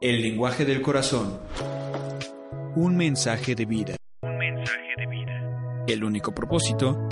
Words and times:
El 0.00 0.22
lenguaje 0.22 0.64
del 0.64 0.80
corazón. 0.80 1.40
Un 2.76 2.96
mensaje 2.96 3.56
de 3.56 3.64
vida. 3.64 3.96
Un 4.22 4.38
mensaje 4.38 4.94
de 4.96 5.06
vida. 5.08 5.84
El 5.88 6.04
único 6.04 6.32
propósito, 6.32 7.08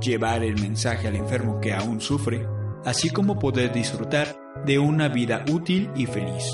llevar 0.00 0.44
el 0.44 0.54
mensaje 0.54 1.08
al 1.08 1.16
enfermo 1.16 1.60
que 1.60 1.72
aún 1.72 2.00
sufre, 2.00 2.46
así 2.84 3.10
como 3.10 3.40
poder 3.40 3.72
disfrutar 3.72 4.36
de 4.64 4.78
una 4.78 5.08
vida 5.08 5.44
útil 5.50 5.90
y 5.96 6.06
feliz. 6.06 6.44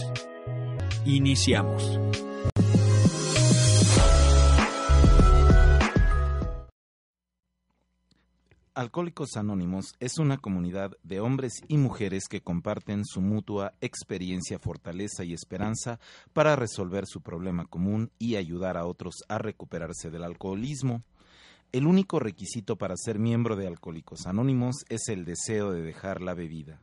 Iniciamos. 1.04 2.00
Alcohólicos 8.78 9.36
Anónimos 9.36 9.96
es 9.98 10.18
una 10.18 10.38
comunidad 10.38 10.92
de 11.02 11.18
hombres 11.18 11.64
y 11.66 11.78
mujeres 11.78 12.28
que 12.30 12.42
comparten 12.42 13.04
su 13.04 13.20
mutua 13.20 13.72
experiencia, 13.80 14.60
fortaleza 14.60 15.24
y 15.24 15.32
esperanza 15.32 15.98
para 16.32 16.54
resolver 16.54 17.04
su 17.04 17.20
problema 17.20 17.64
común 17.64 18.12
y 18.20 18.36
ayudar 18.36 18.76
a 18.76 18.86
otros 18.86 19.24
a 19.28 19.38
recuperarse 19.38 20.10
del 20.10 20.22
alcoholismo. 20.22 21.02
El 21.72 21.88
único 21.88 22.20
requisito 22.20 22.76
para 22.76 22.94
ser 22.96 23.18
miembro 23.18 23.56
de 23.56 23.66
Alcohólicos 23.66 24.28
Anónimos 24.28 24.84
es 24.88 25.08
el 25.08 25.24
deseo 25.24 25.72
de 25.72 25.82
dejar 25.82 26.22
la 26.22 26.34
bebida. 26.34 26.80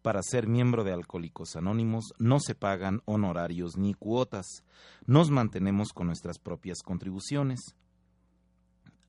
Para 0.00 0.22
ser 0.22 0.46
miembro 0.46 0.82
de 0.82 0.94
Alcohólicos 0.94 1.56
Anónimos 1.56 2.14
no 2.18 2.40
se 2.40 2.54
pagan 2.54 3.02
honorarios 3.04 3.76
ni 3.76 3.92
cuotas. 3.92 4.64
Nos 5.04 5.28
mantenemos 5.28 5.90
con 5.92 6.06
nuestras 6.06 6.38
propias 6.38 6.78
contribuciones. 6.82 7.76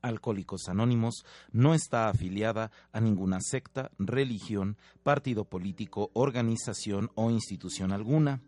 Alcohólicos 0.04 0.68
Anónimos 0.68 1.24
no 1.50 1.72
está 1.72 2.10
afiliada 2.10 2.70
a 2.92 3.00
ninguna 3.00 3.40
secta, 3.40 3.90
religión, 3.98 4.76
partido 5.02 5.46
político, 5.46 6.10
organización 6.12 7.10
o 7.14 7.30
institución 7.30 7.90
alguna. 7.90 8.42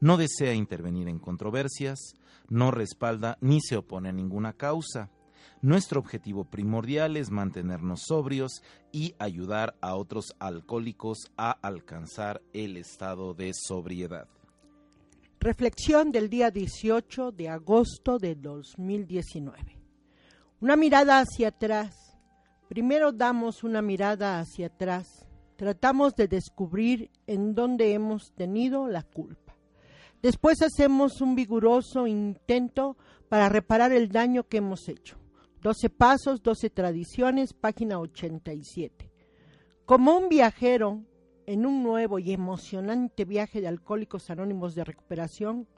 No 0.00 0.16
desea 0.16 0.54
intervenir 0.54 1.08
en 1.08 1.20
controversias, 1.20 2.14
no 2.48 2.72
respalda 2.72 3.38
ni 3.40 3.60
se 3.60 3.76
opone 3.76 4.08
a 4.08 4.12
ninguna 4.12 4.54
causa. 4.54 5.08
Nuestro 5.62 6.00
objetivo 6.00 6.44
primordial 6.44 7.16
es 7.16 7.30
mantenernos 7.30 8.02
sobrios 8.08 8.62
y 8.90 9.14
ayudar 9.20 9.76
a 9.80 9.94
otros 9.94 10.34
alcohólicos 10.40 11.30
a 11.36 11.52
alcanzar 11.52 12.42
el 12.52 12.76
estado 12.76 13.34
de 13.34 13.52
sobriedad. 13.54 14.26
Reflexión 15.38 16.10
del 16.10 16.28
día 16.28 16.50
18 16.50 17.30
de 17.30 17.50
agosto 17.50 18.18
de 18.18 18.34
2019. 18.34 19.77
Una 20.60 20.74
mirada 20.74 21.20
hacia 21.20 21.48
atrás. 21.48 22.18
Primero 22.68 23.12
damos 23.12 23.62
una 23.62 23.80
mirada 23.80 24.40
hacia 24.40 24.66
atrás. 24.66 25.24
Tratamos 25.54 26.16
de 26.16 26.26
descubrir 26.26 27.12
en 27.28 27.54
dónde 27.54 27.92
hemos 27.92 28.32
tenido 28.32 28.88
la 28.88 29.04
culpa. 29.04 29.56
Después 30.20 30.60
hacemos 30.62 31.20
un 31.20 31.36
vigoroso 31.36 32.08
intento 32.08 32.96
para 33.28 33.48
reparar 33.48 33.92
el 33.92 34.08
daño 34.08 34.48
que 34.48 34.56
hemos 34.56 34.88
hecho. 34.88 35.16
Doce 35.62 35.90
pasos, 35.90 36.42
doce 36.42 36.70
tradiciones, 36.70 37.52
página 37.52 38.00
87. 38.00 39.12
Como 39.84 40.18
un 40.18 40.28
viajero 40.28 41.04
en 41.46 41.66
un 41.66 41.84
nuevo 41.84 42.18
y 42.18 42.32
emocionante 42.32 43.24
viaje 43.24 43.60
de 43.60 43.68
alcohólicos 43.68 44.28
anónimos 44.28 44.74
de 44.74 44.82
recuperación, 44.82 45.68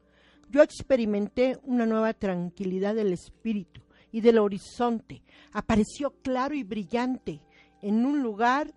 yo 0.48 0.62
experimenté 0.62 1.58
una 1.64 1.84
nueva 1.84 2.14
tranquilidad 2.14 2.94
del 2.94 3.12
espíritu 3.12 3.82
y 4.12 4.20
del 4.20 4.38
horizonte. 4.38 5.22
Apareció 5.52 6.10
claro 6.22 6.54
y 6.54 6.62
brillante 6.62 7.40
en 7.82 8.04
un 8.04 8.22
lugar 8.22 8.72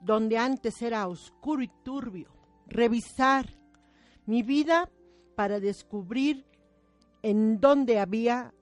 donde 0.00 0.38
antes 0.38 0.82
era 0.82 1.08
oscuro 1.08 1.62
y 1.62 1.70
turbio. 1.82 2.28
Revisar 2.66 3.46
mi 4.26 4.42
vida 4.42 4.90
para 5.34 5.60
descubrir 5.60 6.44
en 7.22 7.60
dónde 7.60 7.98
había 7.98 8.52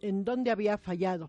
en 0.00 0.24
dónde 0.24 0.50
había 0.50 0.78
fallado. 0.78 1.28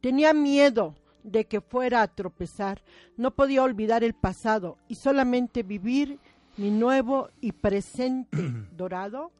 Tenía 0.00 0.32
miedo 0.32 0.94
de 1.22 1.44
que 1.44 1.60
fuera 1.60 2.02
a 2.02 2.08
tropezar. 2.08 2.82
No 3.16 3.32
podía 3.32 3.62
olvidar 3.62 4.02
el 4.04 4.14
pasado 4.14 4.78
y 4.88 4.94
solamente 4.94 5.62
vivir 5.62 6.18
mi 6.56 6.70
nuevo 6.70 7.28
y 7.40 7.52
presente 7.52 8.36
dorado 8.76 9.32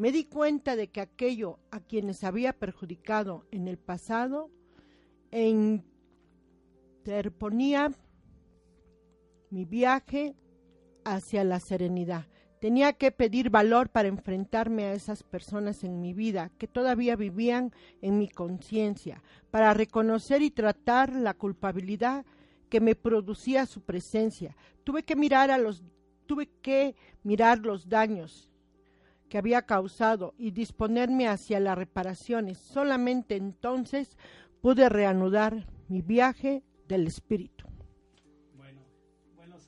me 0.00 0.10
di 0.12 0.24
cuenta 0.24 0.76
de 0.76 0.88
que 0.88 1.02
aquello 1.02 1.58
a 1.70 1.80
quienes 1.80 2.24
había 2.24 2.54
perjudicado 2.54 3.44
en 3.50 3.68
el 3.68 3.76
pasado 3.76 4.50
e 5.30 5.46
interponía 7.04 7.92
mi 9.50 9.66
viaje 9.66 10.34
hacia 11.04 11.44
la 11.44 11.60
serenidad. 11.60 12.28
Tenía 12.62 12.94
que 12.94 13.12
pedir 13.12 13.50
valor 13.50 13.90
para 13.90 14.08
enfrentarme 14.08 14.84
a 14.84 14.94
esas 14.94 15.22
personas 15.22 15.84
en 15.84 16.00
mi 16.00 16.14
vida 16.14 16.50
que 16.56 16.66
todavía 16.66 17.14
vivían 17.14 17.74
en 18.00 18.16
mi 18.16 18.30
conciencia, 18.30 19.22
para 19.50 19.74
reconocer 19.74 20.40
y 20.40 20.50
tratar 20.50 21.14
la 21.14 21.34
culpabilidad 21.34 22.24
que 22.70 22.80
me 22.80 22.94
producía 22.94 23.66
su 23.66 23.82
presencia. 23.82 24.56
Tuve 24.82 25.02
que 25.02 25.14
mirar 25.14 25.50
a 25.50 25.58
los 25.58 25.84
tuve 26.24 26.48
que 26.62 26.96
mirar 27.22 27.58
los 27.58 27.90
daños 27.90 28.49
que 29.30 29.38
había 29.38 29.62
causado 29.62 30.34
y 30.36 30.50
disponerme 30.50 31.28
hacia 31.28 31.60
las 31.60 31.78
reparaciones. 31.78 32.58
Solamente 32.58 33.36
entonces 33.36 34.18
pude 34.60 34.88
reanudar 34.90 35.66
mi 35.88 36.02
viaje 36.02 36.64
del 36.88 37.06
espíritu. 37.06 37.64
Bueno, 38.56 38.82
buenos 39.36 39.64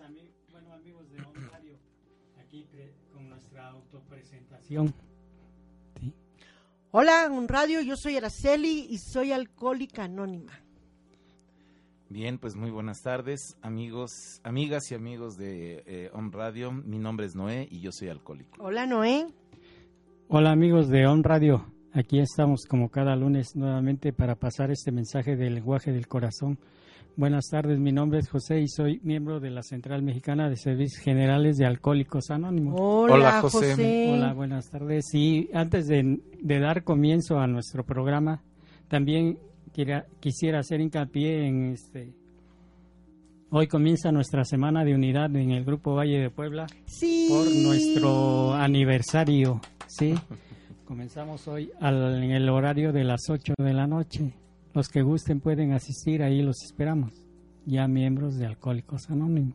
bueno, 0.50 0.74
amigos 0.74 1.08
de 1.12 1.22
On 1.22 1.50
Radio, 1.50 1.78
aquí 2.40 2.66
con 3.12 3.28
nuestra 3.28 3.68
autopresentación. 3.68 4.92
¿Sí? 6.00 6.12
Hola, 6.90 7.28
On 7.30 7.46
Radio, 7.46 7.80
yo 7.82 7.96
soy 7.96 8.16
Araceli 8.16 8.88
y 8.90 8.98
soy 8.98 9.30
alcohólica 9.30 10.04
anónima. 10.04 10.52
Bien, 12.08 12.36
pues 12.36 12.56
muy 12.56 12.70
buenas 12.70 13.00
tardes, 13.00 13.56
amigos, 13.62 14.40
amigas 14.42 14.90
y 14.90 14.96
amigos 14.96 15.38
de 15.38 15.84
eh, 15.86 16.10
On 16.12 16.32
Radio. 16.32 16.72
Mi 16.72 16.98
nombre 16.98 17.26
es 17.26 17.36
Noé 17.36 17.68
y 17.70 17.80
yo 17.80 17.92
soy 17.92 18.08
alcohólico. 18.08 18.62
Hola, 18.62 18.86
Noé. 18.86 19.32
Hola 20.34 20.50
amigos 20.50 20.88
de 20.88 21.06
On 21.06 21.22
Radio, 21.22 21.66
aquí 21.92 22.18
estamos 22.18 22.64
como 22.64 22.88
cada 22.88 23.14
lunes 23.16 23.54
nuevamente 23.54 24.14
para 24.14 24.34
pasar 24.34 24.70
este 24.70 24.90
mensaje 24.90 25.36
del 25.36 25.56
lenguaje 25.56 25.92
del 25.92 26.08
corazón. 26.08 26.58
Buenas 27.16 27.48
tardes, 27.50 27.78
mi 27.78 27.92
nombre 27.92 28.20
es 28.20 28.30
José 28.30 28.62
y 28.62 28.66
soy 28.66 28.98
miembro 29.02 29.40
de 29.40 29.50
la 29.50 29.62
Central 29.62 30.00
Mexicana 30.00 30.48
de 30.48 30.56
Servicios 30.56 31.02
Generales 31.02 31.58
de 31.58 31.66
Alcohólicos 31.66 32.30
Anónimos. 32.30 32.76
Hola, 32.80 33.42
José. 33.42 34.10
Hola, 34.10 34.32
buenas 34.32 34.70
tardes. 34.70 35.04
Y 35.12 35.50
antes 35.52 35.86
de, 35.86 36.18
dar 36.42 36.82
comienzo 36.82 37.38
a 37.38 37.46
nuestro 37.46 37.84
programa, 37.84 38.42
también 38.88 39.38
quisiera 40.18 40.60
hacer 40.60 40.80
hincapié 40.80 41.46
en 41.46 41.72
este 41.72 42.14
Hoy 43.50 43.66
comienza 43.66 44.10
nuestra 44.10 44.46
semana 44.46 44.82
de 44.82 44.94
unidad 44.94 45.36
en 45.36 45.50
el 45.50 45.62
Grupo 45.62 45.94
Valle 45.94 46.18
de 46.18 46.30
Puebla 46.30 46.68
sí. 46.86 47.26
por 47.28 47.54
nuestro 47.54 48.54
aniversario. 48.54 49.60
Sí, 49.98 50.14
comenzamos 50.86 51.46
hoy 51.48 51.70
en 51.78 52.30
el 52.30 52.48
horario 52.48 52.92
de 52.92 53.04
las 53.04 53.28
8 53.28 53.52
de 53.58 53.74
la 53.74 53.86
noche. 53.86 54.32
Los 54.72 54.88
que 54.88 55.02
gusten 55.02 55.40
pueden 55.40 55.72
asistir, 55.72 56.22
ahí 56.22 56.40
los 56.40 56.62
esperamos. 56.64 57.12
Ya 57.66 57.86
miembros 57.88 58.38
de 58.38 58.46
Alcohólicos 58.46 59.10
Anónimos. 59.10 59.54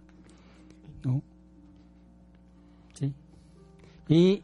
Sí. 2.93 3.11
Y 4.07 4.43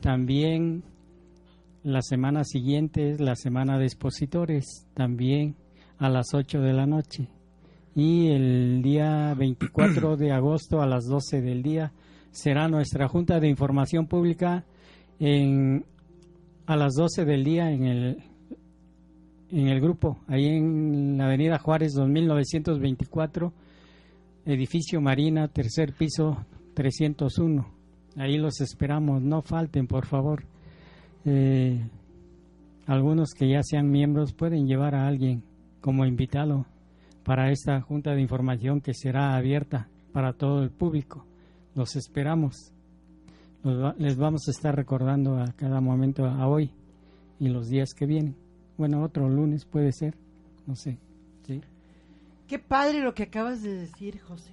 también 0.00 0.82
la 1.84 2.02
semana 2.02 2.42
siguiente 2.42 3.10
es 3.10 3.20
la 3.20 3.36
semana 3.36 3.78
de 3.78 3.84
expositores, 3.84 4.88
también 4.94 5.54
a 5.98 6.08
las 6.08 6.34
8 6.34 6.60
de 6.62 6.72
la 6.72 6.86
noche 6.86 7.28
y 7.94 8.28
el 8.28 8.82
día 8.82 9.34
24 9.34 10.16
de 10.16 10.32
agosto 10.32 10.80
a 10.80 10.86
las 10.86 11.04
12 11.06 11.42
del 11.42 11.62
día 11.62 11.92
será 12.32 12.68
nuestra 12.68 13.08
Junta 13.08 13.38
de 13.38 13.48
Información 13.48 14.06
Pública 14.06 14.64
en, 15.20 15.84
a 16.66 16.76
las 16.76 16.94
12 16.94 17.24
del 17.24 17.44
día 17.44 17.70
en 17.70 17.84
el, 17.84 18.24
en 19.50 19.68
el 19.68 19.80
grupo, 19.80 20.18
ahí 20.26 20.46
en 20.46 21.18
la 21.18 21.26
Avenida 21.26 21.58
Juárez 21.58 21.92
2924, 21.94 23.52
edificio 24.46 25.00
Marina, 25.00 25.48
tercer 25.48 25.92
piso 25.92 26.44
301. 26.74 27.66
Ahí 28.16 28.38
los 28.38 28.60
esperamos, 28.60 29.22
no 29.22 29.42
falten, 29.42 29.86
por 29.86 30.06
favor. 30.06 30.44
Eh, 31.24 31.80
algunos 32.86 33.34
que 33.34 33.48
ya 33.48 33.62
sean 33.62 33.90
miembros 33.90 34.32
pueden 34.32 34.66
llevar 34.66 34.94
a 34.94 35.06
alguien 35.06 35.44
como 35.80 36.06
invitado 36.06 36.66
para 37.24 37.50
esta 37.50 37.80
junta 37.82 38.14
de 38.14 38.22
información 38.22 38.80
que 38.80 38.94
será 38.94 39.36
abierta 39.36 39.88
para 40.12 40.32
todo 40.32 40.62
el 40.62 40.70
público. 40.70 41.26
Los 41.74 41.94
esperamos. 41.94 42.72
Les 43.98 44.16
vamos 44.16 44.48
a 44.48 44.50
estar 44.50 44.74
recordando 44.74 45.38
a 45.38 45.52
cada 45.52 45.80
momento 45.80 46.24
a 46.24 46.48
hoy 46.48 46.72
y 47.38 47.48
los 47.48 47.68
días 47.68 47.94
que 47.94 48.06
vienen. 48.06 48.36
Bueno, 48.78 49.02
otro 49.02 49.28
lunes 49.28 49.64
puede 49.64 49.92
ser, 49.92 50.16
no 50.66 50.74
sé. 50.76 50.98
¿sí? 51.46 51.60
Qué 52.46 52.58
padre 52.58 53.00
lo 53.00 53.14
que 53.14 53.24
acabas 53.24 53.62
de 53.62 53.74
decir, 53.74 54.20
José. 54.20 54.52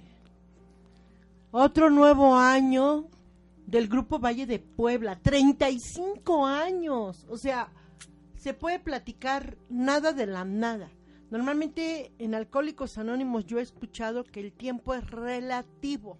Otro 1.50 1.88
nuevo 1.88 2.36
año 2.36 3.06
del 3.66 3.88
Grupo 3.88 4.18
Valle 4.18 4.46
de 4.46 4.58
Puebla. 4.58 5.18
35 5.20 6.46
años. 6.46 7.26
O 7.30 7.38
sea, 7.38 7.70
se 8.36 8.54
puede 8.54 8.78
platicar 8.78 9.56
nada 9.70 10.12
de 10.12 10.26
la 10.26 10.44
nada. 10.44 10.90
Normalmente 11.30 12.12
en 12.18 12.34
Alcohólicos 12.34 12.96
Anónimos 12.98 13.46
yo 13.46 13.58
he 13.58 13.62
escuchado 13.62 14.24
que 14.24 14.40
el 14.40 14.52
tiempo 14.52 14.94
es 14.94 15.10
relativo. 15.10 16.18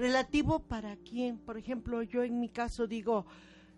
¿Relativo 0.00 0.60
para 0.60 0.96
quién? 0.96 1.36
Por 1.36 1.58
ejemplo, 1.58 2.02
yo 2.02 2.22
en 2.22 2.40
mi 2.40 2.48
caso 2.48 2.86
digo, 2.86 3.26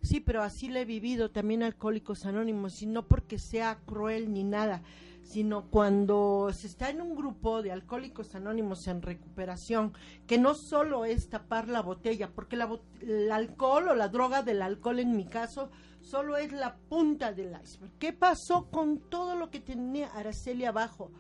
sí, 0.03 0.21
pero 0.21 0.45
así 0.45 0.69
le 0.69 0.83
he 0.83 0.85
vivido 0.85 1.33
también 1.33 1.65
Alcohólicos 1.65 2.27
Anónimos, 2.27 2.81
y 2.81 2.87
no 2.87 3.09
porque 3.09 3.41
sea 3.41 3.81
cruel 3.87 4.33
ni 4.33 4.45
nada, 4.45 4.85
sino 5.25 5.69
cuando 5.69 6.49
se 6.53 6.69
está 6.69 6.91
en 6.91 7.01
un 7.01 7.17
grupo 7.17 7.61
de 7.61 7.73
alcohólicos 7.73 8.37
anónimos 8.37 8.87
en 8.87 9.03
recuperación, 9.03 9.95
que 10.29 10.39
no 10.39 10.55
solo 10.55 11.05
es 11.05 11.29
tapar 11.29 11.67
la 11.67 11.83
botella, 11.83 12.31
porque 12.33 12.55
la, 12.55 12.71
el 13.01 13.33
alcohol 13.33 13.89
o 13.89 13.95
la 13.97 14.07
droga 14.07 14.43
del 14.43 14.63
alcohol 14.63 15.01
en 15.01 15.17
mi 15.17 15.27
caso 15.27 15.71
solo 16.03 16.37
es 16.37 16.53
la 16.53 16.77
punta 16.89 17.33
del 17.33 17.57
iceberg. 17.61 17.91
¿Qué 17.99 18.13
pasó 18.13 18.71
con 18.71 19.01
todo 19.11 19.35
lo 19.35 19.51
que 19.51 19.59
tenía 19.59 20.07
Araceli 20.13 20.67
abajo? 20.67 21.11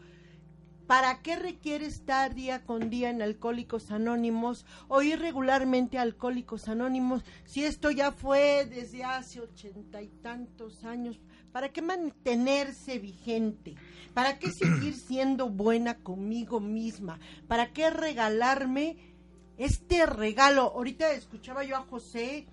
¿Para 0.87 1.23
qué 1.23 1.37
requiere 1.37 1.87
estar 1.87 2.35
día 2.35 2.65
con 2.65 2.91
día 2.91 3.11
en 3.11 3.23
Alcohólicos 3.23 3.91
Anónimos 3.91 4.67
o 4.89 5.01
ir 5.03 5.21
regularmente 5.21 5.99
a 5.99 6.03
Alcohólicos 6.03 6.69
Anónimos 6.69 7.23
si 7.45 7.65
esto 7.65 7.91
ya 7.91 8.13
fue 8.13 8.67
desde 8.67 9.05
hace 9.05 9.41
ochenta 9.41 10.03
y 10.03 10.09
tantos 10.09 10.85
años? 10.85 11.21
¿Para 11.53 11.71
qué 11.71 11.83
mantenerse 11.83 12.99
vigente? 12.99 13.77
¿Para 14.13 14.39
qué 14.39 14.51
seguir 14.53 14.95
siendo 14.95 15.49
buena 15.49 15.99
conmigo 15.99 16.61
misma? 16.61 17.21
¿Para 17.47 17.73
qué 17.73 17.89
regalarme 17.91 18.97
este 19.59 20.05
regalo? 20.07 20.73
Ahorita 20.75 21.13
escuchaba 21.13 21.65
yo 21.65 21.77
a 21.77 21.87
José 21.87 22.47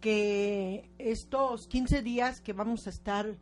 que 0.00 0.90
estos 0.98 1.68
15 1.68 2.02
días 2.02 2.40
que 2.40 2.52
vamos 2.52 2.88
a 2.88 2.90
estar 2.90 3.38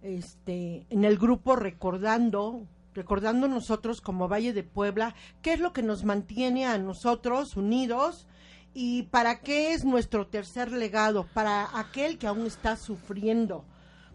este, 0.00 0.86
en 0.88 1.04
el 1.04 1.18
grupo 1.18 1.54
recordando, 1.54 2.66
recordando 2.94 3.48
nosotros 3.48 4.00
como 4.00 4.28
Valle 4.28 4.52
de 4.52 4.64
Puebla, 4.64 5.14
qué 5.40 5.54
es 5.54 5.60
lo 5.60 5.72
que 5.72 5.82
nos 5.82 6.04
mantiene 6.04 6.66
a 6.66 6.78
nosotros 6.78 7.56
unidos 7.56 8.26
y 8.74 9.04
para 9.04 9.40
qué 9.40 9.72
es 9.72 9.84
nuestro 9.84 10.26
tercer 10.26 10.72
legado, 10.72 11.26
para 11.34 11.78
aquel 11.78 12.18
que 12.18 12.26
aún 12.26 12.46
está 12.46 12.76
sufriendo. 12.76 13.64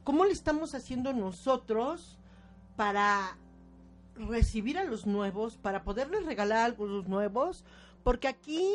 ¿Cómo 0.03 0.25
le 0.25 0.31
estamos 0.31 0.73
haciendo 0.73 1.13
nosotros 1.13 2.17
para 2.75 3.37
recibir 4.15 4.77
a 4.77 4.83
los 4.83 5.05
nuevos, 5.05 5.57
para 5.57 5.83
poderles 5.83 6.25
regalar 6.25 6.71
a 6.71 6.83
los 6.83 7.07
nuevos? 7.07 7.65
Porque 8.03 8.27
aquí 8.27 8.65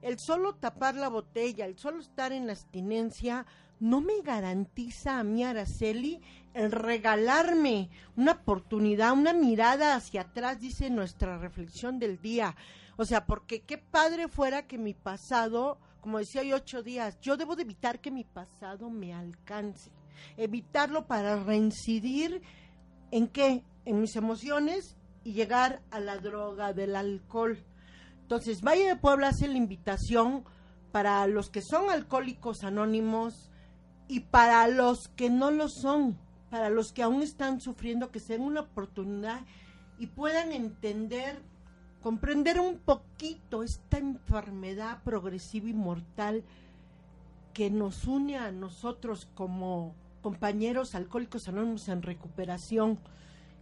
el 0.00 0.18
solo 0.18 0.54
tapar 0.54 0.94
la 0.94 1.08
botella, 1.08 1.66
el 1.66 1.78
solo 1.78 2.00
estar 2.00 2.32
en 2.32 2.46
la 2.46 2.52
abstinencia, 2.52 3.46
no 3.78 4.00
me 4.00 4.22
garantiza 4.22 5.18
a 5.18 5.24
mí, 5.24 5.44
Araceli, 5.44 6.20
el 6.56 6.72
regalarme 6.72 7.90
una 8.16 8.32
oportunidad, 8.32 9.12
una 9.12 9.34
mirada 9.34 9.94
hacia 9.94 10.22
atrás, 10.22 10.58
dice 10.58 10.88
nuestra 10.88 11.36
reflexión 11.36 11.98
del 11.98 12.20
día. 12.20 12.56
O 12.96 13.04
sea, 13.04 13.26
porque 13.26 13.60
qué 13.60 13.76
padre 13.76 14.28
fuera 14.28 14.66
que 14.66 14.78
mi 14.78 14.94
pasado, 14.94 15.78
como 16.00 16.18
decía 16.18 16.40
hoy 16.40 16.54
ocho 16.54 16.82
días, 16.82 17.20
yo 17.20 17.36
debo 17.36 17.56
de 17.56 17.62
evitar 17.62 18.00
que 18.00 18.10
mi 18.10 18.24
pasado 18.24 18.88
me 18.88 19.12
alcance. 19.12 19.90
Evitarlo 20.38 21.06
para 21.06 21.36
reincidir 21.44 22.40
en 23.10 23.28
qué? 23.28 23.62
En 23.84 24.00
mis 24.00 24.16
emociones 24.16 24.96
y 25.24 25.34
llegar 25.34 25.82
a 25.90 26.00
la 26.00 26.16
droga 26.16 26.72
del 26.72 26.96
alcohol. 26.96 27.62
Entonces, 28.22 28.62
Valle 28.62 28.86
de 28.86 28.96
Puebla 28.96 29.28
hace 29.28 29.46
la 29.46 29.58
invitación 29.58 30.44
para 30.90 31.26
los 31.26 31.50
que 31.50 31.60
son 31.60 31.90
alcohólicos 31.90 32.64
anónimos 32.64 33.50
y 34.08 34.20
para 34.20 34.66
los 34.68 35.08
que 35.08 35.28
no 35.28 35.50
lo 35.50 35.68
son, 35.68 36.18
para 36.56 36.70
los 36.70 36.90
que 36.90 37.02
aún 37.02 37.22
están 37.22 37.60
sufriendo, 37.60 38.10
que 38.10 38.18
sea 38.18 38.38
una 38.38 38.62
oportunidad 38.62 39.42
y 39.98 40.06
puedan 40.06 40.52
entender, 40.52 41.42
comprender 42.02 42.60
un 42.60 42.78
poquito 42.78 43.62
esta 43.62 43.98
enfermedad 43.98 45.02
progresiva 45.02 45.68
y 45.68 45.74
mortal 45.74 46.44
que 47.52 47.68
nos 47.68 48.06
une 48.06 48.38
a 48.38 48.52
nosotros 48.52 49.28
como 49.34 49.94
compañeros 50.22 50.94
alcohólicos 50.94 51.46
anónimos 51.46 51.88
en 51.88 52.00
recuperación. 52.00 52.98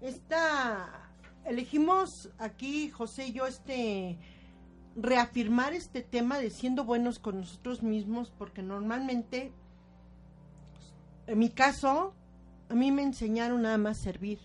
Esta 0.00 1.10
elegimos 1.44 2.30
aquí 2.38 2.90
José 2.90 3.26
y 3.26 3.32
yo 3.32 3.46
este 3.48 4.18
reafirmar 4.94 5.72
este 5.72 6.02
tema 6.02 6.38
de 6.38 6.50
siendo 6.50 6.84
buenos 6.84 7.18
con 7.18 7.40
nosotros 7.40 7.82
mismos, 7.82 8.32
porque 8.38 8.62
normalmente, 8.62 9.50
en 11.26 11.38
mi 11.40 11.50
caso, 11.50 12.14
a 12.68 12.74
mí 12.74 12.90
me 12.90 13.02
enseñaron 13.02 13.62
nada 13.62 13.78
más 13.78 13.98
servir. 13.98 14.38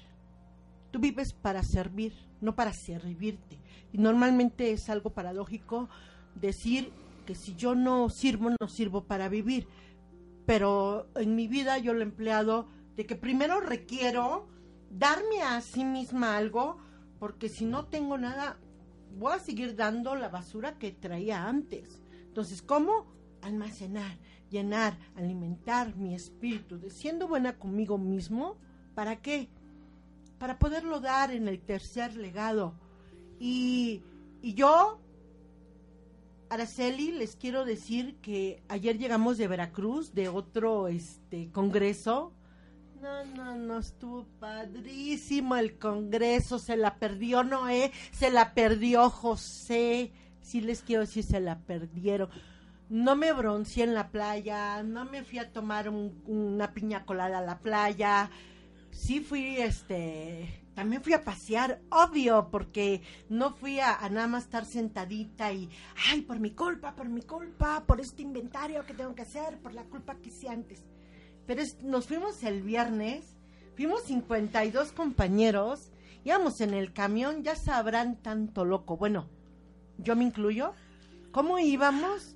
Tú 0.91 0.99
vives 0.99 1.33
para 1.33 1.63
servir, 1.63 2.13
no 2.41 2.55
para 2.55 2.73
servirte. 2.73 3.59
Y 3.91 3.97
normalmente 3.97 4.71
es 4.71 4.89
algo 4.89 5.11
paradójico 5.11 5.89
decir 6.35 6.91
que 7.25 7.35
si 7.35 7.55
yo 7.55 7.75
no 7.75 8.09
sirvo, 8.09 8.49
no 8.59 8.67
sirvo 8.67 9.03
para 9.03 9.29
vivir. 9.29 9.67
Pero 10.45 11.07
en 11.15 11.35
mi 11.35 11.47
vida 11.47 11.77
yo 11.77 11.93
lo 11.93 11.99
he 11.99 12.03
empleado 12.03 12.67
de 12.95 13.05
que 13.05 13.15
primero 13.15 13.59
requiero 13.59 14.47
darme 14.89 15.41
a 15.43 15.61
sí 15.61 15.85
misma 15.85 16.37
algo, 16.37 16.77
porque 17.19 17.49
si 17.49 17.65
no 17.65 17.85
tengo 17.85 18.17
nada, 18.17 18.57
voy 19.17 19.33
a 19.33 19.39
seguir 19.39 19.75
dando 19.75 20.15
la 20.15 20.29
basura 20.29 20.77
que 20.77 20.91
traía 20.91 21.45
antes. 21.45 22.01
Entonces, 22.27 22.61
¿cómo? 22.61 23.05
Almacenar, 23.41 24.17
llenar, 24.49 24.97
alimentar 25.15 25.95
mi 25.95 26.15
espíritu, 26.15 26.79
de 26.79 26.89
siendo 26.89 27.27
buena 27.27 27.57
conmigo 27.57 27.97
mismo, 27.97 28.57
¿para 28.95 29.21
qué? 29.21 29.49
Para 30.37 30.59
poderlo 30.59 30.99
dar 30.99 31.31
en 31.31 31.47
el 31.47 31.59
tercer 31.59 32.15
legado. 32.15 32.73
Y, 33.39 34.03
y 34.41 34.53
yo, 34.53 34.99
Araceli, 36.49 37.11
les 37.11 37.35
quiero 37.35 37.65
decir 37.65 38.15
que 38.21 38.63
ayer 38.67 38.97
llegamos 38.97 39.37
de 39.37 39.47
Veracruz, 39.47 40.13
de 40.13 40.29
otro 40.29 40.87
este 40.87 41.51
congreso, 41.51 42.33
no, 43.01 43.23
no, 43.23 43.55
no, 43.55 43.79
estuvo 43.79 44.25
padrísimo 44.41 45.55
el 45.55 45.77
Congreso, 45.77 46.59
se 46.59 46.75
la 46.75 46.95
perdió 46.95 47.45
Noé, 47.45 47.93
se 48.11 48.29
la 48.29 48.53
perdió 48.53 49.09
José, 49.09 50.11
sí 50.41 50.59
les 50.59 50.81
quiero 50.81 51.03
decir, 51.03 51.23
se 51.23 51.39
la 51.39 51.59
perdieron. 51.59 52.29
No 52.89 53.15
me 53.15 53.31
bronceé 53.33 53.83
en 53.83 53.93
la 53.93 54.09
playa, 54.09 54.81
no 54.83 55.05
me 55.05 55.23
fui 55.23 55.37
a 55.37 55.51
tomar 55.51 55.89
una 55.89 56.73
piña 56.73 57.05
colada 57.05 57.37
a 57.37 57.41
la 57.41 57.59
playa, 57.59 58.31
sí 58.91 59.19
fui, 59.19 59.57
este, 59.57 60.63
también 60.73 61.03
fui 61.03 61.13
a 61.13 61.23
pasear, 61.23 61.81
obvio, 61.91 62.49
porque 62.49 63.01
no 63.29 63.53
fui 63.53 63.79
a, 63.79 63.95
a, 63.95 64.09
nada 64.09 64.27
más 64.27 64.45
estar 64.45 64.65
sentadita 64.65 65.51
y, 65.51 65.69
ay, 66.09 66.21
por 66.21 66.39
mi 66.39 66.51
culpa, 66.51 66.95
por 66.95 67.09
mi 67.09 67.21
culpa, 67.21 67.83
por 67.85 68.01
este 68.01 68.23
inventario 68.23 68.85
que 68.85 68.93
tengo 68.93 69.13
que 69.13 69.21
hacer, 69.21 69.59
por 69.59 69.73
la 69.73 69.83
culpa 69.83 70.15
que 70.15 70.29
hice 70.29 70.49
antes. 70.49 70.83
Pero 71.45 71.63
nos 71.83 72.07
fuimos 72.07 72.43
el 72.43 72.63
viernes, 72.63 73.37
fuimos 73.75 74.03
52 74.03 74.93
compañeros, 74.93 75.91
íbamos 76.23 76.61
en 76.61 76.73
el 76.73 76.91
camión, 76.93 77.43
ya 77.43 77.55
sabrán 77.55 78.15
tanto 78.15 78.65
loco, 78.65 78.97
bueno, 78.97 79.27
yo 79.97 80.15
me 80.15 80.23
incluyo, 80.23 80.73
cómo 81.31 81.59
íbamos 81.59 82.35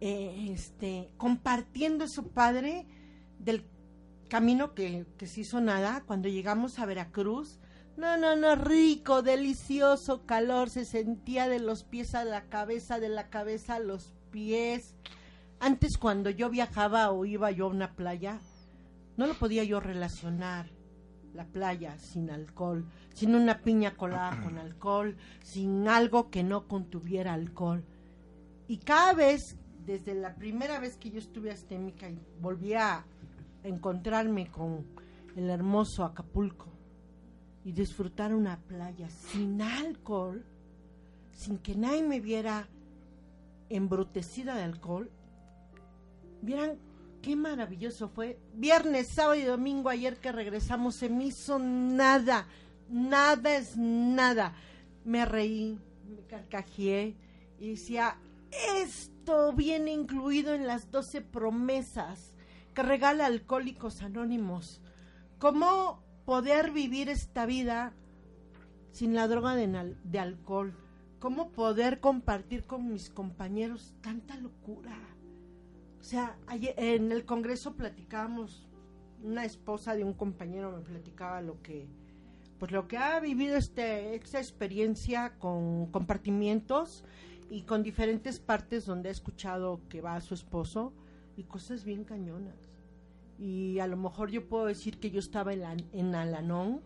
eh, 0.00 0.50
este, 0.52 1.10
compartiendo 1.16 2.08
su 2.08 2.28
padre 2.28 2.86
del 3.38 3.64
camino 4.28 4.74
que, 4.74 5.06
que 5.18 5.26
se 5.26 5.42
hizo 5.42 5.60
nada 5.60 6.04
cuando 6.06 6.28
llegamos 6.28 6.78
a 6.78 6.86
Veracruz. 6.86 7.58
No, 7.96 8.16
no, 8.16 8.34
no, 8.34 8.54
rico, 8.54 9.20
delicioso 9.22 10.24
calor, 10.24 10.70
se 10.70 10.86
sentía 10.86 11.48
de 11.48 11.58
los 11.58 11.84
pies 11.84 12.14
a 12.14 12.24
la 12.24 12.44
cabeza, 12.44 12.98
de 12.98 13.10
la 13.10 13.28
cabeza 13.28 13.74
a 13.74 13.80
los 13.80 14.14
pies. 14.30 14.94
Antes 15.58 15.98
cuando 15.98 16.30
yo 16.30 16.48
viajaba 16.48 17.10
o 17.10 17.26
iba 17.26 17.50
yo 17.50 17.66
a 17.66 17.70
una 17.70 17.94
playa, 17.94 18.40
no 19.18 19.26
lo 19.26 19.34
podía 19.34 19.64
yo 19.64 19.80
relacionar 19.80 20.70
la 21.34 21.44
playa 21.44 21.98
sin 21.98 22.30
alcohol, 22.30 22.86
sin 23.12 23.34
una 23.34 23.60
piña 23.60 23.96
colada 23.96 24.42
con 24.42 24.58
alcohol, 24.58 25.16
sin 25.42 25.86
algo 25.88 26.30
que 26.30 26.42
no 26.42 26.66
contuviera 26.66 27.34
alcohol. 27.34 27.84
Y 28.66 28.78
cada 28.78 29.12
vez, 29.12 29.56
desde 29.86 30.14
la 30.14 30.34
primera 30.34 30.78
vez 30.78 30.96
que 30.96 31.10
yo 31.10 31.18
estuve 31.18 31.50
astémica 31.50 32.08
y 32.08 32.18
volví 32.40 32.74
a 32.74 33.04
encontrarme 33.64 34.50
con 34.50 34.86
el 35.36 35.50
hermoso 35.50 36.04
Acapulco 36.04 36.66
y 37.64 37.72
disfrutar 37.72 38.34
una 38.34 38.58
playa 38.58 39.08
sin 39.10 39.60
alcohol, 39.60 40.44
sin 41.32 41.58
que 41.58 41.74
nadie 41.74 42.02
me 42.02 42.20
viera 42.20 42.68
embrutecida 43.68 44.54
de 44.54 44.62
alcohol, 44.62 45.10
vieran 46.42 46.78
qué 47.22 47.36
maravilloso 47.36 48.08
fue. 48.08 48.38
Viernes, 48.54 49.08
sábado 49.08 49.36
y 49.36 49.44
domingo 49.44 49.88
ayer 49.88 50.16
que 50.18 50.32
regresamos 50.32 50.96
se 50.96 51.08
me 51.08 51.26
hizo 51.26 51.58
nada, 51.58 52.46
nada 52.88 53.56
es 53.56 53.76
nada. 53.76 54.54
Me 55.04 55.24
reí, 55.24 55.78
me 56.08 56.22
carcajeé 56.26 57.16
Y 57.58 57.70
decía, 57.70 58.16
esto 59.20 59.52
viene 59.52 59.92
incluido 59.92 60.54
en 60.54 60.66
las 60.66 60.90
12 60.90 61.20
promesas 61.20 62.32
que 62.72 62.82
regala 62.82 63.26
Alcohólicos 63.26 64.00
Anónimos. 64.00 64.80
¿Cómo 65.38 66.02
poder 66.24 66.70
vivir 66.70 67.10
esta 67.10 67.44
vida 67.44 67.92
sin 68.92 69.14
la 69.14 69.28
droga 69.28 69.54
de, 69.56 69.94
de 70.04 70.18
alcohol? 70.18 70.74
¿Cómo 71.18 71.50
poder 71.50 72.00
compartir 72.00 72.64
con 72.64 72.90
mis 72.90 73.10
compañeros 73.10 73.92
tanta 74.00 74.36
locura? 74.38 74.96
O 76.00 76.02
sea, 76.02 76.38
ayer- 76.46 76.74
en 76.78 77.12
el 77.12 77.26
Congreso 77.26 77.74
platicábamos, 77.76 78.70
una 79.22 79.44
esposa 79.44 79.94
de 79.96 80.02
un 80.02 80.14
compañero 80.14 80.72
me 80.72 80.80
platicaba 80.82 81.42
lo 81.42 81.60
que, 81.60 81.86
pues 82.58 82.72
lo 82.72 82.88
que 82.88 82.96
ha 82.96 83.20
vivido 83.20 83.58
este, 83.58 84.14
esta 84.14 84.38
experiencia 84.38 85.34
con 85.38 85.88
compartimientos 85.92 87.04
y 87.50 87.62
con 87.62 87.82
diferentes 87.82 88.38
partes 88.38 88.86
donde 88.86 89.08
ha 89.08 89.12
escuchado 89.12 89.80
que 89.88 90.00
va 90.00 90.14
a 90.16 90.20
su 90.20 90.34
esposo 90.34 90.92
y 91.36 91.42
cosas 91.44 91.84
bien 91.84 92.04
cañonas. 92.04 92.54
Y 93.38 93.78
a 93.80 93.86
lo 93.86 93.96
mejor 93.96 94.30
yo 94.30 94.46
puedo 94.48 94.66
decir 94.66 94.98
que 94.98 95.10
yo 95.10 95.18
estaba 95.18 95.52
en, 95.52 95.60
la- 95.60 95.76
en 95.92 96.14
Alanón, 96.14 96.80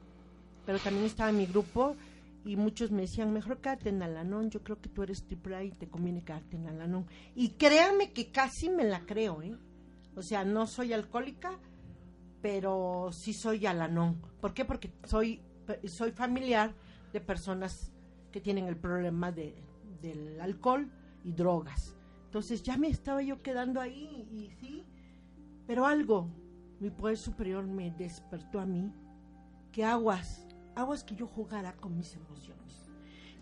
pero 0.64 0.78
también 0.78 1.04
estaba 1.06 1.30
en 1.30 1.36
mi 1.36 1.46
grupo 1.46 1.96
y 2.44 2.56
muchos 2.56 2.90
me 2.90 3.02
decían, 3.02 3.32
mejor 3.32 3.58
quédate 3.58 3.88
en 3.90 4.02
Alanón, 4.02 4.50
yo 4.50 4.62
creo 4.62 4.80
que 4.80 4.88
tú 4.88 5.02
eres 5.02 5.24
triple 5.26 5.56
A 5.56 5.64
y 5.64 5.70
te 5.72 5.88
conviene 5.88 6.22
quedarte 6.24 6.56
en 6.56 6.66
Alanón. 6.66 7.06
Y 7.34 7.50
créanme 7.50 8.12
que 8.12 8.30
casi 8.30 8.68
me 8.70 8.84
la 8.84 9.00
creo, 9.06 9.42
¿eh? 9.42 9.56
O 10.16 10.22
sea, 10.22 10.44
no 10.44 10.66
soy 10.66 10.92
alcohólica, 10.92 11.58
pero 12.40 13.10
sí 13.12 13.32
soy 13.32 13.66
Alanón. 13.66 14.20
¿Por 14.40 14.54
qué? 14.54 14.64
Porque 14.64 14.92
soy, 15.04 15.40
soy 15.86 16.12
familiar 16.12 16.72
de 17.12 17.20
personas 17.20 17.90
que 18.30 18.40
tienen 18.40 18.66
el 18.66 18.76
problema 18.76 19.32
de, 19.32 19.54
del 20.00 20.40
alcohol 20.40 20.90
y 21.24 21.32
drogas. 21.32 21.96
Entonces 22.26 22.62
ya 22.62 22.76
me 22.76 22.88
estaba 22.88 23.22
yo 23.22 23.42
quedando 23.42 23.80
ahí 23.80 24.28
y 24.32 24.50
sí, 24.60 24.84
pero 25.66 25.86
algo, 25.86 26.28
mi 26.80 26.90
poder 26.90 27.16
superior 27.16 27.64
me 27.64 27.90
despertó 27.92 28.60
a 28.60 28.66
mí, 28.66 28.92
que 29.72 29.84
aguas, 29.84 30.46
aguas 30.74 31.04
que 31.04 31.14
yo 31.14 31.26
jugara 31.26 31.76
con 31.76 31.96
mis 31.96 32.14
emociones. 32.14 32.90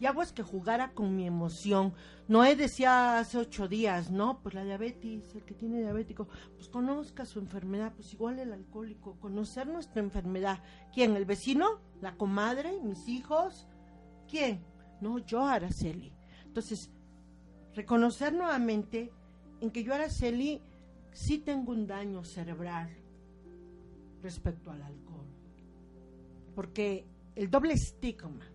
Y 0.00 0.06
aguas 0.06 0.32
que 0.32 0.42
jugara 0.42 0.94
con 0.94 1.14
mi 1.14 1.26
emoción. 1.28 1.94
Noé 2.26 2.56
decía 2.56 3.18
hace 3.18 3.38
ocho 3.38 3.68
días, 3.68 4.10
¿no? 4.10 4.40
Pues 4.42 4.52
la 4.54 4.64
diabetes, 4.64 5.32
el 5.36 5.44
que 5.44 5.54
tiene 5.54 5.80
diabético, 5.80 6.26
pues 6.56 6.68
conozca 6.68 7.24
su 7.24 7.38
enfermedad, 7.38 7.92
pues 7.94 8.12
igual 8.12 8.40
el 8.40 8.52
alcohólico, 8.52 9.14
conocer 9.20 9.68
nuestra 9.68 10.02
enfermedad. 10.02 10.60
¿Quién? 10.92 11.14
¿El 11.14 11.24
vecino? 11.24 11.80
¿La 12.00 12.16
comadre? 12.16 12.80
¿Mis 12.82 13.06
hijos? 13.06 13.68
¿Quién? 14.28 14.64
No, 15.00 15.18
yo, 15.18 15.44
Araceli. 15.44 16.12
Entonces, 16.52 16.90
reconocer 17.74 18.34
nuevamente 18.34 19.10
en 19.62 19.70
que 19.70 19.82
yo, 19.82 19.94
Araceli, 19.94 20.60
sí 21.12 21.38
tengo 21.38 21.72
un 21.72 21.86
daño 21.86 22.22
cerebral 22.24 22.90
respecto 24.22 24.70
al 24.70 24.82
alcohol. 24.82 25.24
Porque 26.54 27.06
el 27.36 27.50
doble 27.50 27.72
estigma 27.72 28.46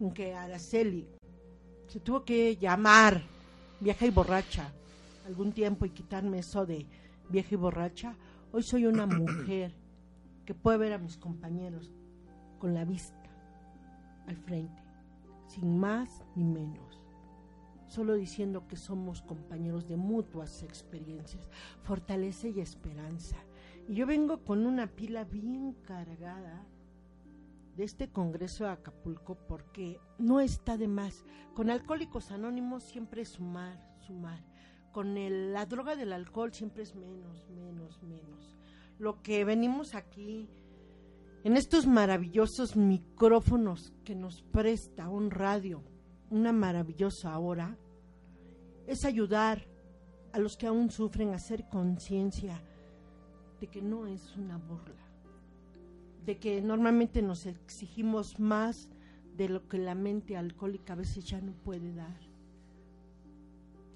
en 0.00 0.10
que 0.10 0.32
Araceli 0.32 1.06
se 1.88 2.00
tuvo 2.00 2.24
que 2.24 2.56
llamar 2.56 3.20
vieja 3.78 4.06
y 4.06 4.10
borracha 4.10 4.72
algún 5.26 5.52
tiempo 5.52 5.84
y 5.84 5.90
quitarme 5.90 6.38
eso 6.38 6.64
de 6.64 6.86
vieja 7.28 7.50
y 7.52 7.58
borracha, 7.58 8.16
hoy 8.52 8.62
soy 8.62 8.86
una 8.86 9.04
mujer 9.06 9.74
que 10.46 10.54
puede 10.54 10.78
ver 10.78 10.94
a 10.94 10.98
mis 10.98 11.18
compañeros 11.18 11.92
con 12.58 12.72
la 12.72 12.86
vista 12.86 13.22
al 14.26 14.36
frente, 14.38 14.82
sin 15.46 15.78
más 15.78 16.08
ni 16.34 16.44
menos, 16.44 16.98
solo 17.88 18.14
diciendo 18.14 18.68
que 18.68 18.76
somos 18.76 19.22
compañeros 19.22 19.88
de 19.88 19.96
mutuas 19.96 20.62
experiencias, 20.62 21.48
fortaleza 21.82 22.48
y 22.48 22.60
esperanza. 22.60 23.36
Y 23.88 23.94
yo 23.94 24.06
vengo 24.06 24.44
con 24.44 24.66
una 24.66 24.86
pila 24.86 25.24
bien 25.24 25.72
cargada 25.84 26.66
de 27.76 27.84
este 27.84 28.08
Congreso 28.08 28.64
de 28.64 28.70
Acapulco 28.70 29.36
porque 29.46 30.00
no 30.18 30.40
está 30.40 30.76
de 30.76 30.88
más. 30.88 31.24
Con 31.54 31.70
Alcohólicos 31.70 32.30
Anónimos 32.30 32.82
siempre 32.82 33.22
es 33.22 33.30
sumar, 33.30 33.80
sumar. 34.00 34.44
Con 34.92 35.14
la 35.52 35.64
droga 35.64 35.96
del 35.96 36.12
alcohol 36.12 36.52
siempre 36.52 36.82
es 36.82 36.94
menos, 36.94 37.48
menos, 37.50 38.02
menos. 38.02 38.56
Lo 38.98 39.22
que 39.22 39.44
venimos 39.44 39.94
aquí 39.94 40.48
en 41.44 41.56
estos 41.56 41.86
maravillosos 41.86 42.74
micrófonos 42.74 43.92
que 44.04 44.16
nos 44.16 44.42
presta 44.42 45.08
un 45.08 45.30
radio, 45.30 45.84
una 46.30 46.52
maravillosa 46.52 47.38
hora, 47.38 47.76
es 48.86 49.04
ayudar 49.04 49.66
a 50.32 50.38
los 50.38 50.56
que 50.56 50.66
aún 50.66 50.90
sufren 50.90 51.30
a 51.30 51.36
hacer 51.36 51.68
conciencia 51.68 52.62
de 53.60 53.66
que 53.66 53.82
no 53.82 54.06
es 54.06 54.36
una 54.36 54.56
burla 54.56 55.08
de 56.28 56.36
que 56.36 56.60
normalmente 56.60 57.22
nos 57.22 57.46
exigimos 57.46 58.38
más 58.38 58.90
de 59.38 59.48
lo 59.48 59.66
que 59.66 59.78
la 59.78 59.94
mente 59.94 60.36
alcohólica 60.36 60.92
a 60.92 60.96
veces 60.96 61.24
ya 61.24 61.40
no 61.40 61.54
puede 61.54 61.94
dar. 61.94 62.20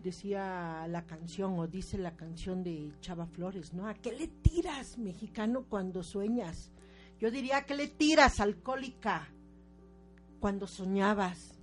Decía 0.03 0.87
la 0.89 1.05
canción 1.05 1.59
o 1.59 1.67
dice 1.67 1.99
la 1.99 2.17
canción 2.17 2.65
de 2.65 2.91
Chava 3.01 3.27
Flores, 3.27 3.75
¿no? 3.75 3.87
¿A 3.87 3.93
qué 3.93 4.13
le 4.13 4.29
tiras, 4.29 4.97
mexicano, 4.97 5.67
cuando 5.69 6.03
sueñas? 6.03 6.73
Yo 7.21 7.31
diría, 7.31 7.59
¿a 7.59 7.67
qué 7.67 7.75
le 7.75 7.89
tiras, 7.89 8.41
alcohólica, 8.41 9.29
cuando 10.41 10.67
soñabas? 10.67 11.61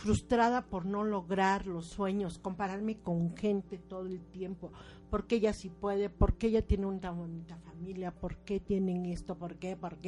Frustrada 0.00 0.62
por 0.62 0.86
no 0.86 1.04
lograr 1.04 1.66
los 1.66 1.84
sueños, 1.84 2.38
compararme 2.38 2.96
con 2.96 3.36
gente 3.36 3.76
todo 3.76 4.06
el 4.06 4.24
tiempo, 4.24 4.72
porque 5.10 5.34
ella 5.34 5.52
sí 5.52 5.68
puede, 5.68 6.08
porque 6.08 6.46
ella 6.46 6.62
tiene 6.62 6.86
una 6.86 7.10
bonita 7.10 7.58
familia, 7.58 8.10
por 8.10 8.38
qué 8.38 8.60
tienen 8.60 9.04
esto, 9.04 9.36
por 9.36 9.56
qué, 9.56 9.76
por. 9.76 9.98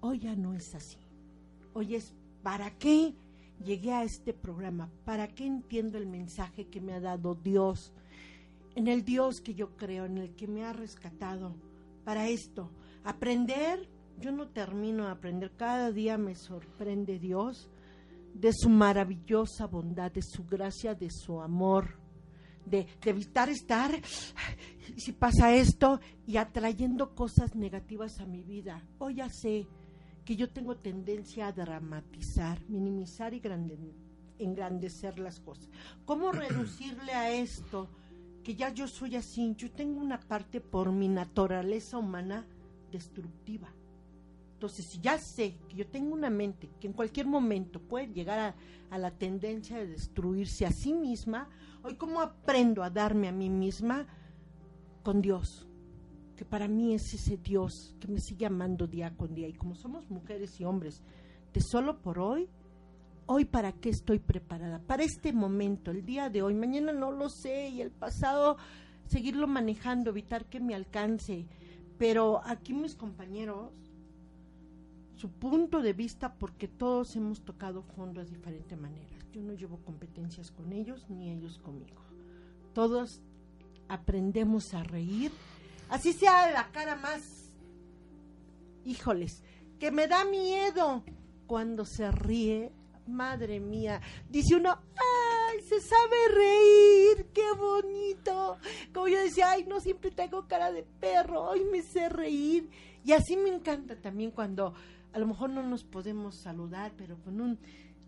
Hoy 0.00 0.20
ya 0.20 0.36
no 0.36 0.54
es 0.54 0.76
así. 0.76 0.98
Hoy 1.72 1.96
es, 1.96 2.14
¿para 2.44 2.70
qué 2.78 3.14
llegué 3.64 3.92
a 3.92 4.04
este 4.04 4.32
programa? 4.32 4.88
¿Para 5.04 5.26
qué 5.26 5.44
entiendo 5.44 5.98
el 5.98 6.06
mensaje 6.06 6.68
que 6.68 6.80
me 6.80 6.92
ha 6.92 7.00
dado 7.00 7.34
Dios? 7.34 7.92
En 8.76 8.86
el 8.86 9.04
Dios 9.04 9.40
que 9.40 9.54
yo 9.54 9.76
creo, 9.76 10.04
en 10.04 10.18
el 10.18 10.36
que 10.36 10.46
me 10.46 10.64
ha 10.64 10.72
rescatado. 10.72 11.56
Para 12.04 12.28
esto, 12.28 12.70
aprender, 13.02 13.88
yo 14.20 14.30
no 14.30 14.46
termino 14.46 15.06
de 15.06 15.10
aprender, 15.10 15.50
cada 15.56 15.90
día 15.90 16.16
me 16.16 16.36
sorprende 16.36 17.18
Dios 17.18 17.68
de 18.34 18.52
su 18.52 18.68
maravillosa 18.68 19.66
bondad, 19.66 20.12
de 20.12 20.22
su 20.22 20.44
gracia, 20.44 20.94
de 20.94 21.08
su 21.10 21.40
amor 21.40 22.02
de, 22.66 22.86
de 23.02 23.10
evitar 23.10 23.50
estar, 23.50 23.90
si 24.96 25.12
pasa 25.12 25.54
esto, 25.54 26.00
y 26.26 26.36
atrayendo 26.38 27.14
cosas 27.14 27.54
negativas 27.54 28.20
a 28.20 28.26
mi 28.26 28.42
vida. 28.42 28.82
Hoy 28.98 29.16
ya 29.16 29.28
sé 29.28 29.66
que 30.24 30.34
yo 30.36 30.48
tengo 30.50 30.76
tendencia 30.76 31.46
a 31.48 31.52
dramatizar, 31.52 32.58
minimizar 32.68 33.34
y 33.34 33.40
grande- 33.40 33.78
engrandecer 34.38 35.18
las 35.18 35.40
cosas. 35.40 35.68
¿Cómo 36.06 36.32
reducirle 36.32 37.12
a 37.12 37.30
esto? 37.34 37.90
Que 38.42 38.54
ya 38.54 38.70
yo 38.72 38.88
soy 38.88 39.16
así, 39.16 39.54
yo 39.56 39.70
tengo 39.70 40.00
una 40.00 40.18
parte 40.20 40.60
por 40.62 40.90
mi 40.90 41.08
naturaleza 41.08 41.98
humana 41.98 42.46
destructiva. 42.90 43.68
Entonces, 44.54 44.86
si 44.86 45.00
ya 45.00 45.18
sé 45.18 45.58
que 45.68 45.76
yo 45.76 45.86
tengo 45.86 46.14
una 46.14 46.30
mente 46.30 46.70
que 46.80 46.86
en 46.86 46.92
cualquier 46.92 47.26
momento 47.26 47.80
puede 47.80 48.08
llegar 48.08 48.38
a, 48.38 48.54
a 48.90 48.98
la 48.98 49.10
tendencia 49.10 49.76
de 49.76 49.86
destruirse 49.86 50.64
a 50.64 50.70
sí 50.70 50.94
misma, 50.94 51.48
hoy 51.82 51.96
cómo 51.96 52.20
aprendo 52.20 52.82
a 52.82 52.90
darme 52.90 53.28
a 53.28 53.32
mí 53.32 53.50
misma 53.50 54.06
con 55.02 55.20
Dios, 55.20 55.68
que 56.36 56.44
para 56.44 56.66
mí 56.66 56.94
es 56.94 57.12
ese 57.12 57.36
Dios 57.36 57.94
que 58.00 58.08
me 58.08 58.20
sigue 58.20 58.46
amando 58.46 58.86
día 58.86 59.14
con 59.16 59.34
día. 59.34 59.48
Y 59.48 59.52
como 59.52 59.74
somos 59.74 60.08
mujeres 60.10 60.58
y 60.60 60.64
hombres, 60.64 61.02
de 61.52 61.60
solo 61.60 62.00
por 62.00 62.18
hoy, 62.18 62.48
hoy 63.26 63.44
para 63.44 63.72
qué 63.72 63.90
estoy 63.90 64.18
preparada, 64.18 64.80
para 64.80 65.02
este 65.02 65.32
momento, 65.32 65.90
el 65.90 66.04
día 66.04 66.30
de 66.30 66.42
hoy, 66.42 66.54
mañana 66.54 66.92
no 66.92 67.12
lo 67.12 67.28
sé 67.28 67.68
y 67.68 67.80
el 67.80 67.90
pasado 67.90 68.56
seguirlo 69.06 69.46
manejando, 69.46 70.10
evitar 70.10 70.46
que 70.46 70.60
me 70.60 70.74
alcance. 70.74 71.46
Pero 71.98 72.40
aquí 72.44 72.72
mis 72.72 72.96
compañeros, 72.96 73.70
su 75.16 75.30
punto 75.30 75.80
de 75.80 75.92
vista, 75.92 76.34
porque 76.34 76.68
todos 76.68 77.14
hemos 77.16 77.44
tocado 77.44 77.82
fondo 77.82 78.20
de 78.20 78.30
diferente 78.30 78.76
manera. 78.76 79.16
Yo 79.32 79.42
no 79.42 79.52
llevo 79.52 79.78
competencias 79.78 80.50
con 80.50 80.72
ellos 80.72 81.08
ni 81.08 81.30
ellos 81.30 81.58
conmigo. 81.58 82.02
Todos 82.72 83.20
aprendemos 83.88 84.74
a 84.74 84.82
reír, 84.82 85.30
así 85.88 86.12
sea 86.12 86.50
la 86.50 86.70
cara 86.72 86.96
más, 86.96 87.52
híjoles, 88.84 89.42
que 89.78 89.90
me 89.90 90.06
da 90.08 90.24
miedo 90.24 91.02
cuando 91.46 91.84
se 91.84 92.10
ríe. 92.10 92.72
Madre 93.06 93.60
mía, 93.60 94.00
dice 94.30 94.56
uno, 94.56 94.70
ay, 94.70 95.60
se 95.60 95.78
sabe 95.78 96.16
reír, 96.32 97.26
qué 97.34 97.52
bonito. 97.54 98.56
Como 98.94 99.08
yo 99.08 99.20
decía, 99.20 99.50
ay, 99.50 99.66
no 99.66 99.78
siempre 99.78 100.10
tengo 100.10 100.48
cara 100.48 100.72
de 100.72 100.84
perro, 100.84 101.42
hoy 101.42 101.64
me 101.64 101.82
sé 101.82 102.08
reír. 102.08 102.70
Y 103.04 103.12
así 103.12 103.36
me 103.36 103.50
encanta 103.50 104.00
también 104.00 104.30
cuando 104.30 104.72
a 105.14 105.18
lo 105.18 105.26
mejor 105.26 105.50
no 105.50 105.62
nos 105.62 105.84
podemos 105.84 106.36
saludar, 106.42 106.92
pero 106.98 107.16
con 107.22 107.40
un 107.40 107.58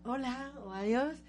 hola 0.03 0.53
o 0.63 0.71
adiós, 0.71 1.23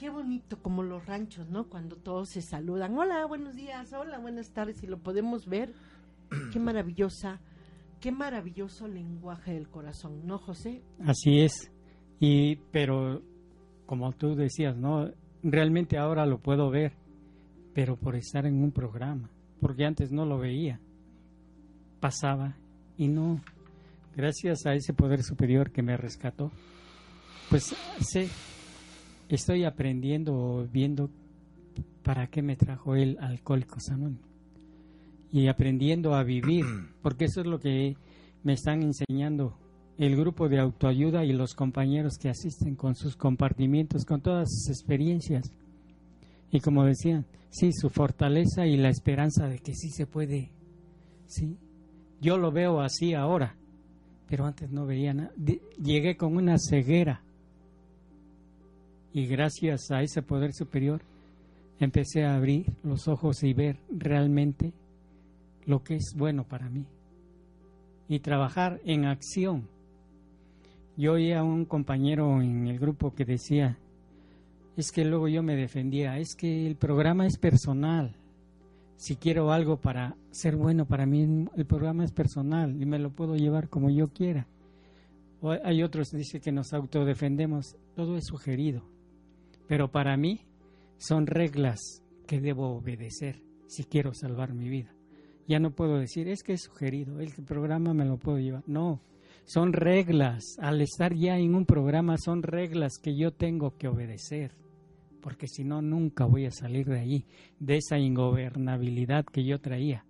Qué 0.00 0.08
bonito 0.08 0.62
como 0.62 0.82
los 0.82 1.04
ranchos, 1.04 1.50
¿no? 1.50 1.68
Cuando 1.68 1.94
todos 1.94 2.30
se 2.30 2.40
saludan. 2.40 2.96
Hola, 2.96 3.26
buenos 3.26 3.54
días. 3.54 3.92
Hola, 3.92 4.18
buenas 4.18 4.50
tardes. 4.50 4.82
Y 4.82 4.86
lo 4.86 4.96
podemos 4.96 5.44
ver. 5.44 5.74
Qué 6.50 6.58
maravillosa, 6.58 7.38
qué 8.00 8.10
maravilloso 8.10 8.88
lenguaje 8.88 9.52
del 9.52 9.68
corazón, 9.68 10.26
¿no, 10.26 10.38
José? 10.38 10.82
Así 11.04 11.40
es. 11.40 11.70
Y 12.18 12.56
pero 12.72 13.20
como 13.84 14.12
tú 14.12 14.34
decías, 14.34 14.74
¿no? 14.74 15.10
Realmente 15.42 15.98
ahora 15.98 16.24
lo 16.24 16.38
puedo 16.38 16.70
ver, 16.70 16.94
pero 17.74 17.96
por 17.96 18.16
estar 18.16 18.46
en 18.46 18.62
un 18.62 18.72
programa, 18.72 19.28
porque 19.60 19.84
antes 19.84 20.12
no 20.12 20.24
lo 20.24 20.38
veía. 20.38 20.80
Pasaba 22.00 22.56
y 22.96 23.08
no 23.08 23.42
gracias 24.16 24.66
a 24.66 24.74
ese 24.74 24.92
poder 24.92 25.22
superior 25.22 25.70
que 25.70 25.82
me 25.82 25.96
rescató. 25.96 26.50
Pues 27.48 27.74
sé 28.00 28.28
estoy 29.28 29.64
aprendiendo, 29.64 30.68
viendo 30.72 31.10
para 32.02 32.26
qué 32.26 32.42
me 32.42 32.56
trajo 32.56 32.96
el 32.96 33.16
alcohólico 33.20 33.78
Anónimos 33.90 34.30
y 35.32 35.46
aprendiendo 35.48 36.14
a 36.14 36.24
vivir, 36.24 36.64
porque 37.02 37.26
eso 37.26 37.40
es 37.40 37.46
lo 37.46 37.60
que 37.60 37.96
me 38.42 38.54
están 38.54 38.82
enseñando 38.82 39.56
el 39.98 40.16
grupo 40.16 40.48
de 40.48 40.58
autoayuda 40.58 41.24
y 41.24 41.32
los 41.32 41.54
compañeros 41.54 42.14
que 42.18 42.30
asisten 42.30 42.74
con 42.74 42.94
sus 42.94 43.16
compartimientos, 43.16 44.04
con 44.04 44.22
todas 44.22 44.48
sus 44.50 44.70
experiencias. 44.70 45.52
Y 46.50 46.60
como 46.60 46.84
decían, 46.84 47.26
sí, 47.50 47.70
su 47.72 47.90
fortaleza 47.90 48.66
y 48.66 48.76
la 48.76 48.88
esperanza 48.88 49.46
de 49.46 49.58
que 49.58 49.74
sí 49.74 49.90
se 49.90 50.06
puede. 50.06 50.50
Sí, 51.26 51.58
yo 52.20 52.38
lo 52.38 52.50
veo 52.50 52.80
así 52.80 53.14
ahora, 53.14 53.56
pero 54.30 54.46
antes 54.46 54.70
no 54.70 54.86
veía 54.86 55.12
nada. 55.12 55.32
Llegué 55.82 56.16
con 56.16 56.36
una 56.36 56.56
ceguera 56.56 57.20
y 59.12 59.26
gracias 59.26 59.90
a 59.90 60.02
ese 60.02 60.22
poder 60.22 60.52
superior 60.52 61.02
empecé 61.80 62.24
a 62.24 62.36
abrir 62.36 62.66
los 62.84 63.08
ojos 63.08 63.42
y 63.42 63.52
ver 63.52 63.76
realmente 63.90 64.72
lo 65.66 65.82
que 65.82 65.96
es 65.96 66.14
bueno 66.16 66.44
para 66.44 66.70
mí 66.70 66.86
y 68.08 68.20
trabajar 68.20 68.80
en 68.84 69.04
acción. 69.04 69.68
Yo 70.96 71.14
oía 71.14 71.40
a 71.40 71.44
un 71.44 71.64
compañero 71.64 72.40
en 72.40 72.68
el 72.68 72.78
grupo 72.78 73.14
que 73.14 73.24
decía, 73.24 73.78
es 74.76 74.92
que 74.92 75.04
luego 75.04 75.26
yo 75.26 75.42
me 75.42 75.56
defendía, 75.56 76.18
es 76.18 76.36
que 76.36 76.66
el 76.66 76.76
programa 76.76 77.26
es 77.26 77.36
personal. 77.36 78.14
Si 79.00 79.16
quiero 79.16 79.50
algo 79.50 79.78
para 79.78 80.14
ser 80.30 80.56
bueno 80.56 80.84
para 80.84 81.06
mí, 81.06 81.46
el 81.56 81.64
programa 81.64 82.04
es 82.04 82.12
personal 82.12 82.76
y 82.78 82.84
me 82.84 82.98
lo 82.98 83.08
puedo 83.10 83.34
llevar 83.34 83.70
como 83.70 83.88
yo 83.88 84.08
quiera. 84.08 84.46
O 85.40 85.52
hay 85.52 85.82
otros 85.82 86.10
que 86.10 86.18
dicen 86.18 86.42
que 86.42 86.52
nos 86.52 86.74
autodefendemos, 86.74 87.78
todo 87.96 88.18
es 88.18 88.26
sugerido. 88.26 88.82
Pero 89.66 89.90
para 89.90 90.18
mí 90.18 90.42
son 90.98 91.26
reglas 91.26 91.80
que 92.26 92.42
debo 92.42 92.76
obedecer 92.76 93.42
si 93.68 93.84
quiero 93.84 94.12
salvar 94.12 94.52
mi 94.52 94.68
vida. 94.68 94.94
Ya 95.48 95.60
no 95.60 95.70
puedo 95.70 95.98
decir, 95.98 96.28
es 96.28 96.42
que 96.42 96.52
es 96.52 96.64
sugerido, 96.64 97.20
el 97.20 97.32
programa 97.46 97.94
me 97.94 98.04
lo 98.04 98.18
puedo 98.18 98.38
llevar. 98.38 98.64
No, 98.66 99.00
son 99.46 99.72
reglas. 99.72 100.58
Al 100.58 100.82
estar 100.82 101.14
ya 101.14 101.38
en 101.38 101.54
un 101.54 101.64
programa 101.64 102.18
son 102.18 102.42
reglas 102.42 102.98
que 103.02 103.16
yo 103.16 103.32
tengo 103.32 103.78
que 103.78 103.88
obedecer. 103.88 104.52
Porque 105.20 105.46
si 105.46 105.64
no, 105.64 105.82
nunca 105.82 106.24
voy 106.24 106.46
a 106.46 106.50
salir 106.50 106.86
de 106.86 107.00
ahí, 107.00 107.26
de 107.58 107.76
esa 107.76 107.98
ingobernabilidad 107.98 109.24
que 109.24 109.44
yo 109.44 109.60
traía. 109.60 110.04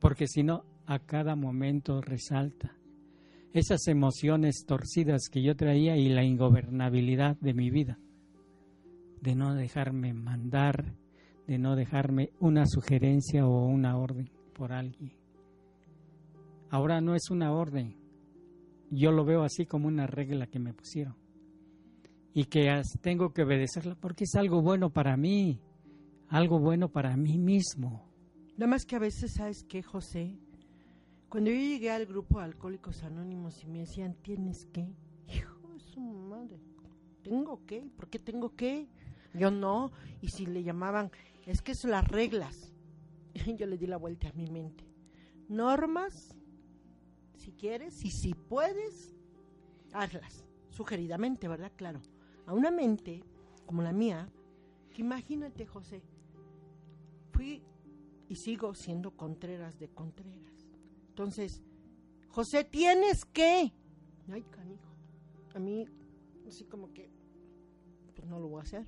Porque 0.00 0.26
si 0.26 0.42
no, 0.42 0.64
a 0.86 0.98
cada 0.98 1.36
momento 1.36 2.00
resalta 2.00 2.76
esas 3.52 3.86
emociones 3.86 4.64
torcidas 4.66 5.28
que 5.30 5.42
yo 5.42 5.54
traía 5.54 5.96
y 5.96 6.08
la 6.08 6.24
ingobernabilidad 6.24 7.36
de 7.40 7.54
mi 7.54 7.70
vida 7.70 7.98
de 9.24 9.34
no 9.34 9.54
dejarme 9.54 10.12
mandar, 10.12 10.92
de 11.46 11.56
no 11.56 11.76
dejarme 11.76 12.30
una 12.40 12.66
sugerencia 12.66 13.46
o 13.46 13.64
una 13.64 13.96
orden 13.96 14.28
por 14.52 14.72
alguien. 14.72 15.12
Ahora 16.68 17.00
no 17.00 17.14
es 17.14 17.30
una 17.30 17.52
orden, 17.52 17.96
yo 18.90 19.12
lo 19.12 19.24
veo 19.24 19.42
así 19.42 19.64
como 19.64 19.88
una 19.88 20.06
regla 20.06 20.46
que 20.46 20.58
me 20.58 20.74
pusieron 20.74 21.23
y 22.34 22.46
que 22.46 22.82
tengo 23.00 23.32
que 23.32 23.44
obedecerla 23.44 23.94
porque 23.94 24.24
es 24.24 24.34
algo 24.34 24.60
bueno 24.60 24.90
para 24.90 25.16
mí, 25.16 25.60
algo 26.28 26.58
bueno 26.58 26.88
para 26.90 27.16
mí 27.16 27.38
mismo. 27.38 28.10
Nada 28.56 28.66
más 28.66 28.84
que 28.84 28.96
a 28.96 28.98
veces, 28.98 29.34
¿sabes 29.34 29.64
qué, 29.64 29.82
José? 29.82 30.36
Cuando 31.28 31.50
yo 31.50 31.56
llegué 31.56 31.92
al 31.92 32.06
grupo 32.06 32.38
de 32.38 32.46
Alcohólicos 32.46 33.04
Anónimos 33.04 33.62
y 33.62 33.68
me 33.68 33.80
decían, 33.80 34.14
¿tienes 34.20 34.66
qué? 34.72 34.94
Hijo 35.28 35.68
de 35.68 35.78
su 35.78 36.00
madre, 36.00 36.60
¿tengo 37.22 37.64
qué? 37.66 37.88
¿Por 37.96 38.10
qué 38.10 38.18
tengo 38.18 38.54
qué? 38.56 38.88
Yo 39.32 39.52
no, 39.52 39.92
y 40.20 40.28
si 40.28 40.46
le 40.46 40.64
llamaban, 40.64 41.12
es 41.46 41.62
que 41.62 41.74
son 41.76 41.92
las 41.92 42.06
reglas. 42.06 42.72
Yo 43.58 43.66
le 43.66 43.78
di 43.78 43.86
la 43.86 43.96
vuelta 43.96 44.28
a 44.28 44.32
mi 44.32 44.48
mente. 44.48 44.84
Normas, 45.48 46.36
si 47.36 47.52
quieres, 47.52 48.04
y 48.04 48.10
si 48.10 48.34
puedes, 48.34 49.14
hazlas. 49.92 50.44
Sugeridamente, 50.70 51.46
¿verdad? 51.46 51.72
Claro. 51.76 52.00
A 52.46 52.52
una 52.52 52.70
mente 52.70 53.22
como 53.66 53.82
la 53.82 53.92
mía, 53.92 54.28
que 54.92 55.02
imagínate, 55.02 55.66
José, 55.66 56.02
fui 57.30 57.62
y 58.28 58.36
sigo 58.36 58.74
siendo 58.74 59.16
Contreras 59.16 59.78
de 59.78 59.88
Contreras. 59.88 60.68
Entonces, 61.08 61.62
José, 62.28 62.64
tienes 62.64 63.24
que. 63.24 63.72
Ay, 64.30 64.42
canijo. 64.50 64.94
A 65.54 65.58
mí, 65.58 65.86
así 66.46 66.64
como 66.64 66.92
que, 66.92 67.10
pues 68.14 68.26
no 68.28 68.38
lo 68.38 68.48
voy 68.48 68.60
a 68.60 68.62
hacer 68.62 68.86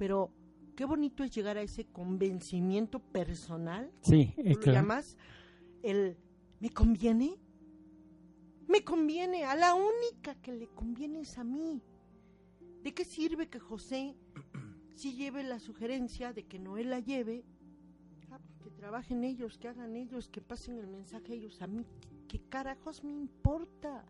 pero 0.00 0.32
qué 0.76 0.86
bonito 0.86 1.22
es 1.22 1.30
llegar 1.30 1.58
a 1.58 1.60
ese 1.60 1.84
convencimiento 1.84 3.00
personal. 3.00 3.92
Sí, 4.00 4.32
es 4.38 4.56
claro. 4.56 4.78
llamas 4.78 5.18
el 5.82 6.16
¿me 6.58 6.70
conviene? 6.70 7.38
Me 8.66 8.82
conviene, 8.82 9.44
a 9.44 9.54
la 9.56 9.74
única 9.74 10.36
que 10.36 10.52
le 10.52 10.68
conviene 10.68 11.20
es 11.20 11.36
a 11.36 11.44
mí. 11.44 11.82
¿De 12.82 12.94
qué 12.94 13.04
sirve 13.04 13.48
que 13.48 13.58
José 13.58 14.16
si 14.94 15.14
lleve 15.14 15.42
la 15.42 15.60
sugerencia 15.60 16.32
de 16.32 16.44
que 16.44 16.58
Noé 16.58 16.84
la 16.84 17.00
lleve? 17.00 17.44
Ah, 18.30 18.38
pues 18.38 18.58
que 18.60 18.70
trabajen 18.70 19.22
ellos, 19.24 19.58
que 19.58 19.68
hagan 19.68 19.96
ellos, 19.96 20.28
que 20.28 20.40
pasen 20.40 20.78
el 20.78 20.86
mensaje 20.86 21.34
ellos. 21.34 21.60
A 21.60 21.66
mí, 21.66 21.84
¿qué 22.26 22.40
carajos 22.48 23.04
me 23.04 23.12
importa? 23.12 24.06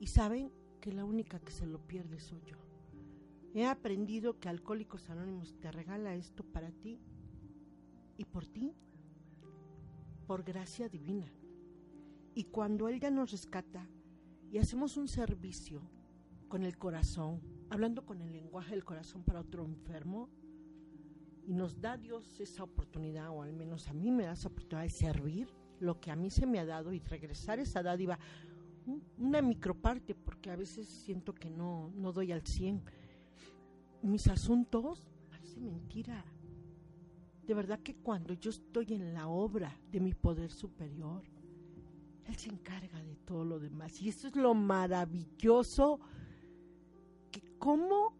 Y 0.00 0.08
saben 0.08 0.50
que 0.80 0.92
la 0.92 1.04
única 1.04 1.38
que 1.38 1.52
se 1.52 1.66
lo 1.66 1.78
pierde 1.78 2.18
soy 2.18 2.40
yo. 2.44 2.56
He 3.54 3.66
aprendido 3.66 4.40
que 4.40 4.48
Alcohólicos 4.48 5.08
Anónimos 5.10 5.54
te 5.60 5.70
regala 5.70 6.14
esto 6.14 6.42
para 6.42 6.72
ti 6.72 6.98
y 8.16 8.24
por 8.24 8.46
ti, 8.46 8.74
por 10.26 10.42
gracia 10.42 10.88
divina. 10.88 11.30
Y 12.34 12.44
cuando 12.44 12.88
Él 12.88 12.98
ya 12.98 13.10
nos 13.10 13.30
rescata 13.30 13.86
y 14.50 14.58
hacemos 14.58 14.96
un 14.96 15.06
servicio 15.06 15.82
con 16.52 16.64
el 16.64 16.76
corazón, 16.76 17.40
hablando 17.70 18.04
con 18.04 18.20
el 18.20 18.30
lenguaje 18.30 18.72
del 18.72 18.84
corazón 18.84 19.22
para 19.22 19.40
otro 19.40 19.64
enfermo, 19.64 20.28
y 21.46 21.54
nos 21.54 21.80
da 21.80 21.96
Dios 21.96 22.38
esa 22.40 22.62
oportunidad, 22.62 23.30
o 23.30 23.40
al 23.40 23.54
menos 23.54 23.88
a 23.88 23.94
mí 23.94 24.10
me 24.10 24.24
da 24.24 24.32
esa 24.32 24.48
oportunidad 24.48 24.82
de 24.82 24.90
servir 24.90 25.48
lo 25.80 25.98
que 25.98 26.10
a 26.10 26.14
mí 26.14 26.28
se 26.28 26.44
me 26.46 26.58
ha 26.58 26.66
dado 26.66 26.92
y 26.92 26.98
regresar 26.98 27.58
esa 27.58 27.82
dádiva, 27.82 28.18
una 29.16 29.40
microparte, 29.40 30.14
porque 30.14 30.50
a 30.50 30.56
veces 30.56 30.86
siento 30.86 31.34
que 31.34 31.48
no, 31.48 31.90
no 31.94 32.12
doy 32.12 32.32
al 32.32 32.46
100 32.46 32.82
mis 34.02 34.28
asuntos, 34.28 35.10
parece 35.30 35.58
mentira. 35.58 36.22
De 37.46 37.54
verdad 37.54 37.80
que 37.80 37.94
cuando 37.94 38.34
yo 38.34 38.50
estoy 38.50 38.92
en 38.92 39.14
la 39.14 39.26
obra 39.26 39.74
de 39.90 40.00
mi 40.00 40.12
poder 40.12 40.50
superior, 40.50 41.22
Él 42.26 42.36
se 42.36 42.50
encarga 42.50 43.02
de 43.02 43.16
todo 43.24 43.42
lo 43.42 43.58
demás. 43.58 44.02
Y 44.02 44.10
eso 44.10 44.28
es 44.28 44.36
lo 44.36 44.52
maravilloso, 44.52 45.98
como 47.62 48.12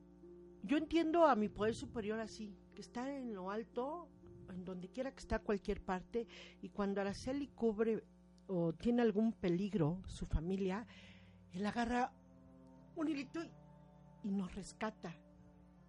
yo 0.63 0.77
entiendo 0.77 1.27
a 1.27 1.35
mi 1.35 1.49
poder 1.49 1.75
superior 1.75 2.21
así, 2.21 2.57
que 2.77 2.81
está 2.81 3.13
en 3.13 3.35
lo 3.35 3.51
alto, 3.51 4.09
en 4.51 4.65
donde 4.65 4.89
quiera 4.89 5.11
que 5.11 5.19
está 5.19 5.41
cualquier 5.41 5.83
parte, 5.85 6.29
y 6.61 6.69
cuando 6.69 7.01
Araceli 7.01 7.49
cubre 7.49 8.05
o 8.47 8.73
tiene 8.73 9.03
algún 9.03 9.33
peligro 9.33 10.01
su 10.07 10.27
familia, 10.27 10.87
Él 11.51 11.67
agarra 11.67 12.13
un 12.95 13.09
hilito 13.09 13.41
y 14.23 14.31
nos 14.31 14.55
rescata 14.55 15.13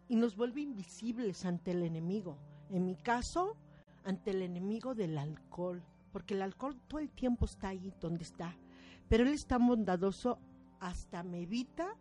y 0.08 0.16
nos 0.16 0.36
vuelve 0.36 0.62
invisibles 0.62 1.46
ante 1.46 1.72
el 1.72 1.84
enemigo. 1.84 2.40
En 2.72 2.88
mi 2.88 2.96
caso, 2.96 3.56
ante 4.04 4.32
el 4.32 4.42
enemigo 4.42 4.96
del 4.96 5.16
alcohol, 5.16 5.84
porque 6.12 6.34
el 6.34 6.42
alcohol 6.42 6.82
todo 6.88 7.02
el 7.02 7.12
tiempo 7.12 7.46
está 7.46 7.68
ahí 7.68 7.94
donde 8.00 8.24
está, 8.24 8.58
pero 9.10 9.26
él 9.26 9.30
es 9.34 9.46
tan 9.46 9.68
bondadoso 9.68 10.40
hasta 10.80 11.22
me 11.22 11.44
evita 11.44 11.96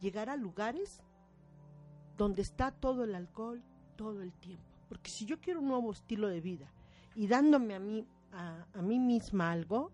llegar 0.00 0.30
a 0.30 0.36
lugares 0.36 1.02
donde 2.16 2.42
está 2.42 2.70
todo 2.70 3.04
el 3.04 3.14
alcohol 3.14 3.62
todo 3.96 4.22
el 4.22 4.32
tiempo. 4.32 4.64
Porque 4.88 5.10
si 5.10 5.26
yo 5.26 5.40
quiero 5.40 5.60
un 5.60 5.68
nuevo 5.68 5.92
estilo 5.92 6.28
de 6.28 6.40
vida 6.40 6.72
y 7.14 7.26
dándome 7.26 7.74
a 7.74 7.80
mí, 7.80 8.06
a, 8.32 8.82
mí 8.82 8.98
misma 8.98 9.52
algo, 9.52 9.92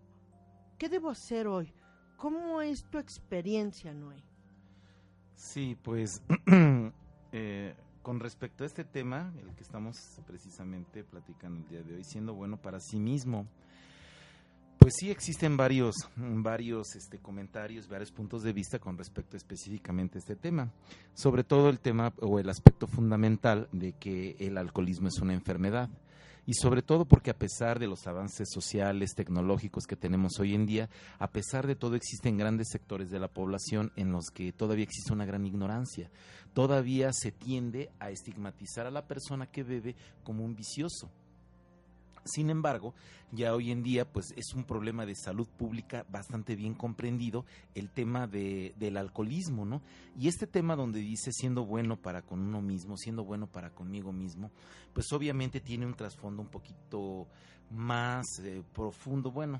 ¿qué 0.77 0.89
debo 0.89 1.09
hacer 1.09 1.47
hoy? 1.47 1.73
¿Cómo 2.15 2.61
es 2.61 2.83
tu 2.85 2.97
experiencia, 2.97 3.93
Noé? 3.93 4.23
Sí, 5.35 5.77
pues 5.83 6.23
eh, 7.31 7.75
con 8.01 8.19
respecto 8.19 8.63
a 8.63 8.67
este 8.67 8.83
tema, 8.83 9.31
el 9.39 9.53
que 9.53 9.63
estamos 9.63 10.19
precisamente 10.25 11.03
platicando 11.03 11.59
el 11.59 11.67
día 11.67 11.83
de 11.83 11.95
hoy, 11.95 12.03
siendo 12.03 12.33
bueno 12.33 12.57
para 12.57 12.79
sí 12.79 12.99
mismo, 12.99 13.45
pues 14.87 14.95
sí 15.01 15.11
existen 15.11 15.57
varios, 15.57 15.95
varios 16.15 16.95
este, 16.95 17.17
comentarios, 17.19 17.89
varios 17.89 18.09
puntos 18.09 18.41
de 18.41 18.53
vista 18.53 18.79
con 18.79 18.97
respecto 18.97 19.35
específicamente 19.35 20.17
a 20.17 20.19
este 20.19 20.37
tema. 20.37 20.71
Sobre 21.13 21.43
todo 21.43 21.67
el 21.67 21.81
tema 21.81 22.13
o 22.21 22.39
el 22.39 22.49
aspecto 22.49 22.87
fundamental 22.87 23.67
de 23.73 23.91
que 23.91 24.37
el 24.39 24.57
alcoholismo 24.57 25.09
es 25.09 25.19
una 25.19 25.33
enfermedad 25.33 25.89
y 26.45 26.53
sobre 26.53 26.83
todo 26.83 27.03
porque 27.03 27.31
a 27.31 27.37
pesar 27.37 27.79
de 27.79 27.87
los 27.87 28.07
avances 28.07 28.47
sociales, 28.49 29.13
tecnológicos 29.13 29.87
que 29.87 29.97
tenemos 29.97 30.39
hoy 30.39 30.55
en 30.55 30.65
día, 30.65 30.89
a 31.19 31.31
pesar 31.31 31.67
de 31.67 31.75
todo 31.75 31.97
existen 31.97 32.37
grandes 32.37 32.69
sectores 32.69 33.09
de 33.09 33.19
la 33.19 33.27
población 33.27 33.91
en 33.97 34.13
los 34.13 34.27
que 34.33 34.53
todavía 34.53 34.85
existe 34.85 35.11
una 35.11 35.25
gran 35.25 35.45
ignorancia. 35.45 36.09
Todavía 36.53 37.11
se 37.11 37.33
tiende 37.33 37.91
a 37.99 38.09
estigmatizar 38.09 38.87
a 38.87 38.91
la 38.91 39.05
persona 39.05 39.47
que 39.47 39.63
bebe 39.63 39.97
como 40.23 40.45
un 40.45 40.55
vicioso. 40.55 41.11
Sin 42.27 42.49
embargo, 42.49 42.93
ya 43.31 43.53
hoy 43.53 43.71
en 43.71 43.83
día 43.83 44.05
pues 44.05 44.33
es 44.35 44.53
un 44.53 44.63
problema 44.63 45.05
de 45.05 45.15
salud 45.15 45.47
pública 45.47 46.05
bastante 46.09 46.55
bien 46.55 46.73
comprendido 46.73 47.45
el 47.75 47.89
tema 47.89 48.27
de, 48.27 48.73
del 48.77 48.97
alcoholismo, 48.97 49.65
¿no? 49.65 49.81
Y 50.17 50.27
este 50.27 50.47
tema 50.47 50.75
donde 50.75 50.99
dice 50.99 51.31
siendo 51.31 51.65
bueno 51.65 51.97
para 51.97 52.21
con 52.21 52.41
uno 52.41 52.61
mismo, 52.61 52.97
siendo 52.97 53.23
bueno 53.23 53.47
para 53.47 53.71
conmigo 53.71 54.11
mismo, 54.11 54.51
pues 54.93 55.11
obviamente 55.11 55.59
tiene 55.59 55.85
un 55.85 55.95
trasfondo 55.95 56.41
un 56.41 56.49
poquito 56.49 57.27
más 57.71 58.25
eh, 58.43 58.63
profundo, 58.73 59.31
bueno, 59.31 59.59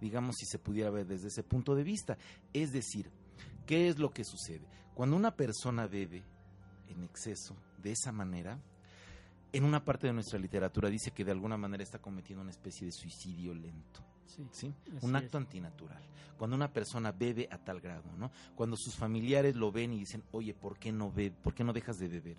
digamos 0.00 0.36
si 0.36 0.46
se 0.46 0.58
pudiera 0.58 0.90
ver 0.90 1.06
desde 1.06 1.28
ese 1.28 1.42
punto 1.42 1.74
de 1.74 1.84
vista. 1.84 2.18
Es 2.52 2.72
decir, 2.72 3.10
¿qué 3.66 3.88
es 3.88 3.98
lo 3.98 4.10
que 4.10 4.24
sucede? 4.24 4.66
Cuando 4.94 5.16
una 5.16 5.36
persona 5.36 5.86
bebe 5.86 6.24
en 6.88 7.02
exceso 7.04 7.56
de 7.82 7.92
esa 7.92 8.12
manera, 8.12 8.58
en 9.56 9.64
una 9.64 9.84
parte 9.84 10.06
de 10.06 10.12
nuestra 10.12 10.38
literatura 10.38 10.90
dice 10.90 11.12
que 11.12 11.24
de 11.24 11.32
alguna 11.32 11.56
manera 11.56 11.82
está 11.82 11.98
cometiendo 11.98 12.42
una 12.42 12.50
especie 12.50 12.86
de 12.86 12.92
suicidio 12.92 13.54
lento. 13.54 14.00
Sí, 14.50 14.74
un 15.00 15.16
acto 15.16 15.38
antinatural. 15.38 16.02
Cuando 16.36 16.56
una 16.56 16.70
persona 16.70 17.10
bebe 17.10 17.48
a 17.50 17.56
tal 17.56 17.80
grado, 17.80 18.14
¿no? 18.18 18.30
Cuando 18.54 18.76
sus 18.76 18.94
familiares 18.94 19.56
lo 19.56 19.72
ven 19.72 19.94
y 19.94 20.00
dicen, 20.00 20.22
oye, 20.32 20.52
¿por 20.52 20.78
qué 20.78 20.92
no 20.92 21.10
bebe? 21.10 21.34
¿Por 21.42 21.54
qué 21.54 21.64
no 21.64 21.72
dejas 21.72 21.98
de 21.98 22.08
beber? 22.08 22.36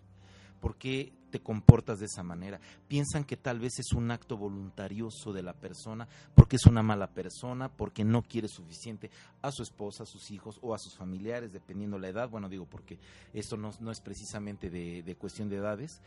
¿Por 0.59 0.75
qué 0.75 1.13
te 1.29 1.39
comportas 1.39 1.99
de 1.99 2.05
esa 2.05 2.23
manera? 2.23 2.59
Piensan 2.87 3.23
que 3.23 3.37
tal 3.37 3.59
vez 3.59 3.79
es 3.79 3.91
un 3.93 4.11
acto 4.11 4.37
voluntarioso 4.37 5.33
de 5.33 5.43
la 5.43 5.53
persona, 5.53 6.07
porque 6.35 6.55
es 6.55 6.65
una 6.65 6.83
mala 6.83 7.07
persona, 7.07 7.69
porque 7.69 8.03
no 8.03 8.23
quiere 8.23 8.47
suficiente 8.47 9.09
a 9.41 9.51
su 9.51 9.63
esposa, 9.63 10.03
a 10.03 10.07
sus 10.07 10.31
hijos 10.31 10.59
o 10.61 10.73
a 10.73 10.79
sus 10.79 10.95
familiares, 10.95 11.53
dependiendo 11.53 11.99
la 11.99 12.09
edad. 12.09 12.29
Bueno, 12.29 12.49
digo, 12.49 12.65
porque 12.65 12.97
esto 13.33 13.57
no, 13.57 13.91
es 13.91 14.01
precisamente 14.01 14.69
de, 14.69 15.03
de 15.03 15.15
cuestión 15.15 15.49
de 15.49 15.57
edades, 15.57 16.01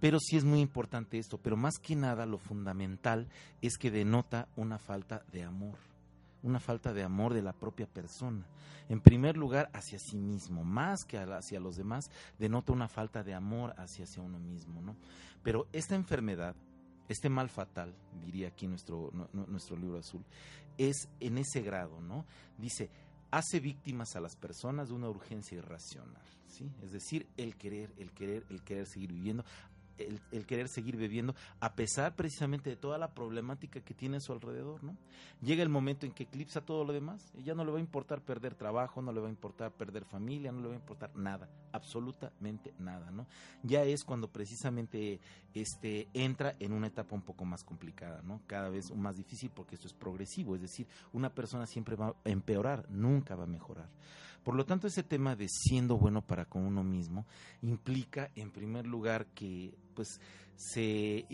pero 0.00 0.18
sí 0.20 0.36
es 0.36 0.44
muy 0.44 0.60
importante 0.60 1.18
esto. 1.18 1.38
Pero 1.38 1.56
más 1.56 1.78
que 1.78 1.96
nada, 1.96 2.26
lo 2.26 2.38
fundamental 2.38 3.28
es 3.62 3.78
que 3.78 3.90
denota 3.90 4.48
una 4.56 4.78
falta 4.78 5.22
de 5.32 5.42
amor 5.44 5.93
una 6.44 6.60
falta 6.60 6.92
de 6.92 7.02
amor 7.02 7.34
de 7.34 7.42
la 7.42 7.52
propia 7.52 7.86
persona. 7.86 8.46
En 8.88 9.00
primer 9.00 9.36
lugar, 9.36 9.70
hacia 9.72 9.98
sí 9.98 10.18
mismo, 10.18 10.62
más 10.62 11.04
que 11.04 11.18
hacia 11.18 11.58
los 11.58 11.76
demás, 11.76 12.10
denota 12.38 12.72
una 12.72 12.86
falta 12.86 13.24
de 13.24 13.34
amor 13.34 13.74
hacia, 13.78 14.04
uno 14.20 14.38
mismo, 14.38 14.82
¿no? 14.82 14.94
Pero 15.42 15.66
esta 15.72 15.94
enfermedad, 15.94 16.54
este 17.08 17.30
mal 17.30 17.48
fatal, 17.48 17.94
diría 18.20 18.48
aquí 18.48 18.66
nuestro, 18.66 19.10
nuestro 19.32 19.76
libro 19.76 19.98
azul, 19.98 20.24
es 20.76 21.08
en 21.18 21.38
ese 21.38 21.62
grado, 21.62 22.00
¿no? 22.02 22.26
Dice, 22.58 22.90
hace 23.30 23.58
víctimas 23.58 24.14
a 24.14 24.20
las 24.20 24.36
personas 24.36 24.88
de 24.88 24.94
una 24.94 25.08
urgencia 25.08 25.56
irracional, 25.56 26.22
¿sí? 26.46 26.70
Es 26.82 26.92
decir, 26.92 27.26
el 27.38 27.56
querer, 27.56 27.92
el 27.96 28.12
querer, 28.12 28.44
el 28.50 28.62
querer 28.62 28.86
seguir 28.86 29.12
viviendo, 29.12 29.44
el, 29.98 30.46
querer 30.46 30.68
seguir 30.68 30.96
bebiendo, 30.96 31.34
a 31.60 31.74
pesar 31.74 32.14
precisamente 32.16 32.70
de 32.70 32.76
toda 32.76 32.98
la 32.98 33.14
problemática 33.14 33.80
que 33.80 33.94
tiene 33.94 34.18
a 34.18 34.20
su 34.20 34.32
alrededor, 34.32 34.82
¿no? 34.82 34.96
Llega 35.42 35.62
el 35.62 35.68
momento 35.68 36.06
en 36.06 36.12
que 36.12 36.24
eclipsa 36.24 36.60
todo 36.60 36.84
lo 36.84 36.92
demás, 36.92 37.32
ya 37.42 37.54
no 37.54 37.64
le 37.64 37.72
va 37.72 37.78
a 37.78 37.80
importar 37.80 38.20
perder 38.20 38.54
trabajo, 38.54 39.02
no 39.02 39.12
le 39.12 39.20
va 39.20 39.28
a 39.28 39.30
importar 39.30 39.72
perder 39.72 40.04
familia, 40.04 40.52
no 40.52 40.60
le 40.60 40.68
va 40.68 40.74
a 40.74 40.78
importar 40.78 41.14
nada, 41.14 41.48
absolutamente 41.72 42.74
nada, 42.78 43.10
¿no? 43.10 43.26
Ya 43.62 43.84
es 43.84 44.04
cuando 44.04 44.28
precisamente 44.28 45.20
este 45.54 46.08
entra 46.14 46.54
en 46.58 46.72
una 46.72 46.88
etapa 46.88 47.14
un 47.14 47.22
poco 47.22 47.44
más 47.44 47.64
complicada, 47.64 48.22
¿no? 48.22 48.40
Cada 48.46 48.68
vez 48.68 48.94
más 48.94 49.16
difícil 49.16 49.50
porque 49.50 49.74
esto 49.74 49.86
es 49.86 49.94
progresivo, 49.94 50.54
es 50.54 50.62
decir, 50.62 50.86
una 51.12 51.34
persona 51.34 51.66
siempre 51.66 51.96
va 51.96 52.08
a 52.08 52.14
empeorar, 52.24 52.88
nunca 52.90 53.34
va 53.36 53.44
a 53.44 53.48
mejorar. 53.48 53.88
Por 54.44 54.54
lo 54.54 54.66
tanto, 54.66 54.86
ese 54.86 55.02
tema 55.02 55.34
de 55.34 55.48
siendo 55.48 55.96
bueno 55.96 56.20
para 56.20 56.44
con 56.44 56.62
uno 56.62 56.84
mismo 56.84 57.26
implica, 57.62 58.30
en 58.36 58.50
primer 58.50 58.86
lugar, 58.86 59.26
que 59.34 59.74
pues 59.94 60.20
se, 60.56 61.26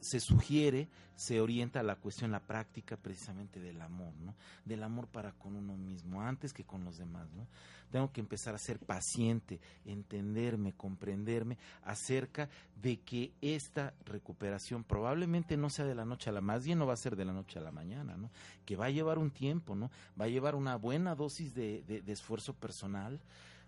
se 0.00 0.20
sugiere, 0.20 0.88
se 1.14 1.40
orienta 1.40 1.80
a 1.80 1.82
la 1.82 1.96
cuestión, 1.96 2.30
la 2.30 2.40
práctica 2.40 2.96
precisamente 2.96 3.60
del 3.60 3.80
amor, 3.80 4.12
¿no? 4.20 4.34
Del 4.64 4.82
amor 4.82 5.06
para 5.06 5.32
con 5.32 5.56
uno 5.56 5.76
mismo, 5.76 6.20
antes 6.20 6.52
que 6.52 6.64
con 6.64 6.84
los 6.84 6.98
demás, 6.98 7.28
¿no? 7.32 7.46
Tengo 7.90 8.12
que 8.12 8.20
empezar 8.20 8.54
a 8.54 8.58
ser 8.58 8.78
paciente, 8.80 9.60
entenderme, 9.84 10.74
comprenderme 10.74 11.56
acerca 11.84 12.50
de 12.82 12.98
que 13.00 13.32
esta 13.40 13.94
recuperación 14.04 14.82
probablemente 14.84 15.56
no 15.56 15.70
sea 15.70 15.84
de 15.84 15.94
la 15.94 16.04
noche 16.04 16.30
a 16.30 16.32
la, 16.32 16.40
más 16.40 16.64
bien 16.64 16.78
no 16.78 16.86
va 16.86 16.94
a 16.94 16.98
ser 16.98 17.16
de 17.16 17.24
la 17.24 17.32
noche 17.32 17.58
a 17.58 17.62
la 17.62 17.72
mañana, 17.72 18.16
¿no? 18.16 18.30
Que 18.66 18.76
va 18.76 18.86
a 18.86 18.90
llevar 18.90 19.18
un 19.18 19.30
tiempo, 19.30 19.74
¿no? 19.74 19.90
Va 20.20 20.26
a 20.26 20.28
llevar 20.28 20.54
una 20.54 20.76
buena 20.76 21.14
dosis 21.14 21.54
de, 21.54 21.82
de 21.82 22.12
esfuerzo 22.12 22.52
personal, 22.54 23.20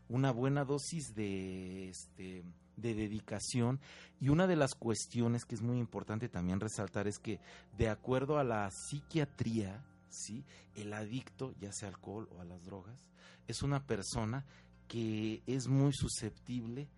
una 0.08 0.32
buena 0.32 0.64
dosis 0.64 1.14
de 1.14 1.88
este 1.88 2.44
de 2.80 2.94
dedicación 2.94 3.80
y 4.20 4.28
una 4.28 4.46
de 4.46 4.56
las 4.56 4.74
cuestiones 4.74 5.44
que 5.44 5.54
es 5.54 5.62
muy 5.62 5.78
importante 5.78 6.28
también 6.28 6.60
resaltar 6.60 7.06
es 7.06 7.18
que 7.18 7.40
de 7.76 7.88
acuerdo 7.88 8.38
a 8.38 8.44
la 8.44 8.70
psiquiatría, 8.70 9.84
¿sí? 10.08 10.44
El 10.74 10.92
adicto, 10.92 11.54
ya 11.60 11.72
sea 11.72 11.88
alcohol 11.88 12.28
o 12.32 12.40
a 12.40 12.44
las 12.44 12.64
drogas, 12.64 13.04
es 13.46 13.62
una 13.62 13.86
persona 13.86 14.44
que 14.86 15.42
es 15.46 15.68
muy 15.68 15.92
susceptible 15.92 16.88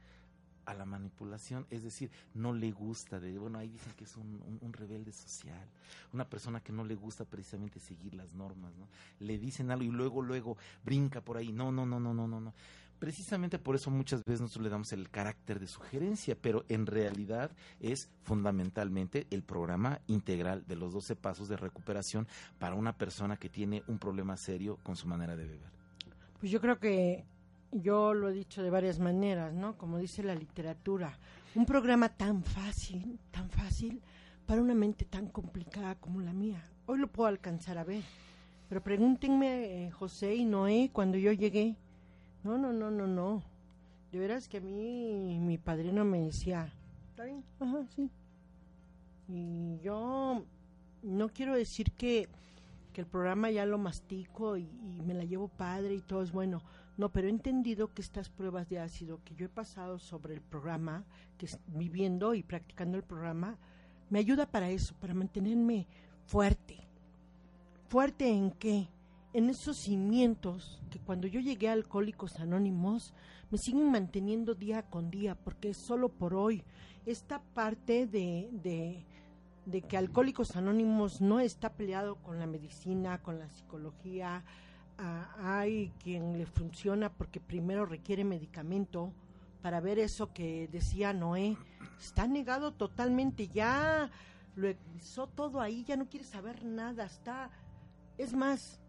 a 0.67 0.75
la 0.75 0.85
manipulación, 0.85 1.67
es 1.71 1.83
decir, 1.83 2.11
no 2.35 2.53
le 2.53 2.71
gusta, 2.71 3.19
de, 3.19 3.37
bueno, 3.39 3.59
ahí 3.59 3.69
dicen 3.69 3.93
que 3.97 4.05
es 4.05 4.17
un, 4.17 4.61
un, 4.61 4.73
rebelde 4.73 5.13
social, 5.13 5.69
una 6.13 6.29
persona 6.29 6.61
que 6.61 6.73
no 6.73 6.85
le 6.85 6.95
gusta 6.95 7.25
precisamente 7.25 7.81
seguir 7.81 8.15
las 8.15 8.35
normas, 8.35 8.77
¿no? 8.77 8.87
Le 9.19 9.39
dicen 9.39 9.73
algo 9.73 9.85
y 9.85 9.89
luego, 9.89 10.23
luego 10.23 10.57
brinca 10.85 11.23
por 11.23 11.39
ahí, 11.39 11.51
no, 11.51 11.73
no, 11.73 11.87
no, 11.87 11.99
no, 11.99 12.15
no, 12.15 12.29
no, 12.29 12.41
no 12.41 12.55
precisamente 13.01 13.59
por 13.59 13.75
eso 13.75 13.91
muchas 13.91 14.23
veces 14.25 14.43
nosotros 14.43 14.65
le 14.65 14.71
damos 14.71 14.93
el 14.93 15.11
carácter 15.11 15.59
de 15.59 15.67
sugerencia, 15.67 16.37
pero 16.41 16.65
en 16.69 16.87
realidad 16.87 17.51
es 17.81 18.11
fundamentalmente 18.23 19.27
el 19.31 19.43
programa 19.43 20.01
integral 20.07 20.65
de 20.69 20.77
los 20.77 20.93
12 20.93 21.17
pasos 21.17 21.49
de 21.49 21.57
recuperación 21.57 22.29
para 22.61 22.77
una 22.77 22.97
persona 22.97 23.39
que 23.39 23.49
tiene 23.49 23.83
un 23.89 23.99
problema 23.99 24.37
serio 24.37 24.79
con 24.85 24.95
su 24.95 25.09
manera 25.09 25.35
de 25.35 25.47
beber. 25.47 25.71
Pues 26.39 26.53
yo 26.53 26.61
creo 26.61 26.79
que 26.79 27.25
yo 27.73 28.15
lo 28.15 28.29
he 28.29 28.33
dicho 28.33 28.63
de 28.63 28.71
varias 28.71 28.99
maneras, 28.99 29.53
¿no? 29.55 29.77
Como 29.79 29.99
dice 29.99 30.23
la 30.23 30.35
literatura, 30.35 31.19
un 31.55 31.67
programa 31.67 32.11
tan 32.11 32.45
fácil, 32.45 33.19
tan 33.31 33.49
fácil 33.49 34.03
para 34.47 34.61
una 34.61 34.75
mente 34.75 35.07
tan 35.07 35.27
complicada 35.27 35.95
como 35.95 36.21
la 36.21 36.33
mía. 36.33 36.63
Hoy 36.87 36.99
lo 36.99 37.09
puedo 37.09 37.29
alcanzar 37.29 37.79
a 37.79 37.85
ver. 37.85 38.03
Pero 38.69 38.83
pregúntenme, 38.83 39.87
eh, 39.87 39.91
José 39.91 40.35
y 40.35 40.45
Noé, 40.45 40.91
cuando 40.93 41.19
yo 41.19 41.33
llegué, 41.33 41.77
no, 42.43 42.57
no, 42.59 42.73
no, 42.73 42.91
no, 42.91 43.07
no. 43.07 43.43
De 44.13 44.19
veras 44.19 44.49
que 44.49 44.59
a 44.59 44.61
mí 44.61 45.39
mi 45.41 45.59
padrino 45.59 46.05
me 46.05 46.21
decía, 46.21 46.73
¿está 47.11 47.25
bien? 47.25 47.45
Ajá, 47.61 47.87
sí. 47.95 48.11
Y 49.29 49.79
yo 49.81 50.45
no 51.03 51.29
quiero 51.29 51.55
decir 51.55 51.93
que, 51.93 52.29
que 52.93 53.03
el 53.03 53.07
programa 53.07 53.51
ya 53.51 53.67
lo 53.67 53.79
mastico 53.79 54.57
y, 54.57 54.63
y, 54.63 55.03
me 55.07 55.15
la 55.15 55.25
llevo 55.25 55.49
padre 55.49 55.95
y 55.95 56.01
todo 56.01 56.23
es 56.23 56.33
bueno. 56.33 56.63
No, 56.97 57.11
pero 57.11 57.29
he 57.29 57.31
entendido 57.31 57.95
que 57.95 58.03
estas 58.03 58.29
pruebas 58.29 58.69
de 58.69 58.81
ácido 58.81 59.21
que 59.25 59.35
yo 59.35 59.47
he 59.47 59.49
pasado 59.49 59.99
sobre 59.99 60.35
el 60.35 60.41
programa, 60.41 61.05
que 61.39 61.47
es 61.47 61.59
viviendo 61.69 62.35
y 62.35 62.43
practicando 62.43 62.97
el 62.97 63.05
programa, 63.05 63.57
me 64.11 64.19
ayuda 64.19 64.47
para 64.47 64.71
eso, 64.71 64.95
para 65.01 65.15
mantenerme 65.15 65.87
fuerte. 66.27 66.79
¿Fuerte 67.89 68.29
en 68.29 68.51
qué? 68.51 68.89
En 69.33 69.51
esos 69.51 69.77
cimientos 69.77 70.83
que 70.91 70.99
cuando 70.99 71.27
yo 71.27 71.41
llegué 71.41 71.69
a 71.69 71.73
Alcohólicos 71.73 72.41
Anónimos 72.41 73.15
me 73.51 73.59
siguen 73.59 73.91
manteniendo 73.91 74.55
día 74.55 74.83
con 74.83 75.11
día, 75.11 75.35
porque 75.35 75.71
es 75.71 75.77
solo 75.77 76.09
por 76.09 76.35
hoy. 76.35 76.63
Esta 77.07 77.41
parte 77.41 78.07
de, 78.07 78.49
de, 78.53 79.05
de 79.67 79.83
que 79.83 79.97
Alcohólicos 79.97 80.57
Anónimos 80.57 81.21
no 81.21 81.41
está 81.41 81.73
peleado 81.73 82.17
con 82.17 82.39
la 82.39 82.47
medicina, 82.47 83.23
con 83.23 83.39
la 83.39 83.49
psicología, 83.49 84.45
hay 85.39 85.93
quien 86.03 86.37
le 86.37 86.47
funciona 86.47 87.11
porque 87.11 87.41
primero 87.41 87.87
requiere 87.87 88.25
medicamento 88.25 89.13
para 89.63 89.81
ver 89.81 89.99
eso 89.99 90.33
que 90.33 90.69
decía 90.69 91.13
Noé, 91.13 91.57
está 91.99 92.27
negado 92.27 92.73
totalmente, 92.73 93.49
ya 93.49 94.11
lo 94.57 94.69
hizo 94.97 95.27
todo 95.27 95.61
ahí, 95.61 95.85
ya 95.85 95.97
no 95.97 96.09
quiere 96.09 96.25
saber 96.25 96.65
nada, 96.65 97.05
está, 97.05 97.51
es 98.19 98.35
más, 98.35 98.80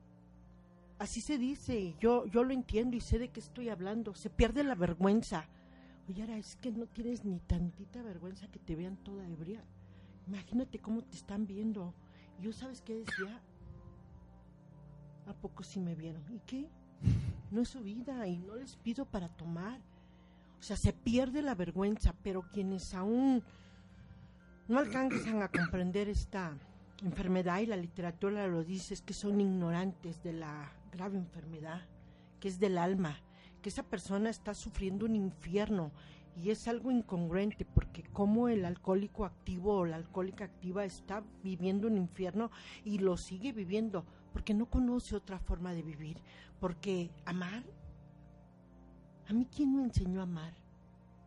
así 1.02 1.20
se 1.20 1.40
dice, 1.40 1.96
yo, 2.00 2.28
yo 2.28 2.44
lo 2.44 2.54
entiendo 2.54 2.96
y 2.96 3.02
sé 3.02 3.18
de 3.18 3.30
qué 3.30 3.40
estoy 3.40 3.70
hablando, 3.70 4.14
se 4.14 4.30
pierde 4.30 4.64
la 4.64 4.76
vergüenza. 4.76 5.48
Oye, 6.08 6.22
ahora 6.22 6.38
es 6.38 6.56
que 6.58 6.72
no 6.72 6.86
tienes 6.86 7.26
ni 7.26 7.40
tantita 7.40 8.04
vergüenza 8.04 8.48
que 8.52 8.60
te 8.60 8.76
vean 8.76 8.98
toda 8.98 9.28
ebria. 9.28 9.64
Imagínate 10.28 10.78
cómo 10.78 11.04
te 11.04 11.18
están 11.18 11.48
viendo. 11.48 11.96
Y 12.40 12.44
yo, 12.44 12.54
¿sabes 12.54 12.82
qué 12.82 12.98
decía? 12.98 13.42
¿A 15.26 15.34
poco 15.34 15.64
sí 15.64 15.80
me 15.80 15.96
vieron? 15.96 16.24
¿Y 16.32 16.40
qué? 16.42 16.70
No 17.50 17.62
es 17.62 17.70
su 17.70 17.82
vida 17.82 18.28
y 18.28 18.38
no 18.38 18.56
les 18.56 18.76
pido 18.76 19.06
para 19.06 19.28
tomar. 19.28 19.80
O 20.60 20.64
sea, 20.64 20.78
se 20.78 20.94
pierde 20.94 21.42
la 21.42 21.56
vergüenza, 21.56 22.14
pero 22.22 22.44
quienes 22.44 22.94
aún 22.94 23.42
no 24.68 24.78
alcanzan 24.78 25.42
a 25.42 25.48
comprender 25.48 26.10
esta 26.10 26.56
enfermedad 27.04 27.60
y 27.62 27.66
la 27.66 27.76
literatura 27.76 28.46
lo 28.46 28.64
dice, 28.64 28.94
es 28.94 29.02
que 29.02 29.16
son 29.16 29.42
ignorantes 29.42 30.22
de 30.22 30.34
la 30.34 30.72
grave 30.92 31.18
enfermedad, 31.18 31.82
que 32.40 32.48
es 32.48 32.60
del 32.60 32.78
alma, 32.78 33.18
que 33.62 33.70
esa 33.70 33.84
persona 33.84 34.30
está 34.30 34.54
sufriendo 34.54 35.06
un 35.06 35.16
infierno 35.16 35.92
y 36.36 36.50
es 36.50 36.68
algo 36.68 36.92
incongruente 36.92 37.66
porque 37.66 38.04
como 38.04 38.48
el 38.48 38.66
alcohólico 38.66 39.26
activo 39.26 39.76
o 39.78 39.86
la 39.86 39.98
alcohólica 39.98 40.46
activa 40.46 40.86
está 40.86 41.24
viviendo 41.44 41.88
un 41.88 41.98
infierno 41.98 42.52
y 42.84 43.00
lo 43.00 43.18
sigue 43.18 43.52
viviendo 43.52 44.06
porque 44.34 44.54
no 44.54 44.66
conoce 44.68 45.16
otra 45.16 45.40
forma 45.40 45.74
de 45.74 45.84
vivir, 45.84 46.18
porque 46.60 47.12
amar, 47.26 47.64
a 49.28 49.34
mí 49.34 49.46
quién 49.54 49.76
me 49.76 49.84
enseñó 49.84 50.22
a 50.22 50.24
amar, 50.24 50.54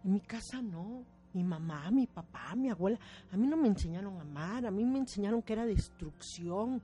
en 0.04 0.14
mi 0.14 0.20
casa 0.20 0.62
no, 0.62 1.04
mi 1.34 1.44
mamá, 1.44 1.90
mi 1.90 2.06
papá, 2.06 2.54
mi 2.54 2.70
abuela, 2.70 2.98
a 3.30 3.36
mí 3.36 3.46
no 3.46 3.56
me 3.56 3.68
enseñaron 3.68 4.16
a 4.16 4.22
amar, 4.22 4.66
a 4.66 4.70
mí 4.70 4.84
me 4.84 4.98
enseñaron 4.98 5.42
que 5.42 5.52
era 5.52 5.66
destrucción 5.66 6.82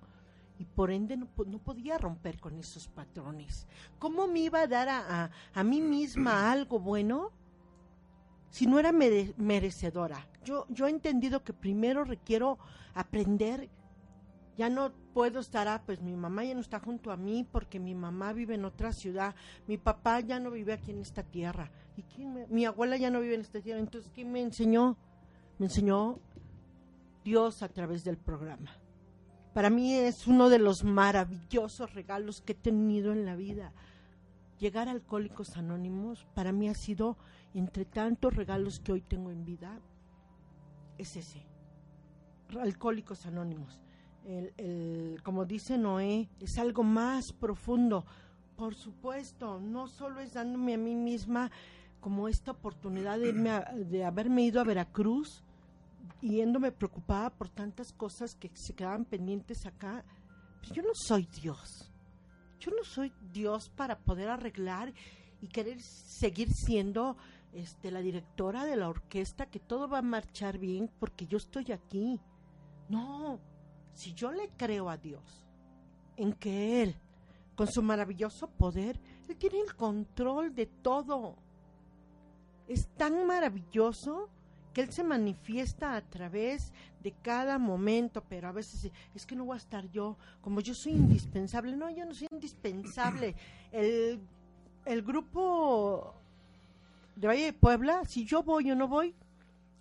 y 0.61 0.67
por 0.67 0.91
ende 0.91 1.17
no, 1.17 1.27
no 1.47 1.59
podía 1.59 1.97
romper 1.97 2.39
con 2.39 2.59
esos 2.59 2.87
patrones. 2.87 3.67
¿Cómo 3.99 4.29
me 4.29 4.41
iba 4.41 4.61
a 4.61 4.67
dar 4.67 4.91
a, 4.91 5.25
a, 5.25 5.31
a 5.55 5.65
mí 5.65 5.81
misma 5.81 6.53
algo 6.53 6.79
bueno 6.79 7.33
si 8.51 8.67
no 8.67 8.79
era 8.79 8.93
mere, 8.93 9.33
merecedora? 9.39 10.29
Yo, 10.45 10.67
yo 10.69 10.87
he 10.87 10.91
entendido 10.91 11.43
que 11.43 11.55
primero 11.55 12.05
requiero 12.05 12.59
aprender 12.93 13.71
ya 14.59 14.69
no 14.69 14.93
puedo 15.15 15.41
estar, 15.41 15.67
ah, 15.67 15.83
pues 15.87 16.03
mi 16.03 16.15
mamá 16.15 16.45
ya 16.45 16.53
no 16.53 16.61
está 16.61 16.79
junto 16.79 17.11
a 17.11 17.17
mí 17.17 17.47
porque 17.51 17.81
mi 17.81 17.95
mamá 17.95 18.35
vive 18.35 18.57
en 18.57 18.67
otra 18.67 18.93
ciudad, 18.93 19.35
mi 19.67 19.79
papá 19.79 20.21
ya 20.21 20.39
no 20.39 20.51
vive 20.51 20.75
aquí 20.75 20.91
en 20.91 20.99
esta 20.99 21.23
tierra, 21.23 21.71
y 21.97 22.03
quién 22.03 22.35
me, 22.35 22.47
mi 22.49 22.67
abuela 22.67 22.99
ya 22.99 23.09
no 23.09 23.21
vive 23.21 23.37
en 23.37 23.41
esta 23.41 23.63
tierra, 23.63 23.81
entonces 23.81 24.11
¿quién 24.15 24.31
me 24.31 24.43
enseñó? 24.43 24.99
Me 25.59 25.67
enseñó 25.67 26.19
Dios 27.25 27.63
a 27.63 27.69
través 27.71 28.05
del 28.05 28.19
programa. 28.19 28.71
Para 29.55 29.71
mí 29.71 29.95
es 29.95 30.27
uno 30.27 30.49
de 30.49 30.59
los 30.59 30.85
maravillosos 30.85 31.95
regalos 31.95 32.41
que 32.41 32.53
he 32.53 32.57
tenido 32.57 33.13
en 33.13 33.27
la 33.27 33.37
vida. 33.37 33.73
Llegar 34.59 34.89
a 34.89 34.93
Alcohólicos 34.93 35.57
Anónimos 35.57 36.27
para 36.35 36.53
mí 36.53 36.69
ha 36.69 36.75
sido, 36.75 37.17
entre 37.55 37.85
tantos 37.85 38.35
regalos 38.35 38.81
que 38.81 38.93
hoy 38.93 39.01
tengo 39.01 39.31
en 39.31 39.45
vida, 39.45 39.81
es 40.99 41.17
ese. 41.17 41.47
Alcohólicos 42.61 43.27
Anónimos 43.27 43.81
el, 44.27 44.53
el, 44.57 45.23
como 45.23 45.45
dice 45.45 45.79
Noé, 45.79 46.29
es 46.41 46.59
algo 46.59 46.83
más 46.83 47.33
profundo. 47.33 48.05
Por 48.57 48.75
supuesto, 48.75 49.61
no 49.61 49.89
solo 49.89 50.21
es 50.21 50.35
dándome 50.35 50.75
a 50.75 50.79
mí 50.79 50.95
misma 50.95 51.51
como 52.01 52.29
esta 52.29 52.53
oportunidad 52.53 53.19
de, 53.19 53.33
de 53.85 54.05
haberme 54.05 54.43
ido 54.43 54.61
a 54.61 54.65
Veracruz, 54.65 55.43
yéndome 56.21 56.73
preocupada 56.73 57.31
por 57.31 57.49
tantas 57.49 57.93
cosas 57.93 58.35
que 58.35 58.51
se 58.55 58.75
quedaban 58.75 59.05
pendientes 59.05 59.67
acá. 59.67 60.05
Pero 60.61 60.75
yo 60.75 60.83
no 60.83 60.95
soy 60.95 61.27
Dios. 61.41 61.91
Yo 62.59 62.71
no 62.73 62.85
soy 62.85 63.13
Dios 63.33 63.71
para 63.71 63.99
poder 63.99 64.29
arreglar 64.29 64.93
y 65.41 65.49
querer 65.49 65.81
seguir 65.81 66.53
siendo 66.53 67.17
este, 67.53 67.91
la 67.91 68.01
directora 68.01 68.65
de 68.65 68.77
la 68.77 68.89
orquesta, 68.89 69.47
que 69.47 69.59
todo 69.59 69.89
va 69.89 69.99
a 69.99 70.03
marchar 70.03 70.59
bien 70.59 70.91
porque 70.99 71.27
yo 71.27 71.39
estoy 71.39 71.73
aquí. 71.73 72.21
No, 72.89 73.41
si 73.93 74.13
yo 74.15 74.31
le 74.31 74.51
creo 74.57 74.91
a 74.91 74.97
Dios 74.97 75.47
en 76.17 76.33
que 76.33 76.83
Él, 76.83 76.97
con 77.55 77.67
su 77.67 77.83
maravilloso 77.83 78.49
poder, 78.49 79.01
Él 79.29 79.37
tiene 79.37 79.61
el 79.61 79.75
control 79.75 80.55
de 80.55 80.67
todo. 80.67 81.37
Es 82.69 82.89
tan 82.97 83.27
maravilloso 83.27 84.29
que 84.73 84.83
Él 84.83 84.93
se 84.93 85.03
manifiesta 85.03 85.97
a 85.97 86.01
través 86.03 86.73
de 87.03 87.13
cada 87.13 87.59
momento, 87.59 88.23
pero 88.29 88.49
a 88.49 88.53
veces 88.53 88.91
es 89.15 89.27
que 89.27 89.37
no 89.37 89.45
voy 89.45 89.55
a 89.55 89.59
estar 89.59 89.89
yo, 89.91 90.17
como 90.41 90.61
yo 90.61 90.75
soy 90.75 90.93
indispensable. 90.93 91.77
No, 91.77 91.91
yo 91.91 92.05
no 92.05 92.15
soy 92.15 92.29
indispensable. 92.31 93.35
El, 93.73 94.21
el 94.85 95.03
grupo 95.03 96.15
de 97.17 97.27
Valle 97.27 97.45
de 97.45 97.53
Puebla, 97.53 98.05
si 98.05 98.25
yo 98.25 98.43
voy 98.43 98.71
o 98.71 98.75
no 98.75 98.89
voy, 98.89 99.15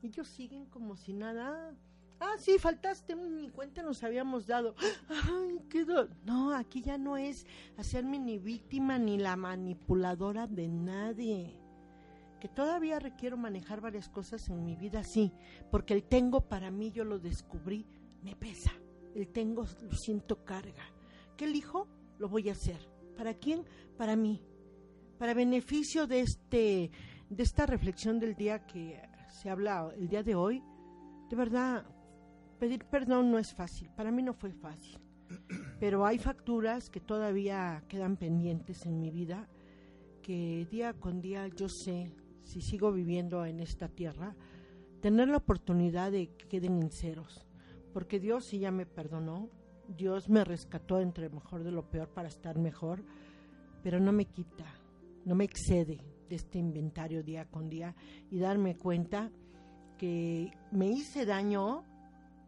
ellos 0.04 0.28
siguen 0.28 0.66
como 0.66 0.96
si 0.96 1.14
nada. 1.14 1.74
Ah, 2.20 2.36
sí, 2.38 2.60
faltaste, 2.60 3.16
ni 3.16 3.50
cuenta 3.50 3.82
nos 3.82 4.04
habíamos 4.04 4.46
dado. 4.46 4.76
Ay, 5.10 5.62
qué 5.70 5.86
do 5.86 6.10
no, 6.26 6.54
aquí 6.54 6.82
ya 6.82 6.98
no 6.98 7.16
es 7.16 7.46
hacerme 7.78 8.20
ni 8.20 8.38
víctima 8.38 8.98
ni 8.98 9.18
la 9.18 9.36
manipuladora 9.36 10.48
de 10.48 10.68
nadie. 10.68 11.59
Que 12.40 12.48
todavía 12.48 13.00
requiero 13.00 13.38
manejar 13.38 13.82
varias 13.82 14.10
cosas 14.10 14.48
en 14.50 14.64
mi 14.64 14.76
vida, 14.76 15.04
sí, 15.04 15.34
porque 15.72 15.94
el 15.94 16.04
tengo 16.04 16.42
para 16.48 16.72
mí, 16.72 16.92
yo 16.92 17.04
lo 17.04 17.20
descubrí, 17.20 17.86
me 18.24 18.36
pesa. 18.36 18.72
El 19.14 19.28
tengo, 19.30 19.64
lo 19.64 19.92
siento 19.94 20.44
carga. 20.46 20.84
¿Qué 21.36 21.46
elijo? 21.46 21.88
Lo 22.18 22.30
voy 22.30 22.50
a 22.50 22.54
hacer. 22.54 22.80
¿Para 23.18 23.34
quién? 23.34 23.66
Para 23.98 24.16
mí. 24.16 24.42
Para 25.18 25.34
beneficio 25.34 26.08
de 26.08 26.22
este, 26.22 26.92
de 27.30 27.44
esta 27.44 27.66
reflexión 27.66 28.20
del 28.20 28.36
día 28.36 28.66
que 28.66 29.02
se 29.42 29.50
habla 29.50 29.92
el 29.96 30.08
día 30.08 30.24
de 30.24 30.36
hoy, 30.36 30.64
de 31.30 31.36
verdad, 31.36 31.86
pedir 32.60 32.86
perdón 32.86 33.32
no 33.32 33.40
es 33.40 33.54
fácil, 33.54 33.90
para 33.96 34.12
mí 34.12 34.24
no 34.24 34.34
fue 34.34 34.52
fácil, 34.52 35.00
pero 35.80 36.06
hay 36.06 36.18
facturas 36.18 36.90
que 36.90 37.00
todavía 37.00 37.84
quedan 37.88 38.18
pendientes 38.18 38.86
en 38.86 39.00
mi 39.00 39.12
vida, 39.12 39.48
que 40.22 40.68
día 40.70 40.94
con 40.94 41.22
día 41.22 41.48
yo 41.48 41.70
sé, 41.70 42.12
si 42.50 42.62
sigo 42.62 42.92
viviendo 42.92 43.46
en 43.46 43.60
esta 43.60 43.88
tierra, 43.88 44.36
tener 45.02 45.28
la 45.28 45.38
oportunidad 45.38 46.12
de 46.12 46.28
que 46.36 46.48
queden 46.48 46.82
en 46.82 46.92
ceros, 46.92 47.46
porque 47.94 48.20
Dios 48.20 48.46
sí 48.46 48.60
ya 48.60 48.72
me 48.72 48.86
perdonó, 48.86 49.50
Dios 49.88 50.30
me 50.30 50.44
rescató 50.44 51.00
entre 51.00 51.30
mejor 51.30 51.64
de 51.64 51.72
lo 51.72 51.90
peor 51.90 52.10
para 52.10 52.28
estar 52.28 52.58
mejor, 52.58 53.04
pero 53.84 54.00
no 54.00 54.12
me 54.12 54.26
quita, 54.26 54.66
no 55.26 55.36
me 55.36 55.46
excede 55.46 56.02
de 56.28 56.36
este 56.36 56.60
inventario 56.60 57.24
día 57.24 57.46
con 57.46 57.70
día 57.70 57.96
y 58.30 58.40
darme 58.40 58.76
cuenta 58.76 59.32
que 59.98 60.52
me 60.72 60.88
hice 60.88 61.26
daño 61.26 61.84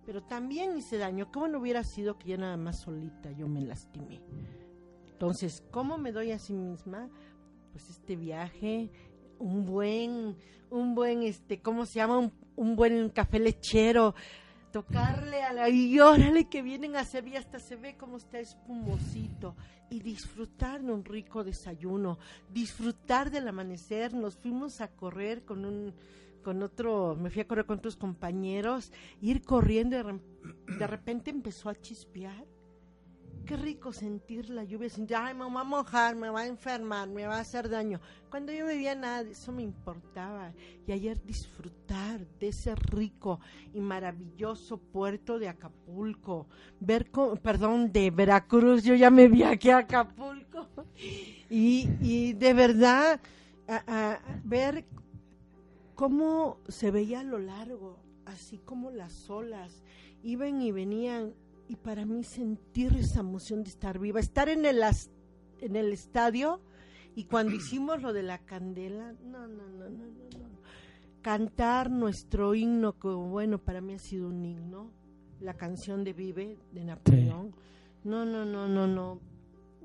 pero 0.05 0.23
también 0.23 0.77
hice 0.77 0.97
daño. 0.97 1.31
¿Cómo 1.31 1.47
no 1.47 1.59
hubiera 1.59 1.83
sido 1.83 2.17
que 2.17 2.29
ya 2.29 2.37
nada 2.37 2.57
más 2.57 2.79
solita 2.79 3.31
yo 3.31 3.47
me 3.47 3.61
lastimé? 3.61 4.21
Entonces, 5.11 5.63
¿cómo 5.71 5.97
me 5.97 6.11
doy 6.11 6.31
a 6.31 6.39
sí 6.39 6.53
misma? 6.53 7.09
Pues 7.71 7.89
este 7.89 8.15
viaje, 8.15 8.89
un 9.41 9.65
buen, 9.65 10.35
un 10.69 10.95
buen, 10.95 11.23
este, 11.23 11.59
¿cómo 11.59 11.85
se 11.85 11.95
llama? 11.95 12.17
Un, 12.17 12.31
un 12.55 12.75
buen 12.75 13.09
café 13.09 13.39
lechero, 13.39 14.15
tocarle 14.71 15.43
a 15.43 15.53
la 15.53 15.69
y 15.69 15.99
órale 15.99 16.45
que 16.45 16.61
vienen 16.61 16.95
a 16.95 17.03
servir 17.03 17.37
hasta 17.37 17.59
se 17.59 17.75
ve 17.75 17.97
como 17.97 18.17
está 18.17 18.39
espumosito 18.39 19.55
y 19.89 19.99
disfrutar 19.99 20.81
de 20.81 20.91
un 20.91 21.03
rico 21.03 21.43
desayuno, 21.43 22.17
disfrutar 22.53 23.31
del 23.31 23.47
amanecer. 23.47 24.13
Nos 24.13 24.37
fuimos 24.37 24.79
a 24.79 24.87
correr 24.87 25.43
con 25.43 25.65
un 25.65 25.93
con 26.41 26.63
otro, 26.63 27.15
me 27.15 27.29
fui 27.29 27.41
a 27.41 27.47
correr 27.47 27.65
con 27.65 27.77
otros 27.77 27.95
compañeros, 27.95 28.91
ir 29.21 29.43
corriendo 29.43 29.95
y 29.95 30.73
de 30.73 30.87
repente 30.87 31.29
empezó 31.29 31.69
a 31.69 31.75
chispear. 31.75 32.45
Qué 33.45 33.57
rico 33.57 33.91
sentir 33.91 34.49
la 34.49 34.63
lluvia, 34.63 34.89
sentir, 34.89 35.17
ay, 35.17 35.33
me 35.33 35.49
va 35.51 35.61
a 35.61 35.63
mojar, 35.63 36.15
me 36.15 36.29
va 36.29 36.41
a 36.41 36.47
enfermar, 36.47 37.09
me 37.09 37.25
va 37.27 37.37
a 37.37 37.41
hacer 37.41 37.69
daño. 37.69 37.99
Cuando 38.29 38.51
yo 38.53 38.67
vivía 38.67 38.95
nada, 38.95 39.21
eso 39.21 39.51
me 39.51 39.63
importaba. 39.63 40.53
Y 40.87 40.91
ayer 40.91 41.21
disfrutar 41.23 42.25
de 42.39 42.47
ese 42.49 42.75
rico 42.75 43.39
y 43.73 43.81
maravilloso 43.81 44.77
puerto 44.77 45.37
de 45.39 45.49
Acapulco, 45.49 46.47
ver, 46.79 47.11
con, 47.11 47.37
perdón, 47.37 47.91
de 47.91 48.11
Veracruz, 48.11 48.83
yo 48.83 48.95
ya 48.95 49.09
me 49.09 49.27
vi 49.27 49.43
aquí 49.43 49.69
a 49.69 49.79
Acapulco. 49.79 50.67
Y, 51.49 51.89
y 52.01 52.33
de 52.33 52.53
verdad, 52.53 53.19
a 53.67 54.19
ver 54.43 54.85
cómo 55.95 56.57
se 56.67 56.91
veía 56.91 57.19
a 57.19 57.23
lo 57.23 57.39
largo, 57.39 57.99
así 58.25 58.57
como 58.57 58.91
las 58.91 59.29
olas 59.29 59.83
iban 60.23 60.61
y 60.61 60.71
venían, 60.71 61.33
y 61.71 61.77
para 61.77 62.05
mí 62.05 62.25
sentir 62.25 62.97
esa 62.97 63.21
emoción 63.21 63.63
de 63.63 63.69
estar 63.69 63.97
viva, 63.97 64.19
estar 64.19 64.49
en 64.49 64.65
el, 64.65 64.81
en 65.61 65.75
el 65.77 65.93
estadio 65.93 66.59
y 67.15 67.23
cuando 67.23 67.55
hicimos 67.55 68.01
lo 68.01 68.11
de 68.11 68.23
la 68.23 68.39
candela, 68.39 69.13
no, 69.23 69.47
no, 69.47 69.67
no, 69.69 69.89
no, 69.89 70.05
no, 70.05 70.05
no. 70.09 70.61
Cantar 71.21 71.89
nuestro 71.89 72.55
himno, 72.55 72.99
que 72.99 73.07
bueno, 73.07 73.57
para 73.57 73.79
mí 73.79 73.93
ha 73.93 73.99
sido 73.99 74.27
un 74.27 74.43
himno, 74.43 74.91
la 75.39 75.53
canción 75.53 76.03
de 76.03 76.11
Vive 76.11 76.57
de 76.73 76.83
Napoleón. 76.83 77.51
Sí. 77.51 78.09
No, 78.09 78.25
no, 78.25 78.43
no, 78.43 78.67
no, 78.67 78.85
no. 78.87 79.21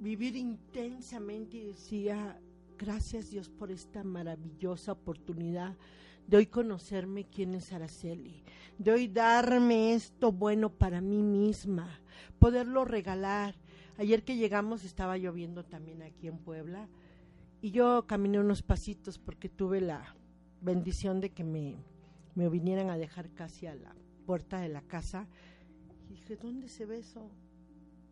Vivir 0.00 0.34
intensamente 0.34 1.58
y 1.58 1.66
decía, 1.66 2.40
Gracias 2.78 3.30
Dios 3.30 3.48
por 3.48 3.70
esta 3.70 4.04
maravillosa 4.04 4.92
oportunidad 4.92 5.76
de 6.26 6.36
hoy 6.36 6.46
conocerme 6.46 7.24
quién 7.24 7.54
es 7.54 7.72
Araceli, 7.72 8.42
de 8.78 8.92
hoy 8.92 9.08
darme 9.08 9.94
esto 9.94 10.32
bueno 10.32 10.70
para 10.70 11.00
mí 11.00 11.22
misma, 11.22 12.00
poderlo 12.38 12.84
regalar. 12.84 13.54
Ayer 13.98 14.24
que 14.24 14.36
llegamos 14.36 14.84
estaba 14.84 15.16
lloviendo 15.16 15.64
también 15.64 16.02
aquí 16.02 16.28
en 16.28 16.38
Puebla 16.38 16.88
y 17.62 17.70
yo 17.70 18.06
caminé 18.06 18.38
unos 18.38 18.62
pasitos 18.62 19.18
porque 19.18 19.48
tuve 19.48 19.80
la 19.80 20.16
bendición 20.60 21.20
de 21.20 21.30
que 21.30 21.44
me, 21.44 21.76
me 22.34 22.48
vinieran 22.48 22.90
a 22.90 22.98
dejar 22.98 23.30
casi 23.30 23.66
a 23.66 23.74
la 23.74 23.94
puerta 24.26 24.60
de 24.60 24.68
la 24.68 24.82
casa. 24.82 25.26
Y 26.08 26.14
dije, 26.14 26.36
¿dónde 26.36 26.68
se 26.68 26.84
ve 26.84 26.98
eso? 26.98 27.30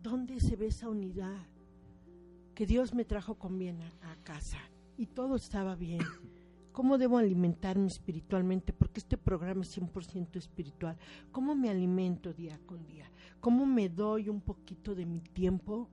¿Dónde 0.00 0.40
se 0.40 0.56
ve 0.56 0.68
esa 0.68 0.88
unidad? 0.88 1.46
Que 2.54 2.66
Dios 2.66 2.94
me 2.94 3.04
trajo 3.04 3.34
con 3.34 3.58
bien 3.58 3.82
a, 3.82 4.12
a 4.12 4.16
casa 4.22 4.58
y 4.96 5.06
todo 5.06 5.36
estaba 5.36 5.74
bien. 5.74 6.00
¿Cómo 6.74 6.98
debo 6.98 7.18
alimentarme 7.18 7.86
espiritualmente? 7.86 8.72
Porque 8.72 8.98
este 8.98 9.16
programa 9.16 9.62
es 9.62 9.78
100% 9.78 10.34
espiritual. 10.34 10.96
¿Cómo 11.30 11.54
me 11.54 11.70
alimento 11.70 12.32
día 12.32 12.58
con 12.66 12.84
día? 12.84 13.08
¿Cómo 13.38 13.64
me 13.64 13.88
doy 13.88 14.28
un 14.28 14.40
poquito 14.40 14.96
de 14.96 15.06
mi 15.06 15.20
tiempo 15.20 15.88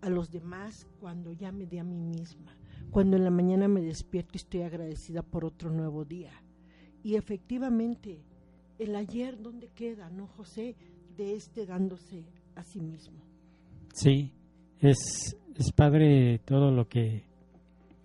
a 0.00 0.08
los 0.08 0.30
demás 0.30 0.86
cuando 1.00 1.32
ya 1.32 1.50
me 1.50 1.66
dé 1.66 1.80
a 1.80 1.84
mí 1.84 1.98
misma? 1.98 2.56
Cuando 2.92 3.16
en 3.16 3.24
la 3.24 3.30
mañana 3.30 3.66
me 3.66 3.80
despierto 3.80 4.34
y 4.34 4.36
estoy 4.36 4.62
agradecida 4.62 5.22
por 5.22 5.44
otro 5.44 5.68
nuevo 5.68 6.04
día. 6.04 6.30
Y 7.02 7.16
efectivamente, 7.16 8.22
el 8.78 8.94
ayer, 8.94 9.42
¿dónde 9.42 9.68
queda, 9.74 10.10
no, 10.10 10.28
José? 10.28 10.76
De 11.16 11.34
este 11.34 11.66
dándose 11.66 12.24
a 12.54 12.62
sí 12.62 12.78
mismo. 12.78 13.18
Sí, 13.94 14.32
es, 14.78 15.36
es 15.56 15.72
padre 15.72 16.38
todo 16.44 16.70
lo 16.70 16.88
que 16.88 17.27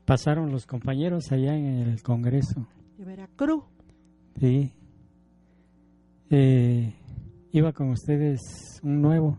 pasaron 0.06 0.52
los 0.52 0.66
compañeros 0.66 1.32
allá 1.32 1.56
en 1.56 1.66
el 1.66 2.02
Congreso. 2.02 2.68
De 2.98 3.06
Veracruz. 3.06 3.64
Sí. 4.40 4.72
Eh, 6.30 6.94
iba 7.52 7.72
con 7.74 7.90
ustedes 7.90 8.40
un 8.84 9.02
nuevo. 9.02 9.38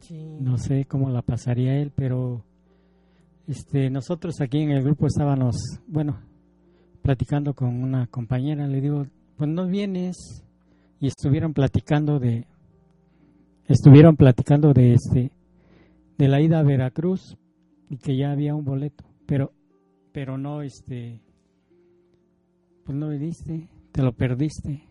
Sí. 0.00 0.36
No 0.40 0.58
sé 0.58 0.84
cómo 0.84 1.10
la 1.10 1.22
pasaría 1.22 1.76
él, 1.78 1.90
pero 1.94 2.44
este, 3.46 3.90
nosotros 3.90 4.40
aquí 4.40 4.60
en 4.60 4.70
el 4.70 4.82
grupo 4.82 5.06
estábamos, 5.06 5.56
bueno, 5.86 6.18
platicando 7.02 7.54
con 7.54 7.82
una 7.82 8.06
compañera. 8.06 8.66
Le 8.66 8.80
digo, 8.80 9.06
pues 9.36 9.50
no 9.50 9.66
vienes. 9.66 10.44
Y 11.00 11.08
estuvieron 11.08 11.52
platicando 11.52 12.18
de, 12.18 12.46
estuvieron 13.66 14.16
platicando 14.16 14.72
de 14.72 14.94
este, 14.94 15.32
de 16.16 16.28
la 16.28 16.40
ida 16.40 16.60
a 16.60 16.62
Veracruz 16.62 17.36
y 17.90 17.96
que 17.98 18.16
ya 18.16 18.32
había 18.32 18.54
un 18.54 18.64
boleto, 18.64 19.04
pero, 19.26 19.52
pero 20.12 20.38
no, 20.38 20.62
este, 20.62 21.20
pues 22.84 22.96
no 22.96 23.08
viniste, 23.10 23.68
te 23.92 24.02
lo 24.02 24.12
perdiste. 24.12 24.88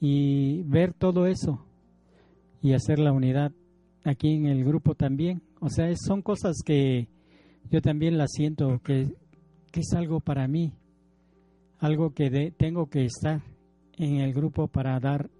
Y 0.00 0.62
ver 0.64 0.92
todo 0.92 1.26
eso 1.26 1.64
y 2.62 2.74
hacer 2.74 2.98
la 2.98 3.12
unidad 3.12 3.52
aquí 4.04 4.34
en 4.34 4.46
el 4.46 4.64
grupo 4.64 4.94
también, 4.94 5.42
o 5.60 5.68
sea, 5.68 5.90
son 5.96 6.22
cosas 6.22 6.56
que 6.64 7.08
yo 7.70 7.80
también 7.80 8.18
las 8.18 8.30
siento 8.32 8.80
que, 8.84 9.14
que 9.72 9.80
es 9.80 9.92
algo 9.94 10.20
para 10.20 10.46
mí, 10.46 10.72
algo 11.78 12.10
que 12.12 12.30
de- 12.30 12.50
tengo 12.50 12.88
que 12.88 13.04
estar 13.04 13.40
en 13.98 14.16
el 14.16 14.32
grupo 14.32 14.68
para 14.68 14.98
dar 15.00 15.30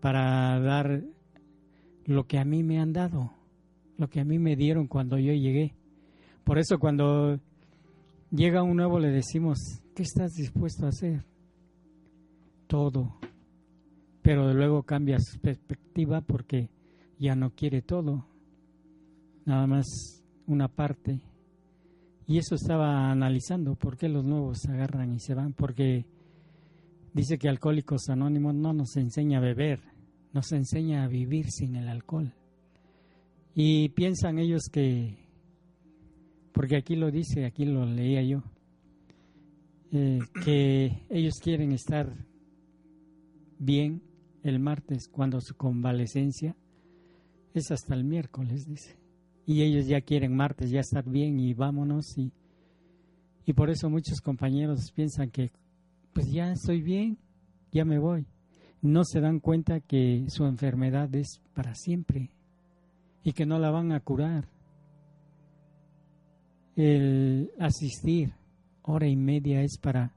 para 0.00 0.58
dar 0.60 1.02
lo 2.04 2.26
que 2.26 2.38
a 2.38 2.44
mí 2.44 2.62
me 2.62 2.78
han 2.78 2.92
dado, 2.92 3.32
lo 3.98 4.08
que 4.08 4.20
a 4.20 4.24
mí 4.24 4.38
me 4.38 4.56
dieron 4.56 4.86
cuando 4.86 5.18
yo 5.18 5.32
llegué. 5.34 5.74
Por 6.44 6.58
eso 6.58 6.78
cuando 6.78 7.38
llega 8.30 8.62
un 8.62 8.76
nuevo 8.76 8.98
le 8.98 9.10
decimos, 9.10 9.58
¿qué 9.94 10.04
estás 10.04 10.32
dispuesto 10.32 10.86
a 10.86 10.90
hacer? 10.90 11.24
Todo. 12.68 13.16
Pero 14.22 14.54
luego 14.54 14.84
cambia 14.84 15.18
su 15.18 15.38
perspectiva 15.40 16.20
porque 16.20 16.70
ya 17.18 17.34
no 17.34 17.50
quiere 17.50 17.82
todo, 17.82 18.24
nada 19.44 19.66
más 19.66 20.22
una 20.46 20.68
parte. 20.68 21.20
Y 22.26 22.38
eso 22.38 22.54
estaba 22.54 23.10
analizando, 23.10 23.74
¿por 23.74 23.96
qué 23.96 24.08
los 24.08 24.24
nuevos 24.24 24.64
agarran 24.68 25.12
y 25.14 25.18
se 25.18 25.34
van? 25.34 25.54
Porque 25.54 26.06
dice 27.14 27.38
que 27.38 27.48
Alcohólicos 27.48 28.08
Anónimos 28.10 28.54
no 28.54 28.72
nos 28.72 28.96
enseña 28.96 29.38
a 29.38 29.42
beber, 29.42 29.80
nos 30.32 30.52
enseña 30.52 31.04
a 31.04 31.08
vivir 31.08 31.46
sin 31.50 31.74
el 31.74 31.88
alcohol. 31.88 32.32
Y 33.60 33.88
piensan 33.88 34.38
ellos 34.38 34.68
que, 34.70 35.18
porque 36.52 36.76
aquí 36.76 36.94
lo 36.94 37.10
dice, 37.10 37.44
aquí 37.44 37.64
lo 37.64 37.84
leía 37.86 38.22
yo, 38.22 38.44
eh, 39.90 40.20
que 40.44 41.02
ellos 41.10 41.40
quieren 41.42 41.72
estar 41.72 42.08
bien 43.58 44.00
el 44.44 44.60
martes 44.60 45.08
cuando 45.08 45.40
su 45.40 45.56
convalecencia 45.56 46.54
es 47.52 47.72
hasta 47.72 47.96
el 47.96 48.04
miércoles, 48.04 48.64
dice. 48.64 48.96
Y 49.44 49.62
ellos 49.62 49.88
ya 49.88 50.02
quieren 50.02 50.36
martes 50.36 50.70
ya 50.70 50.78
estar 50.78 51.04
bien 51.04 51.40
y 51.40 51.52
vámonos. 51.52 52.16
Y, 52.16 52.32
y 53.44 53.54
por 53.54 53.70
eso 53.70 53.90
muchos 53.90 54.20
compañeros 54.20 54.92
piensan 54.94 55.32
que, 55.32 55.50
pues 56.12 56.30
ya 56.30 56.52
estoy 56.52 56.80
bien, 56.80 57.18
ya 57.72 57.84
me 57.84 57.98
voy. 57.98 58.24
No 58.82 59.02
se 59.02 59.20
dan 59.20 59.40
cuenta 59.40 59.80
que 59.80 60.26
su 60.28 60.44
enfermedad 60.44 61.12
es 61.16 61.40
para 61.54 61.74
siempre 61.74 62.30
y 63.28 63.34
que 63.34 63.44
no 63.44 63.58
la 63.58 63.70
van 63.70 63.92
a 63.92 64.00
curar. 64.00 64.48
El 66.76 67.50
asistir 67.58 68.32
hora 68.80 69.06
y 69.06 69.16
media 69.16 69.60
es 69.60 69.76
para 69.76 70.14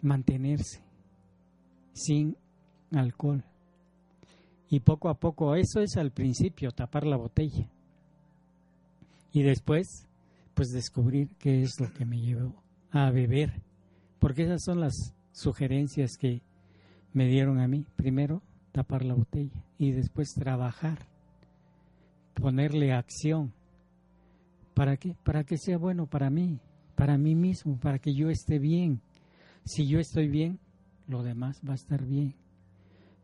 mantenerse 0.00 0.82
sin 1.92 2.34
alcohol. 2.92 3.44
Y 4.70 4.80
poco 4.80 5.10
a 5.10 5.20
poco, 5.20 5.54
eso 5.54 5.80
es 5.80 5.98
al 5.98 6.12
principio, 6.12 6.70
tapar 6.70 7.06
la 7.06 7.18
botella. 7.18 7.68
Y 9.30 9.42
después, 9.42 10.08
pues 10.54 10.70
descubrir 10.70 11.28
qué 11.38 11.60
es 11.60 11.78
lo 11.78 11.92
que 11.92 12.06
me 12.06 12.22
llevó 12.22 12.54
a 12.90 13.10
beber. 13.10 13.60
Porque 14.18 14.44
esas 14.44 14.62
son 14.64 14.80
las 14.80 15.14
sugerencias 15.32 16.16
que 16.16 16.40
me 17.12 17.26
dieron 17.26 17.60
a 17.60 17.68
mí. 17.68 17.84
Primero, 17.96 18.40
tapar 18.72 19.04
la 19.04 19.12
botella 19.12 19.62
y 19.76 19.90
después 19.90 20.32
trabajar, 20.32 21.06
ponerle 22.34 22.92
acción. 22.92 23.52
¿Para 24.74 24.96
qué? 24.96 25.14
Para 25.24 25.44
que 25.44 25.56
sea 25.56 25.78
bueno 25.78 26.06
para 26.06 26.30
mí, 26.30 26.60
para 26.96 27.16
mí 27.16 27.34
mismo, 27.34 27.78
para 27.78 27.98
que 27.98 28.14
yo 28.14 28.28
esté 28.28 28.58
bien. 28.58 29.00
Si 29.64 29.86
yo 29.86 29.98
estoy 29.98 30.28
bien, 30.28 30.58
lo 31.08 31.22
demás 31.22 31.60
va 31.66 31.72
a 31.72 31.76
estar 31.76 32.04
bien. 32.04 32.34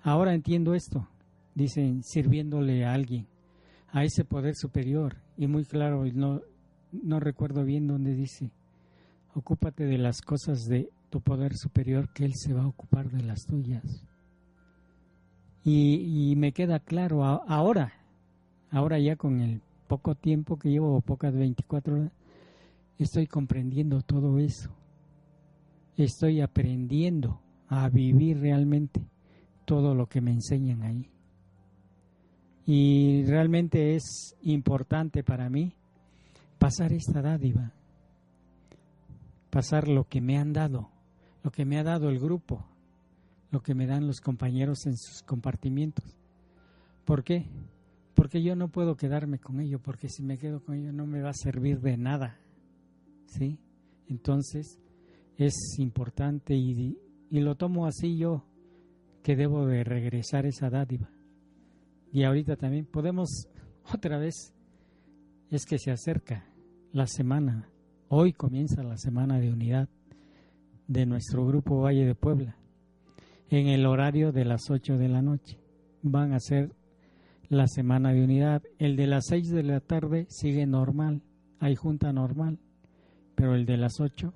Ahora 0.03 0.35
entiendo 0.35 0.75
esto, 0.75 1.09
dicen, 1.55 2.03
sirviéndole 2.03 2.85
a 2.85 2.94
alguien, 2.94 3.27
a 3.92 4.05
ese 4.05 4.25
poder 4.25 4.55
superior. 4.55 5.16
Y 5.37 5.46
muy 5.46 5.64
claro, 5.64 6.05
no, 6.14 6.40
no 6.92 7.20
recuerdo 7.20 7.64
bien 7.64 7.87
dónde 7.87 8.14
dice, 8.14 8.51
ocúpate 9.35 9.85
de 9.85 9.99
las 9.99 10.23
cosas 10.23 10.64
de 10.64 10.88
tu 11.11 11.20
poder 11.20 11.55
superior, 11.57 12.09
que 12.12 12.25
Él 12.25 12.35
se 12.35 12.55
va 12.55 12.62
a 12.62 12.68
ocupar 12.68 13.11
de 13.11 13.23
las 13.23 13.44
tuyas. 13.44 14.05
Y, 15.64 16.31
y 16.31 16.37
me 16.37 16.53
queda 16.53 16.79
claro 16.79 17.25
ahora, 17.25 17.92
ahora 18.70 18.98
ya 18.98 19.16
con 19.16 19.40
el 19.40 19.61
poco 19.87 20.14
tiempo 20.14 20.59
que 20.59 20.70
llevo, 20.70 21.00
pocas 21.00 21.35
24 21.35 21.94
horas, 21.94 22.12
estoy 22.98 23.26
comprendiendo 23.26 24.02
todo 24.02 24.38
eso. 24.38 24.70
Estoy 25.96 26.40
aprendiendo 26.40 27.40
a 27.68 27.88
vivir 27.88 28.40
realmente 28.40 29.00
todo 29.64 29.94
lo 29.94 30.06
que 30.06 30.20
me 30.20 30.33
enseñan 30.33 30.83
ahí. 30.83 31.10
Y 32.66 33.25
realmente 33.25 33.96
es 33.96 34.37
importante 34.42 35.25
para 35.25 35.50
mí 35.50 35.75
pasar 36.58 36.92
esta 36.92 37.21
dádiva, 37.21 37.73
pasar 39.50 39.88
lo 39.88 40.04
que 40.08 40.21
me 40.21 40.38
han 40.38 40.52
dado, 40.52 40.90
lo 41.42 41.50
que 41.50 41.64
me 41.64 41.79
ha 41.79 41.83
dado 41.83 42.10
el 42.10 42.21
grupo, 42.21 42.64
lo 43.50 43.62
que 43.62 43.75
me 43.75 43.87
dan 43.87 44.06
los 44.06 44.21
compañeros 44.21 44.87
en 44.87 44.96
sus 44.96 45.23
compartimientos. 45.23 46.04
¿Por 47.04 47.25
qué? 47.25 47.46
Porque 48.21 48.42
yo 48.42 48.54
no 48.54 48.68
puedo 48.68 48.98
quedarme 48.98 49.38
con 49.38 49.60
ello, 49.60 49.79
porque 49.79 50.10
si 50.10 50.23
me 50.23 50.37
quedo 50.37 50.62
con 50.62 50.75
ello 50.75 50.92
no 50.92 51.06
me 51.06 51.23
va 51.23 51.31
a 51.31 51.35
servir 51.35 51.81
de 51.81 51.96
nada. 51.96 52.38
¿Sí? 53.25 53.58
Entonces 54.08 54.79
es 55.38 55.54
importante 55.79 56.54
y, 56.54 56.98
y 57.31 57.40
lo 57.40 57.54
tomo 57.54 57.87
así 57.87 58.18
yo, 58.18 58.44
que 59.23 59.37
debo 59.37 59.64
de 59.64 59.85
regresar 59.85 60.44
esa 60.44 60.68
dádiva. 60.68 61.08
Y 62.12 62.25
ahorita 62.25 62.56
también 62.56 62.85
podemos 62.85 63.48
otra 63.94 64.18
vez, 64.18 64.52
es 65.50 65.64
que 65.64 65.79
se 65.79 65.90
acerca 65.90 66.44
la 66.92 67.06
semana, 67.06 67.71
hoy 68.08 68.35
comienza 68.35 68.83
la 68.83 68.98
semana 68.98 69.40
de 69.40 69.50
unidad 69.50 69.88
de 70.88 71.06
nuestro 71.06 71.46
grupo 71.46 71.81
Valle 71.81 72.04
de 72.04 72.14
Puebla, 72.14 72.54
en 73.48 73.68
el 73.68 73.87
horario 73.87 74.31
de 74.31 74.44
las 74.44 74.68
8 74.68 74.98
de 74.98 75.08
la 75.08 75.23
noche. 75.23 75.58
Van 76.02 76.35
a 76.35 76.38
ser 76.38 76.75
la 77.51 77.67
semana 77.67 78.13
de 78.13 78.25
unidad. 78.25 78.63
El 78.79 78.96
de 78.96 79.07
las 79.07 79.27
6 79.27 79.51
de 79.51 79.63
la 79.65 79.81
tarde 79.81 80.27
sigue 80.31 80.67
normal, 80.67 81.21
hay 81.59 81.75
junta 81.75 82.13
normal, 82.13 82.59
pero 83.35 83.55
el 83.55 83.67
de 83.67 83.77
las 83.77 84.01
8 84.01 84.33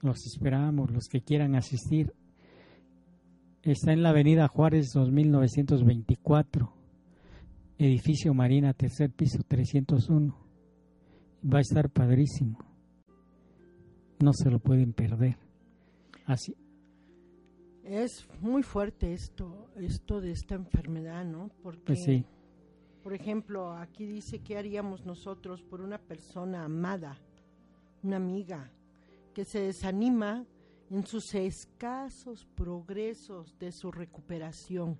los 0.00 0.26
esperamos, 0.26 0.90
los 0.90 1.08
que 1.08 1.20
quieran 1.20 1.54
asistir. 1.54 2.14
Está 3.62 3.92
en 3.92 4.02
la 4.02 4.10
avenida 4.10 4.48
Juárez 4.48 4.92
2924, 4.94 6.72
edificio 7.76 8.32
Marina, 8.32 8.72
tercer 8.72 9.10
piso 9.10 9.42
301. 9.46 10.34
Va 11.52 11.58
a 11.58 11.60
estar 11.60 11.90
padrísimo. 11.90 12.58
No 14.20 14.32
se 14.32 14.50
lo 14.50 14.58
pueden 14.58 14.94
perder. 14.94 15.36
Así, 16.24 16.56
Es 17.84 18.26
muy 18.40 18.62
fuerte 18.62 19.12
esto, 19.12 19.70
esto 19.76 20.20
de 20.20 20.30
esta 20.32 20.54
enfermedad, 20.54 21.24
¿no? 21.24 21.50
Porque, 21.62 21.84
pues 21.86 22.04
sí, 22.04 22.24
por 23.02 23.14
ejemplo, 23.14 23.72
aquí 23.72 24.06
dice 24.06 24.40
qué 24.40 24.56
haríamos 24.58 25.04
nosotros 25.06 25.62
por 25.62 25.80
una 25.80 25.98
persona 25.98 26.64
amada, 26.64 27.18
una 28.02 28.16
amiga, 28.16 28.70
que 29.34 29.44
se 29.44 29.60
desanima 29.60 30.44
en 30.90 31.06
sus 31.06 31.34
escasos 31.34 32.46
progresos 32.54 33.58
de 33.58 33.72
su 33.72 33.90
recuperación. 33.92 34.98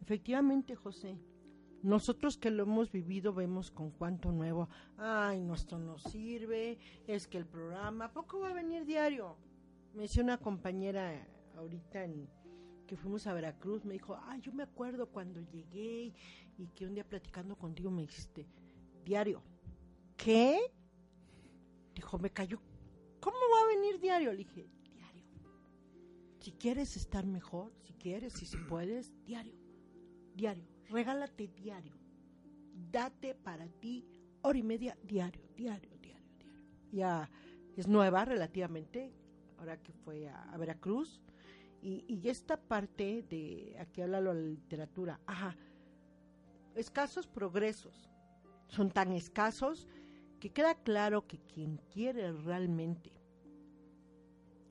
Efectivamente, 0.00 0.74
José, 0.76 1.18
nosotros 1.82 2.36
que 2.38 2.50
lo 2.50 2.62
hemos 2.62 2.90
vivido 2.92 3.32
vemos 3.34 3.70
con 3.70 3.90
cuánto 3.90 4.30
nuevo, 4.32 4.68
ay, 4.96 5.40
no, 5.40 5.54
esto 5.54 5.78
no 5.78 5.98
sirve, 5.98 6.78
es 7.06 7.26
que 7.26 7.38
el 7.38 7.46
programa, 7.46 8.06
¿a 8.06 8.12
poco 8.12 8.40
va 8.40 8.50
a 8.50 8.54
venir 8.54 8.84
diario? 8.86 9.36
Me 9.94 10.02
decía 10.02 10.22
una 10.22 10.38
compañera 10.38 11.26
ahorita 11.56 12.04
en- 12.04 12.28
que 12.86 12.96
fuimos 12.96 13.26
a 13.26 13.34
Veracruz, 13.34 13.84
me 13.84 13.94
dijo, 13.94 14.18
ay, 14.24 14.40
yo 14.40 14.52
me 14.52 14.62
acuerdo 14.62 15.06
cuando 15.06 15.40
llegué 15.40 16.12
y 16.58 16.66
que 16.68 16.86
un 16.86 16.94
día 16.94 17.04
platicando 17.08 17.56
contigo 17.56 17.90
me 17.90 18.02
dijiste, 18.02 18.46
diario, 19.04 19.42
¿qué? 20.16 20.58
Dijo, 21.94 22.18
me 22.18 22.30
cayó, 22.30 22.60
¿cómo 23.20 23.36
va 23.36 23.64
a 23.64 23.74
venir 23.74 24.00
diario? 24.00 24.32
Le 24.32 24.38
dije, 24.38 24.68
diario. 24.82 25.24
Si 26.40 26.52
quieres 26.52 26.96
estar 26.96 27.26
mejor, 27.26 27.72
si 27.82 27.94
quieres, 27.94 28.32
si, 28.34 28.46
si 28.46 28.56
puedes, 28.68 29.12
diario, 29.24 29.54
diario, 30.34 30.64
regálate 30.88 31.48
diario, 31.48 31.96
date 32.90 33.34
para 33.34 33.66
ti 33.68 34.06
hora 34.42 34.58
y 34.58 34.62
media 34.62 34.96
diario, 35.02 35.42
diario, 35.56 35.90
diario, 36.00 36.38
diario. 36.38 36.62
Ya 36.92 37.30
es 37.76 37.88
nueva 37.88 38.24
relativamente, 38.24 39.12
ahora 39.58 39.80
que 39.82 39.92
fue 39.92 40.28
a, 40.28 40.52
a 40.52 40.58
Veracruz, 40.58 41.20
y, 41.84 42.02
y 42.08 42.28
esta 42.30 42.56
parte 42.56 43.22
de, 43.28 43.76
aquí 43.78 44.00
habla 44.00 44.18
la 44.18 44.32
literatura, 44.32 45.20
ajá, 45.26 45.54
escasos 46.74 47.26
progresos, 47.26 48.08
son 48.68 48.90
tan 48.90 49.12
escasos 49.12 49.86
que 50.40 50.50
queda 50.50 50.74
claro 50.74 51.26
que 51.26 51.38
quien 51.38 51.76
quiere 51.92 52.32
realmente 52.32 53.12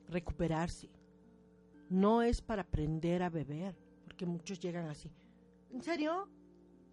recuperarse 0.10 0.90
no 1.90 2.24
es 2.24 2.42
para 2.42 2.64
aprender 2.64 3.22
a 3.22 3.30
beber, 3.30 3.76
porque 4.04 4.26
muchos 4.26 4.60
llegan 4.60 4.88
así. 4.88 5.12
¿En 5.72 5.84
serio? 5.84 6.28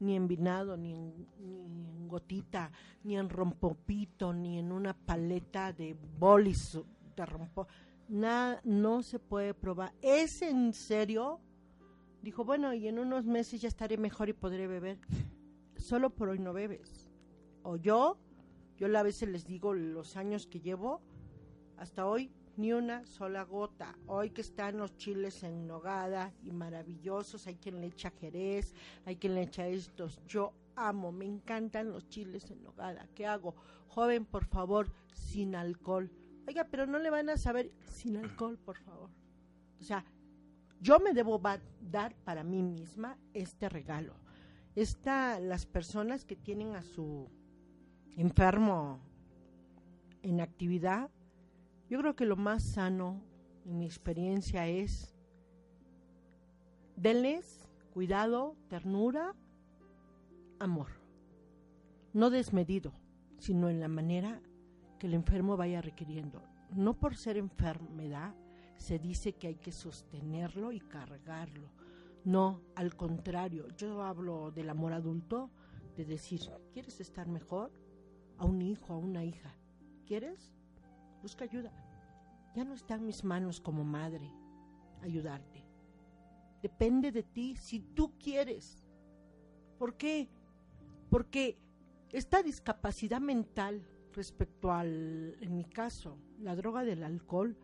Ni 0.01 0.17
en 0.17 0.29
vinado, 0.29 0.77
ni 0.77 0.93
en, 0.93 1.27
ni 1.39 1.61
en 1.61 2.09
gotita, 2.09 2.71
ni 3.05 3.17
en 3.17 3.31
rompopito, 3.31 4.35
ni 4.35 4.59
en 4.59 4.71
una 4.71 4.93
paleta 4.93 5.73
de 5.73 5.97
bolis 6.19 6.79
de 7.17 7.27
rompo. 7.27 7.67
Nada, 8.11 8.61
no 8.65 9.05
se 9.05 9.21
puede 9.21 9.55
probar. 9.55 9.95
¿Es 10.03 10.43
en 10.43 10.73
serio? 10.73 11.39
Dijo, 12.23 12.45
bueno, 12.45 12.75
y 12.75 12.89
en 12.89 12.99
unos 12.99 13.25
meses 13.25 13.61
ya 13.61 13.69
estaré 13.69 13.99
mejor 13.99 14.29
y 14.29 14.33
podré 14.33 14.67
beber. 14.67 14.99
Solo 15.77 16.11
por 16.11 16.29
hoy 16.29 16.41
no 16.41 16.53
bebes. 16.53 17.09
O 17.63 17.77
yo, 17.77 18.19
yo 18.77 18.99
a 18.99 19.03
veces 19.05 19.29
les 19.29 19.47
digo 19.47 19.75
los 19.75 20.17
años 20.17 20.49
que 20.49 20.59
llevo, 20.59 21.01
hasta 21.77 22.05
hoy 22.05 22.33
ni 22.57 22.73
una 22.73 23.07
sola 23.07 23.45
gota. 23.45 23.97
Hoy 24.09 24.31
que 24.31 24.41
están 24.41 24.79
los 24.79 24.97
chiles 24.97 25.45
en 25.45 25.69
nogada 25.69 26.35
y 26.43 26.51
maravillosos, 26.51 27.47
hay 27.47 27.55
quien 27.55 27.81
le 27.81 27.87
echa 27.87 28.11
jerez, 28.11 28.75
hay 29.05 29.17
quien 29.17 29.37
le 29.37 29.43
echa 29.43 29.69
estos. 29.69 30.21
Yo 30.27 30.53
amo, 30.75 31.13
me 31.13 31.27
encantan 31.27 31.93
los 31.93 32.09
chiles 32.09 32.51
en 32.51 32.65
nogada. 32.65 33.07
¿Qué 33.15 33.25
hago? 33.25 33.55
Joven, 33.87 34.25
por 34.25 34.47
favor, 34.47 34.93
sin 35.13 35.55
alcohol. 35.55 36.11
Oiga, 36.51 36.67
pero 36.69 36.85
no 36.85 36.99
le 36.99 37.11
van 37.11 37.29
a 37.31 37.37
saber 37.37 37.71
sin 37.85 38.17
alcohol, 38.17 38.59
por 38.59 38.77
favor. 38.77 39.09
O 39.81 39.85
sea, 39.85 40.05
yo 40.81 40.99
me 40.99 41.15
debo 41.15 41.41
dar 41.81 42.13
para 42.25 42.43
mí 42.43 42.61
misma 42.61 43.17
este 43.35 43.69
regalo. 43.69 44.17
Esta, 44.75 45.39
las 45.39 45.65
personas 45.65 46.25
que 46.25 46.35
tienen 46.35 46.75
a 46.75 46.83
su 46.83 47.31
enfermo 48.17 48.99
en 50.23 50.41
actividad, 50.41 51.09
yo 51.89 52.01
creo 52.01 52.17
que 52.17 52.27
lo 52.27 52.35
más 52.35 52.65
sano, 52.65 53.23
en 53.65 53.79
mi 53.79 53.85
experiencia, 53.85 54.67
es 54.67 55.15
denles 56.97 57.71
cuidado, 57.95 58.57
ternura, 58.67 59.37
amor. 60.59 60.89
No 62.13 62.29
desmedido, 62.29 62.93
sino 63.39 63.69
en 63.69 63.79
la 63.79 63.87
manera 63.87 64.43
que 65.01 65.07
el 65.07 65.15
enfermo 65.15 65.57
vaya 65.57 65.81
requiriendo. 65.81 66.43
No 66.77 66.95
por 66.95 67.17
ser 67.17 67.39
enfermedad 67.39 68.35
se 68.77 68.99
dice 68.99 69.33
que 69.33 69.49
hay 69.49 69.57
que 69.57 69.73
sostenerlo 69.73 70.71
y 70.71 70.79
cargarlo. 70.79 71.73
No, 72.25 72.61
al 72.77 72.95
contrario, 72.95 73.67
yo 73.77 74.03
hablo 74.03 74.51
del 74.53 74.69
amor 74.69 74.93
adulto, 74.93 75.51
de 75.97 76.05
decir, 76.05 76.43
¿quieres 76.71 77.01
estar 77.01 77.27
mejor? 77.29 77.73
A 78.37 78.45
un 78.45 78.61
hijo, 78.61 78.93
a 78.93 78.99
una 78.99 79.25
hija. 79.25 79.57
¿Quieres? 80.07 80.53
Busca 81.23 81.45
ayuda. 81.45 81.73
Ya 82.55 82.65
no 82.65 82.75
está 82.75 82.97
en 82.97 83.07
mis 83.07 83.25
manos 83.25 83.59
como 83.59 83.85
madre 83.85 84.31
ayudarte. 85.01 85.65
Depende 86.63 87.11
de 87.11 87.23
ti 87.23 87.57
si 87.57 87.81
tú 87.81 88.19
quieres. 88.19 88.85
¿Por 89.79 89.97
qué? 89.97 90.29
Porque 91.09 91.59
esta 92.11 92.43
discapacidad 92.43 93.21
mental 93.21 93.83
respecto 94.15 94.73
al, 94.73 95.37
en 95.41 95.57
mi 95.57 95.65
caso, 95.65 96.19
la 96.41 96.57
droga 96.57 96.85
del 96.85 97.03
alcohol, 97.03 97.57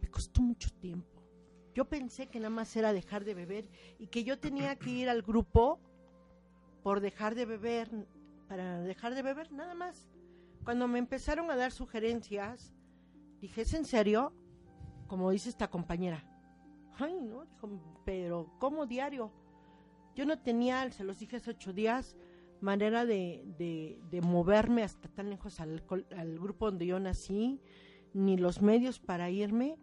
me 0.00 0.08
costó 0.10 0.42
mucho 0.42 0.70
tiempo. 0.80 1.22
Yo 1.74 1.86
pensé 1.86 2.28
que 2.28 2.38
nada 2.38 2.50
más 2.50 2.74
era 2.76 2.92
dejar 2.92 3.24
de 3.24 3.34
beber 3.34 3.68
y 3.98 4.06
que 4.06 4.22
yo 4.24 4.38
tenía 4.38 4.76
que 4.76 4.90
ir 4.90 5.08
al 5.08 5.22
grupo 5.22 5.80
por 6.82 7.00
dejar 7.00 7.34
de 7.34 7.46
beber, 7.46 7.88
para 8.48 8.80
dejar 8.80 9.14
de 9.14 9.22
beber, 9.22 9.52
nada 9.52 9.74
más. 9.74 10.08
Cuando 10.64 10.86
me 10.86 10.98
empezaron 10.98 11.50
a 11.50 11.56
dar 11.56 11.72
sugerencias, 11.72 12.74
dije, 13.40 13.62
¿es 13.62 13.74
en 13.74 13.84
serio? 13.84 14.32
Como 15.08 15.30
dice 15.30 15.48
esta 15.48 15.68
compañera. 15.68 16.24
Ay, 16.96 17.20
no, 17.20 17.44
dijo, 17.44 17.68
pero 18.04 18.54
¿cómo 18.58 18.86
diario? 18.86 19.32
Yo 20.14 20.24
no 20.24 20.38
tenía, 20.38 20.90
se 20.92 21.02
los 21.02 21.18
dije 21.18 21.36
hace 21.36 21.50
ocho 21.50 21.72
días, 21.72 22.16
manera 22.64 23.04
de, 23.04 23.44
de, 23.58 24.00
de 24.10 24.20
moverme 24.22 24.82
hasta 24.82 25.08
tan 25.08 25.28
lejos 25.28 25.60
al, 25.60 25.84
al 26.16 26.38
grupo 26.38 26.66
donde 26.66 26.86
yo 26.86 26.98
nací, 26.98 27.60
ni 28.14 28.36
los 28.36 28.62
medios 28.62 29.00
para 29.00 29.28
irme, 29.30 29.76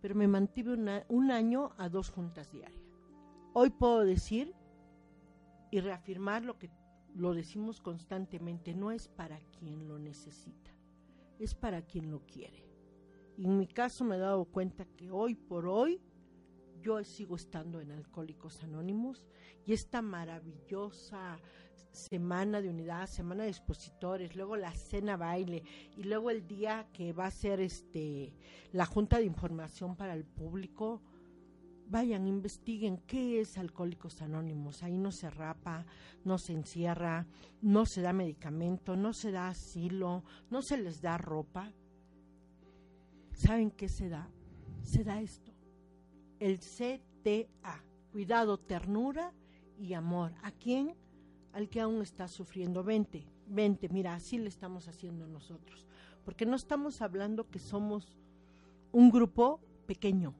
pero 0.00 0.14
me 0.14 0.26
mantuve 0.26 0.72
una- 0.74 1.04
un 1.08 1.30
año 1.30 1.70
a 1.76 1.88
dos 1.88 2.10
juntas 2.10 2.50
diarias. 2.50 2.82
Hoy 3.52 3.70
puedo 3.70 4.04
decir 4.04 4.54
y 5.70 5.80
reafirmar 5.80 6.44
lo 6.44 6.58
que 6.58 6.70
lo 7.14 7.34
decimos 7.34 7.80
constantemente, 7.80 8.74
no 8.74 8.90
es 8.90 9.08
para 9.08 9.38
quien 9.58 9.88
lo 9.88 9.98
necesita, 9.98 10.70
es 11.38 11.54
para 11.54 11.82
quien 11.82 12.10
lo 12.10 12.20
quiere. 12.26 12.64
Y 13.36 13.44
en 13.44 13.58
mi 13.58 13.66
caso 13.66 14.04
me 14.04 14.16
he 14.16 14.18
dado 14.20 14.44
cuenta 14.46 14.86
que 14.96 15.10
hoy 15.10 15.34
por 15.34 15.66
hoy 15.66 16.00
yo 16.80 17.02
sigo 17.04 17.34
estando 17.34 17.80
en 17.80 17.90
Alcohólicos 17.90 18.62
Anónimos 18.62 19.26
y 19.66 19.72
esta 19.72 20.00
maravillosa 20.00 21.38
semana 21.92 22.60
de 22.60 22.68
unidad, 22.68 23.06
semana 23.06 23.44
de 23.44 23.50
expositores, 23.50 24.36
luego 24.36 24.56
la 24.56 24.72
cena 24.72 25.16
baile 25.16 25.62
y 25.96 26.04
luego 26.04 26.30
el 26.30 26.46
día 26.46 26.88
que 26.92 27.12
va 27.12 27.26
a 27.26 27.30
ser 27.30 27.60
este 27.60 28.32
la 28.72 28.86
junta 28.86 29.18
de 29.18 29.24
información 29.24 29.96
para 29.96 30.14
el 30.14 30.24
público. 30.24 31.02
Vayan, 31.90 32.26
investiguen 32.26 32.98
qué 33.06 33.40
es 33.40 33.56
Alcohólicos 33.56 34.20
Anónimos. 34.20 34.82
Ahí 34.82 34.98
no 34.98 35.10
se 35.10 35.30
rapa, 35.30 35.86
no 36.22 36.36
se 36.36 36.52
encierra, 36.52 37.26
no 37.62 37.86
se 37.86 38.02
da 38.02 38.12
medicamento, 38.12 38.94
no 38.94 39.14
se 39.14 39.30
da 39.30 39.48
asilo, 39.48 40.22
no 40.50 40.60
se 40.60 40.76
les 40.76 41.00
da 41.00 41.16
ropa. 41.16 41.72
¿Saben 43.32 43.70
qué 43.70 43.88
se 43.88 44.10
da? 44.10 44.28
Se 44.82 45.02
da 45.02 45.22
esto 45.22 45.58
el 46.40 46.58
CTA, 46.58 47.82
cuidado, 48.12 48.58
ternura 48.58 49.32
y 49.78 49.94
amor. 49.94 50.32
¿A 50.42 50.52
quién? 50.52 50.94
Al 51.52 51.68
que 51.68 51.80
aún 51.80 52.02
está 52.02 52.28
sufriendo. 52.28 52.84
Vente, 52.84 53.26
vente, 53.46 53.88
mira, 53.88 54.14
así 54.14 54.38
le 54.38 54.48
estamos 54.48 54.88
haciendo 54.88 55.26
nosotros. 55.26 55.86
Porque 56.24 56.46
no 56.46 56.56
estamos 56.56 57.00
hablando 57.02 57.48
que 57.48 57.58
somos 57.58 58.16
un 58.92 59.10
grupo 59.10 59.60
pequeño. 59.86 60.34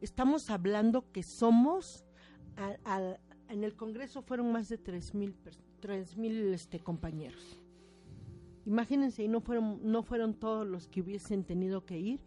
Estamos 0.00 0.50
hablando 0.50 1.10
que 1.12 1.22
somos 1.22 2.04
a, 2.56 2.76
a- 2.84 3.18
en 3.48 3.62
el 3.62 3.76
Congreso 3.76 4.22
fueron 4.22 4.50
más 4.52 4.68
de 4.68 4.78
3.000 4.82 5.34
tres 5.80 6.16
mil 6.16 6.54
este, 6.54 6.80
compañeros. 6.80 7.60
Imagínense, 8.64 9.22
y 9.22 9.28
no 9.28 9.42
fueron, 9.42 9.80
no 9.82 10.02
fueron 10.02 10.32
todos 10.32 10.66
los 10.66 10.88
que 10.88 11.02
hubiesen 11.02 11.44
tenido 11.44 11.84
que 11.84 11.98
ir. 11.98 12.20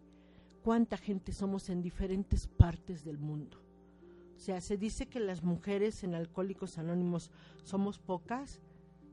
¿Cuánta 0.64 0.96
gente 0.98 1.32
somos 1.32 1.70
en 1.70 1.82
diferentes 1.82 2.46
partes 2.48 3.04
del 3.04 3.18
mundo? 3.18 3.58
O 4.38 4.40
sea, 4.40 4.62
se 4.62 4.78
dice 4.78 5.08
que 5.08 5.20
las 5.20 5.44
mujeres 5.44 6.04
en 6.04 6.14
Alcohólicos 6.14 6.78
Anónimos 6.78 7.32
somos 7.64 7.98
pocas, 7.98 8.62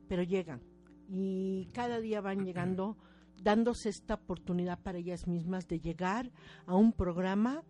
pero 0.06 0.22
llegan. 0.22 0.60
Y 1.08 1.70
cada 1.72 1.98
día 1.98 2.20
van 2.20 2.44
llegando, 2.44 2.98
dándose 3.42 3.88
esta 3.88 4.14
oportunidad 4.14 4.78
para 4.82 4.98
ellas 4.98 5.26
mismas 5.26 5.66
de 5.66 5.80
llegar 5.80 6.30
a 6.66 6.76
un 6.76 6.92
programa 6.92 7.64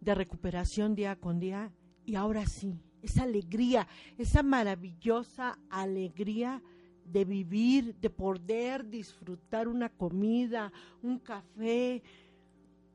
de 0.00 0.16
recuperación 0.16 0.96
día 0.96 1.14
con 1.14 1.38
día. 1.38 1.72
Y 2.04 2.16
ahora 2.16 2.44
sí, 2.46 2.82
esa 3.02 3.22
alegría, 3.22 3.86
esa 4.18 4.42
maravillosa 4.42 5.60
alegría 5.70 6.60
de 7.04 7.24
vivir, 7.24 7.94
de 8.00 8.10
poder 8.10 8.90
disfrutar 8.90 9.68
una 9.68 9.90
comida, 9.90 10.72
un 11.04 11.20
café, 11.20 12.02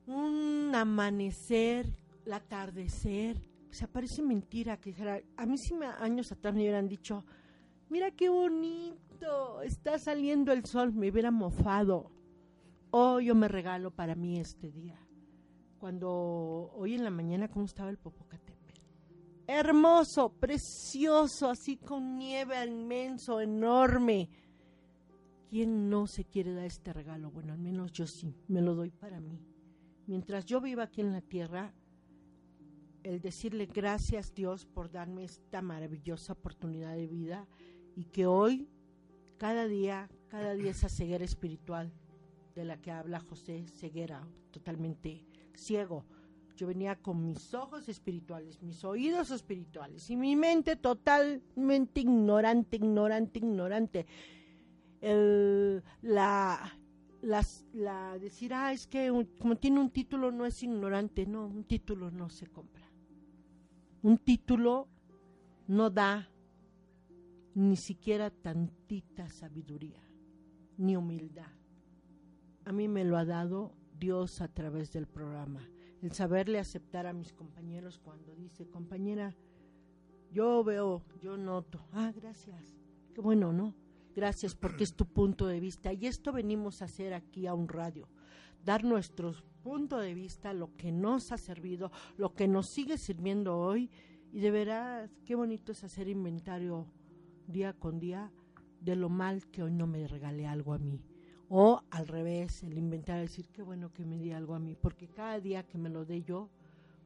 un 0.06 0.74
amanecer, 0.76 1.93
el 2.26 2.34
atardecer. 2.34 3.55
O 3.76 3.78
sea, 3.78 3.89
parece 3.89 4.21
mentira 4.21 4.78
que 4.78 4.95
a 5.36 5.45
mí 5.45 5.57
sí 5.57 5.73
me, 5.73 5.86
años 5.86 6.32
atrás 6.32 6.53
me 6.55 6.61
hubieran 6.61 6.88
dicho, 6.88 7.26
mira 7.89 8.09
qué 8.11 8.30
bonito, 8.30 9.61
está 9.63 9.99
saliendo 9.99 10.53
el 10.53 10.63
sol, 10.63 10.93
me 10.93 11.11
hubiera 11.11 11.30
mofado. 11.30 12.09
Oh, 12.91 13.19
yo 13.19 13.36
me 13.36 13.49
regalo 13.49 13.91
para 13.91 14.15
mí 14.15 14.39
este 14.39 14.71
día. 14.71 14.97
Cuando 15.78 16.71
hoy 16.73 16.93
en 16.93 17.03
la 17.03 17.09
mañana, 17.09 17.49
¿cómo 17.49 17.65
estaba 17.65 17.89
el 17.89 17.97
Popocatépetl? 17.97 18.80
hermoso, 19.45 20.30
precioso, 20.30 21.49
así 21.49 21.76
con 21.76 22.17
nieve 22.17 22.65
inmenso, 22.65 23.41
enorme. 23.41 24.30
¿Quién 25.49 25.89
no 25.89 26.07
se 26.07 26.23
quiere 26.23 26.53
dar 26.53 26.63
este 26.63 26.93
regalo? 26.93 27.30
Bueno, 27.30 27.51
al 27.51 27.59
menos 27.59 27.91
yo 27.91 28.07
sí, 28.07 28.34
me 28.47 28.61
lo 28.61 28.73
doy 28.73 28.91
para 28.91 29.19
mí. 29.19 29.38
Mientras 30.07 30.45
yo 30.45 30.61
viva 30.61 30.84
aquí 30.84 31.01
en 31.01 31.11
la 31.11 31.19
tierra, 31.19 31.73
el 33.06 33.22
decirle 33.22 33.68
gracias 33.68 34.34
Dios 34.34 34.66
por 34.66 34.91
darme 34.91 35.26
esta 35.26 35.62
maravillosa 35.62 36.34
oportunidad 36.34 36.95
de 36.95 37.06
vida 37.06 37.47
y 37.95 38.06
que 38.06 38.26
hoy, 38.26 38.68
cada 39.38 39.68
día, 39.68 40.10
cada 40.28 40.56
día 40.56 40.72
esa 40.72 40.89
ceguera 40.89 41.24
espiritual 41.24 41.93
de 42.56 42.66
la 42.66 42.82
que 42.82 42.89
habla 42.89 43.20
José, 43.20 43.68
ceguera 43.68 44.28
totalmente 44.49 45.24
ciego, 45.53 46.03
yo 46.56 46.66
venía 46.66 46.95
con 46.95 47.24
mis 47.24 47.53
ojos 47.53 47.88
espirituales, 47.89 48.62
mis 48.64 48.84
oídos 48.84 49.30
espirituales 49.30 50.10
y 50.10 50.16
mi 50.16 50.36
mente 50.36 50.76
totalmente 50.76 51.99
ignorante, 52.01 52.78
ignorante, 52.78 53.39
ignorante. 53.39 54.08
la, 56.01 56.72
la 57.22 58.18
decir, 58.20 58.53
ah, 58.53 58.74
es 58.74 58.88
que 58.88 59.12
como 59.39 59.58
tiene 59.58 59.80
un 59.80 59.91
título 59.91 60.32
no 60.32 60.45
es 60.45 60.64
ignorante. 60.64 61.28
No, 61.28 61.45
un 61.45 61.66
título 61.66 62.10
no 62.10 62.30
se 62.30 62.47
compra. 62.47 62.84
Un 64.06 64.20
título 64.20 64.88
no 65.66 65.89
da 65.89 66.30
ni 67.56 67.76
siquiera 67.76 68.30
tantita 68.30 69.28
sabiduría, 69.30 70.03
ni 70.78 70.95
humildad. 70.95 71.49
A 72.66 72.72
mí 72.72 72.88
me 72.88 73.03
lo 73.03 73.18
ha 73.18 73.26
dado 73.26 73.74
Dios 73.97 74.41
a 74.41 74.47
través 74.47 74.93
del 74.93 75.08
programa 75.08 75.68
el 76.03 76.12
saberle 76.12 76.60
aceptar 76.60 77.08
a 77.08 77.14
mis 77.14 77.34
compañeros 77.34 77.97
cuando 77.97 78.36
dice, 78.36 78.70
compañera, 78.70 79.36
yo 80.32 80.64
veo, 80.64 81.01
yo 81.20 81.36
noto, 81.36 81.84
ah, 81.91 82.14
gracias, 82.16 82.78
qué 83.16 83.22
bueno, 83.22 83.53
¿no? 83.53 83.74
Gracias 84.16 84.53
porque 84.53 84.84
es 84.84 84.95
tu 84.95 85.08
punto 85.08 85.47
de 85.47 85.60
vista. 85.60 85.91
Y 85.93 86.06
esto 86.06 86.32
venimos 86.32 86.84
a 86.84 86.86
hacer 86.86 87.16
aquí 87.16 87.47
a 87.47 87.56
un 87.56 87.68
radio, 87.68 88.08
dar 88.64 88.84
nuestro 88.84 89.34
punto 89.66 89.97
de 89.97 90.13
vista, 90.13 90.53
lo 90.53 90.76
que 90.78 90.91
nos 90.91 91.32
ha 91.32 91.39
servido, 91.39 91.91
lo 92.18 92.36
que 92.36 92.47
nos 92.47 92.70
sigue 92.70 92.99
sirviendo 92.99 93.57
hoy. 93.57 93.89
Y 94.32 94.39
de 94.39 94.51
veras, 94.51 95.09
qué 95.26 95.34
bonito 95.34 95.72
es 95.72 95.84
hacer 95.84 96.07
inventario 96.07 96.86
día 97.47 97.74
con 97.74 97.99
día 97.99 98.32
de 98.80 98.95
lo 98.95 99.09
mal 99.09 99.47
que 99.47 99.63
hoy 99.63 99.72
no 99.72 99.88
me 99.88 100.07
regalé 100.07 100.45
algo 100.45 100.74
a 100.74 100.78
mí 100.78 101.01
o 101.49 101.82
al 101.89 102.07
revés, 102.07 102.61
el 102.61 102.78
inventar, 102.78 103.20
decir, 103.20 103.47
qué 103.51 103.63
bueno 103.63 103.91
que 103.91 104.05
me 104.05 104.20
di 104.20 104.32
algo 104.32 104.53
a 104.53 104.59
mí, 104.59 104.76
porque 104.80 105.07
cada 105.07 105.39
día 105.39 105.63
que 105.63 105.80
me 105.80 105.89
lo 105.89 106.05
dé 106.05 106.22
yo, 106.22 106.49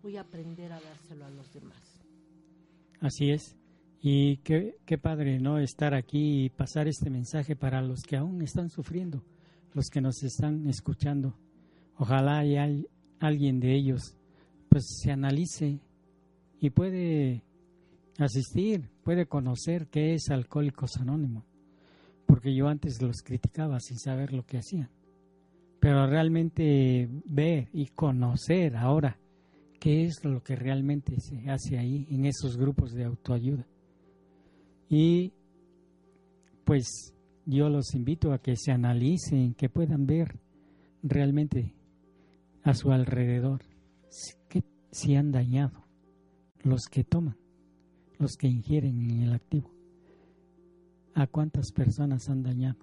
voy 0.02 0.18
a 0.18 0.22
aprender 0.22 0.74
a 0.74 0.82
dárselo 0.82 1.26
a 1.26 1.30
los 1.30 1.54
demás. 1.54 2.02
Así 3.00 3.32
es. 3.32 3.56
Y 4.02 4.38
qué, 4.38 4.78
qué 4.86 4.98
padre, 4.98 5.40
¿no? 5.40 5.60
Estar 5.60 5.94
aquí 5.94 6.46
y 6.46 6.50
pasar 6.50 6.88
este 6.88 7.10
mensaje 7.10 7.56
para 7.56 7.82
los 7.82 8.04
que 8.04 8.18
aún 8.18 8.42
están 8.42 8.70
sufriendo, 8.70 9.24
los 9.74 9.90
que 9.90 10.02
nos 10.02 10.24
están 10.24 10.68
escuchando. 10.68 11.36
Ojalá 12.00 12.40
haya 12.40 12.68
alguien 13.20 13.60
de 13.60 13.76
ellos, 13.76 14.18
pues 14.70 15.00
se 15.04 15.12
analice 15.12 15.80
y 16.60 16.72
puede 16.72 17.44
asistir, 18.18 18.90
puede 19.04 19.28
conocer 19.28 19.88
qué 19.90 20.16
es 20.16 20.32
Alcohólicos 20.32 20.98
Anónimos 20.98 21.44
porque 22.30 22.54
yo 22.54 22.68
antes 22.68 23.02
los 23.02 23.24
criticaba 23.24 23.80
sin 23.80 23.98
saber 23.98 24.34
lo 24.34 24.46
que 24.46 24.60
hacían. 24.60 24.92
Pero 25.80 26.06
realmente 26.06 27.10
ver 27.26 27.70
y 27.74 27.88
conocer 27.88 28.76
ahora 28.76 29.18
qué 29.80 30.06
es 30.06 30.24
lo 30.24 30.44
que 30.44 30.56
realmente 30.56 31.20
se 31.20 31.50
hace 31.50 31.80
ahí 31.80 32.06
en 32.12 32.26
esos 32.26 32.56
grupos 32.56 32.94
de 32.94 33.06
autoayuda. 33.06 33.66
Y 34.90 35.34
pues 36.66 37.16
yo 37.48 37.68
los 37.68 37.96
invito 37.96 38.32
a 38.32 38.38
que 38.38 38.56
se 38.56 38.72
analicen, 38.72 39.56
que 39.56 39.68
puedan 39.68 40.06
ver 40.06 40.40
realmente 41.02 41.74
a 42.64 42.74
su 42.74 42.92
alrededor 42.92 43.62
que 44.48 44.64
si 44.92 45.16
han 45.16 45.32
dañado 45.32 45.86
los 46.64 46.88
que 46.92 47.04
toman, 47.04 47.38
los 48.18 48.36
que 48.36 48.48
ingieren 48.48 49.00
en 49.10 49.22
el 49.22 49.34
activo 49.34 49.72
a 51.16 51.28
cuántas 51.28 51.72
personas 51.72 52.30
han 52.30 52.44
dañado. 52.44 52.80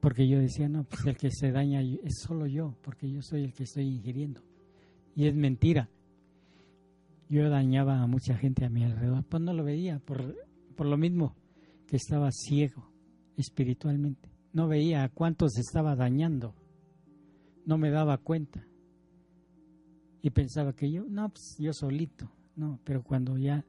Porque 0.00 0.28
yo 0.28 0.38
decía, 0.38 0.68
no, 0.68 0.84
pues 0.84 1.04
el 1.06 1.16
que 1.16 1.30
se 1.30 1.50
daña 1.50 1.80
es 1.82 2.20
solo 2.20 2.46
yo, 2.46 2.76
porque 2.82 3.10
yo 3.10 3.20
soy 3.22 3.44
el 3.44 3.52
que 3.52 3.64
estoy 3.64 3.84
ingiriendo. 3.84 4.42
Y 5.16 5.26
es 5.26 5.34
mentira. 5.34 5.88
Yo 7.28 7.48
dañaba 7.50 8.00
a 8.00 8.06
mucha 8.06 8.36
gente 8.36 8.64
a 8.64 8.70
mi 8.70 8.84
alrededor, 8.84 9.24
pues 9.24 9.42
no 9.42 9.52
lo 9.52 9.64
veía, 9.64 9.98
por, 9.98 10.36
por 10.76 10.86
lo 10.86 10.96
mismo 10.96 11.34
que 11.86 11.96
estaba 11.96 12.30
ciego 12.30 12.90
espiritualmente. 13.36 14.30
No 14.52 14.68
veía 14.68 15.04
a 15.04 15.08
cuántos 15.08 15.58
estaba 15.58 15.96
dañando. 15.96 16.54
No 17.68 17.78
me 17.78 17.90
daba 17.90 18.18
cuenta. 18.18 18.66
Y 20.22 20.30
pensaba 20.30 20.72
que 20.72 20.90
yo, 20.90 21.04
no, 21.08 21.28
pues 21.28 21.56
yo 21.58 21.72
solito. 21.72 22.28
No, 22.56 22.80
pero 22.82 23.04
cuando 23.04 23.38
ya 23.38 23.64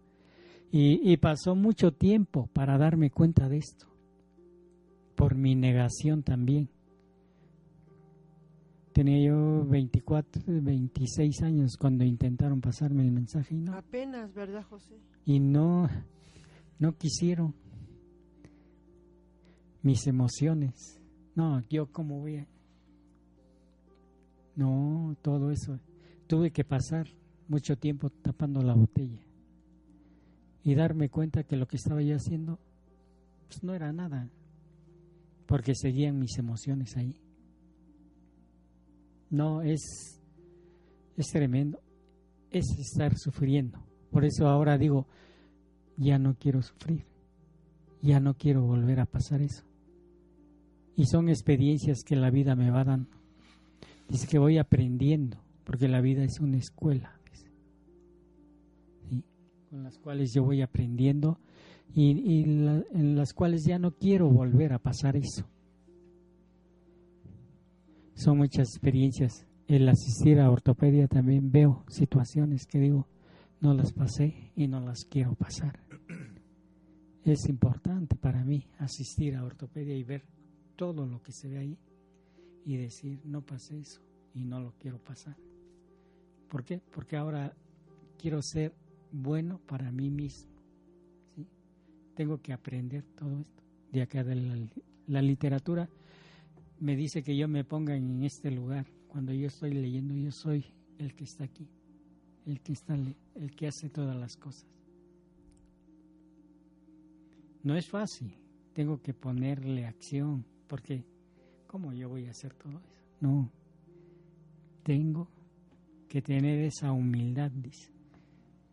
y, 0.71 1.17
pasó 1.17 1.55
mucho 1.55 1.91
tiempo 1.93 2.47
para 2.53 2.77
darme 2.77 3.09
cuenta 3.09 3.49
de 3.49 3.57
esto, 3.57 3.87
por 5.15 5.35
mi 5.35 5.55
negación 5.55 6.21
también. 6.21 6.69
Tenía 8.93 9.27
yo 9.27 9.65
24, 9.65 10.43
26 10.45 11.41
años 11.41 11.75
cuando 11.77 12.03
intentaron 12.03 12.61
pasarme 12.61 13.03
el 13.03 13.11
mensaje. 13.11 13.55
Y 13.55 13.61
no, 13.61 13.73
Apenas, 13.73 14.33
¿verdad, 14.33 14.63
José? 14.63 14.95
Y 15.25 15.39
no, 15.39 15.89
no 16.77 16.97
quisieron 16.97 17.55
mis 19.81 20.05
emociones. 20.05 21.01
No, 21.35 21.63
yo 21.69 21.91
como 21.91 22.19
voy 22.19 22.37
a... 22.37 22.47
No, 24.59 25.15
todo 25.21 25.51
eso. 25.51 25.79
Tuve 26.27 26.51
que 26.51 26.65
pasar 26.65 27.07
mucho 27.47 27.77
tiempo 27.77 28.09
tapando 28.09 28.61
la 28.61 28.73
botella 28.73 29.21
y 30.63 30.75
darme 30.75 31.07
cuenta 31.07 31.45
que 31.45 31.55
lo 31.55 31.65
que 31.65 31.77
estaba 31.77 32.01
yo 32.01 32.17
haciendo 32.17 32.59
pues 33.47 33.63
no 33.63 33.73
era 33.73 33.93
nada, 33.93 34.29
porque 35.45 35.75
seguían 35.75 36.19
mis 36.19 36.37
emociones 36.37 36.97
ahí. 36.97 37.21
No, 39.29 39.61
es, 39.61 40.21
es 41.15 41.27
tremendo, 41.27 41.79
es 42.51 42.65
estar 42.77 43.17
sufriendo. 43.17 43.79
Por 44.11 44.25
eso 44.25 44.45
ahora 44.45 44.77
digo, 44.77 45.07
ya 45.95 46.19
no 46.19 46.35
quiero 46.35 46.61
sufrir, 46.61 47.05
ya 48.01 48.19
no 48.19 48.33
quiero 48.33 48.63
volver 48.63 48.99
a 48.99 49.05
pasar 49.05 49.41
eso. 49.41 49.63
Y 50.97 51.05
son 51.05 51.29
experiencias 51.29 52.03
que 52.05 52.17
la 52.17 52.29
vida 52.29 52.57
me 52.57 52.71
va 52.71 52.83
dando. 52.83 53.18
Dice 54.09 54.27
que 54.27 54.39
voy 54.39 54.57
aprendiendo, 54.57 55.37
porque 55.63 55.87
la 55.87 56.01
vida 56.01 56.23
es 56.23 56.39
una 56.39 56.57
escuela 56.57 57.19
con 59.69 59.83
las 59.83 59.97
cuales 59.99 60.33
yo 60.33 60.43
voy 60.43 60.61
aprendiendo 60.61 61.39
y, 61.93 62.43
en 62.43 63.15
las 63.15 63.33
cuales 63.33 63.65
ya 63.65 63.79
no 63.79 63.91
quiero 63.91 64.29
volver 64.29 64.73
a 64.73 64.79
pasar 64.79 65.15
eso. 65.15 65.47
Son 68.15 68.37
muchas 68.37 68.69
experiencias. 68.69 69.45
El 69.67 69.87
asistir 69.87 70.39
a 70.39 70.49
ortopedia 70.49 71.07
también 71.07 71.51
veo 71.51 71.83
situaciones 71.87 72.65
que 72.65 72.79
digo, 72.79 73.07
no 73.61 73.73
las 73.73 73.93
pasé 73.93 74.51
y 74.55 74.67
no 74.67 74.79
las 74.79 75.05
quiero 75.05 75.35
pasar. 75.35 75.79
Es 77.23 77.47
importante 77.47 78.15
para 78.15 78.43
mí 78.43 78.65
asistir 78.79 79.35
a 79.35 79.43
ortopedia 79.43 79.95
y 79.95 80.03
ver 80.03 80.23
todo 80.75 81.05
lo 81.05 81.21
que 81.21 81.31
se 81.31 81.47
ve 81.47 81.59
ahí 81.59 81.77
y 82.65 82.77
decir, 82.77 83.19
no 83.25 83.41
pasé 83.41 83.79
eso 83.79 84.01
y 84.33 84.43
no 84.43 84.59
lo 84.59 84.73
quiero 84.79 84.97
pasar. 84.99 85.35
¿Por 86.49 86.63
qué? 86.63 86.81
Porque 86.91 87.15
ahora 87.15 87.53
quiero 88.17 88.41
ser 88.41 88.73
bueno 89.11 89.59
para 89.65 89.91
mí 89.91 90.09
mismo. 90.09 90.51
¿sí? 91.35 91.45
Tengo 92.15 92.41
que 92.41 92.53
aprender 92.53 93.03
todo 93.15 93.39
esto. 93.39 93.63
De 93.91 94.01
acá 94.01 94.23
de 94.23 94.35
la, 94.35 94.55
la 95.07 95.21
literatura 95.21 95.89
me 96.79 96.95
dice 96.95 97.23
que 97.23 97.35
yo 97.35 97.47
me 97.47 97.63
ponga 97.63 97.95
en 97.95 98.23
este 98.23 98.51
lugar. 98.51 98.85
Cuando 99.07 99.33
yo 99.33 99.47
estoy 99.47 99.73
leyendo, 99.73 100.13
yo 100.15 100.31
soy 100.31 100.65
el 100.99 101.15
que 101.15 101.23
está 101.23 101.43
aquí, 101.45 101.67
el 102.45 102.61
que 102.61 102.73
está, 102.73 102.95
el 103.35 103.55
que 103.55 103.67
hace 103.67 103.89
todas 103.89 104.15
las 104.15 104.37
cosas. 104.37 104.67
No 107.63 107.75
es 107.75 107.87
fácil. 107.87 108.33
Tengo 108.73 109.01
que 109.01 109.13
ponerle 109.13 109.85
acción, 109.85 110.45
porque 110.67 111.03
¿cómo 111.69 111.93
yo 111.93 112.09
voy 112.09 112.25
a 112.25 112.31
hacer 112.31 112.53
todo 112.55 112.79
eso? 112.79 113.03
No. 113.21 113.51
Tengo 114.83 115.29
que 116.07 116.19
tener 116.19 116.59
esa 116.61 116.91
humildad, 116.91 117.51
dice, 117.51 117.91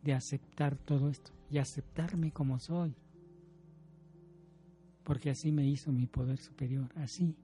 de 0.02 0.14
aceptar 0.14 0.78
todo 0.78 1.10
esto 1.10 1.30
y 1.50 1.58
aceptarme 1.58 2.32
como 2.32 2.58
soy. 2.58 2.96
Porque 5.04 5.28
así 5.28 5.52
me 5.52 5.68
hizo 5.68 5.92
mi 5.92 6.06
poder 6.06 6.38
superior, 6.38 6.90
así. 6.96 7.36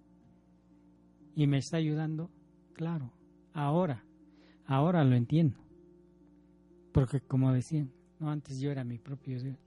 Y 1.37 1.47
me 1.47 1.59
está 1.59 1.77
ayudando, 1.77 2.31
claro, 2.73 3.13
ahora, 3.53 4.05
ahora 4.65 5.05
lo 5.05 5.15
entiendo. 5.15 5.59
Porque 6.93 7.21
como 7.21 7.53
decían, 7.53 7.93
no 8.19 8.31
antes 8.31 8.59
yo 8.59 8.71
era 8.71 8.85
mi 8.85 8.99
propio 8.99 9.39
Dios. 9.39 9.59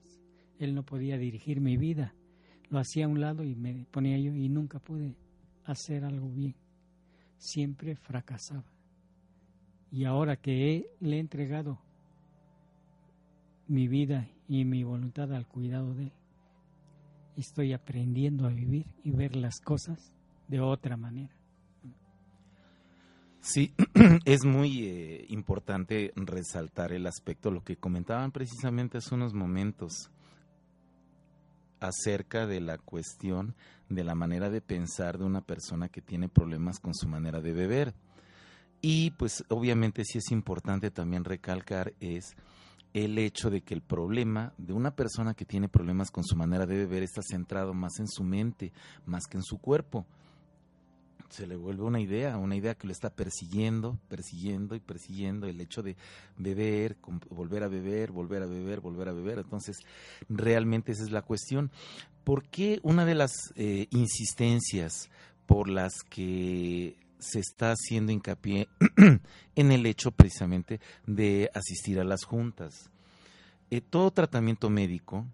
Él 0.58 0.74
no 0.74 0.84
podía 0.84 1.16
dirigir 1.16 1.60
mi 1.60 1.76
vida. 1.76 2.12
Lo 2.70 2.80
hacía 2.80 3.04
a 3.04 3.08
un 3.08 3.20
lado 3.20 3.44
y 3.44 3.54
me 3.54 3.86
ponía 3.92 4.18
yo 4.18 4.34
y 4.34 4.48
nunca 4.48 4.80
pude 4.80 5.14
hacer 5.66 6.04
algo 6.04 6.28
bien. 6.28 6.54
Siempre 7.38 7.96
fracasaba. 7.96 8.64
Y 9.90 10.04
ahora 10.04 10.36
que 10.36 10.86
le 11.00 11.16
he 11.16 11.20
entregado 11.20 11.78
mi 13.68 13.88
vida 13.88 14.28
y 14.48 14.64
mi 14.64 14.84
voluntad 14.84 15.32
al 15.32 15.46
cuidado 15.46 15.94
de 15.94 16.04
Él, 16.04 16.12
estoy 17.36 17.72
aprendiendo 17.72 18.46
a 18.46 18.50
vivir 18.50 18.86
y 19.04 19.10
ver 19.10 19.36
las 19.36 19.60
cosas 19.60 20.12
de 20.48 20.60
otra 20.60 20.96
manera. 20.96 21.34
Sí, 23.40 23.72
es 24.24 24.44
muy 24.44 24.86
eh, 24.86 25.26
importante 25.28 26.12
resaltar 26.16 26.92
el 26.92 27.06
aspecto, 27.06 27.50
lo 27.50 27.62
que 27.62 27.76
comentaban 27.76 28.32
precisamente 28.32 28.98
hace 28.98 29.14
unos 29.14 29.34
momentos 29.34 30.10
acerca 31.80 32.46
de 32.46 32.60
la 32.60 32.78
cuestión 32.78 33.54
de 33.88 34.04
la 34.04 34.14
manera 34.14 34.50
de 34.50 34.60
pensar 34.60 35.18
de 35.18 35.24
una 35.24 35.40
persona 35.40 35.88
que 35.88 36.02
tiene 36.02 36.28
problemas 36.28 36.80
con 36.80 36.94
su 36.94 37.08
manera 37.08 37.40
de 37.40 37.52
beber. 37.52 37.94
Y 38.80 39.10
pues 39.12 39.44
obviamente 39.48 40.04
sí 40.04 40.18
es 40.18 40.30
importante 40.30 40.90
también 40.90 41.24
recalcar 41.24 41.94
es 42.00 42.36
el 42.92 43.18
hecho 43.18 43.50
de 43.50 43.60
que 43.60 43.74
el 43.74 43.82
problema 43.82 44.54
de 44.58 44.72
una 44.72 44.94
persona 44.94 45.34
que 45.34 45.44
tiene 45.44 45.68
problemas 45.68 46.10
con 46.10 46.24
su 46.24 46.36
manera 46.36 46.66
de 46.66 46.76
beber 46.76 47.02
está 47.02 47.20
centrado 47.22 47.74
más 47.74 47.98
en 47.98 48.08
su 48.08 48.24
mente, 48.24 48.72
más 49.04 49.26
que 49.26 49.36
en 49.36 49.42
su 49.42 49.58
cuerpo. 49.58 50.06
Se 51.28 51.46
le 51.46 51.56
vuelve 51.56 51.82
una 51.82 52.00
idea, 52.00 52.36
una 52.36 52.56
idea 52.56 52.74
que 52.74 52.86
lo 52.86 52.92
está 52.92 53.10
persiguiendo, 53.10 53.98
persiguiendo 54.08 54.74
y 54.74 54.80
persiguiendo 54.80 55.46
el 55.46 55.60
hecho 55.60 55.82
de 55.82 55.96
beber, 56.36 56.96
volver 57.30 57.62
a 57.62 57.68
beber, 57.68 58.12
volver 58.12 58.42
a 58.42 58.46
beber, 58.46 58.80
volver 58.80 59.08
a 59.08 59.12
beber. 59.12 59.38
Entonces, 59.38 59.78
realmente 60.28 60.92
esa 60.92 61.02
es 61.02 61.10
la 61.10 61.22
cuestión. 61.22 61.70
¿Por 62.24 62.44
qué 62.48 62.80
una 62.82 63.04
de 63.04 63.14
las 63.14 63.32
eh, 63.56 63.86
insistencias 63.90 65.10
por 65.46 65.68
las 65.68 66.02
que 66.08 66.96
se 67.18 67.40
está 67.40 67.72
haciendo 67.72 68.12
hincapié 68.12 68.68
en 69.56 69.72
el 69.72 69.86
hecho 69.86 70.10
precisamente 70.10 70.80
de 71.06 71.50
asistir 71.54 71.98
a 71.98 72.04
las 72.04 72.24
juntas. 72.24 72.90
Eh, 73.70 73.80
todo 73.80 74.10
tratamiento 74.10 74.70
médico 74.70 75.26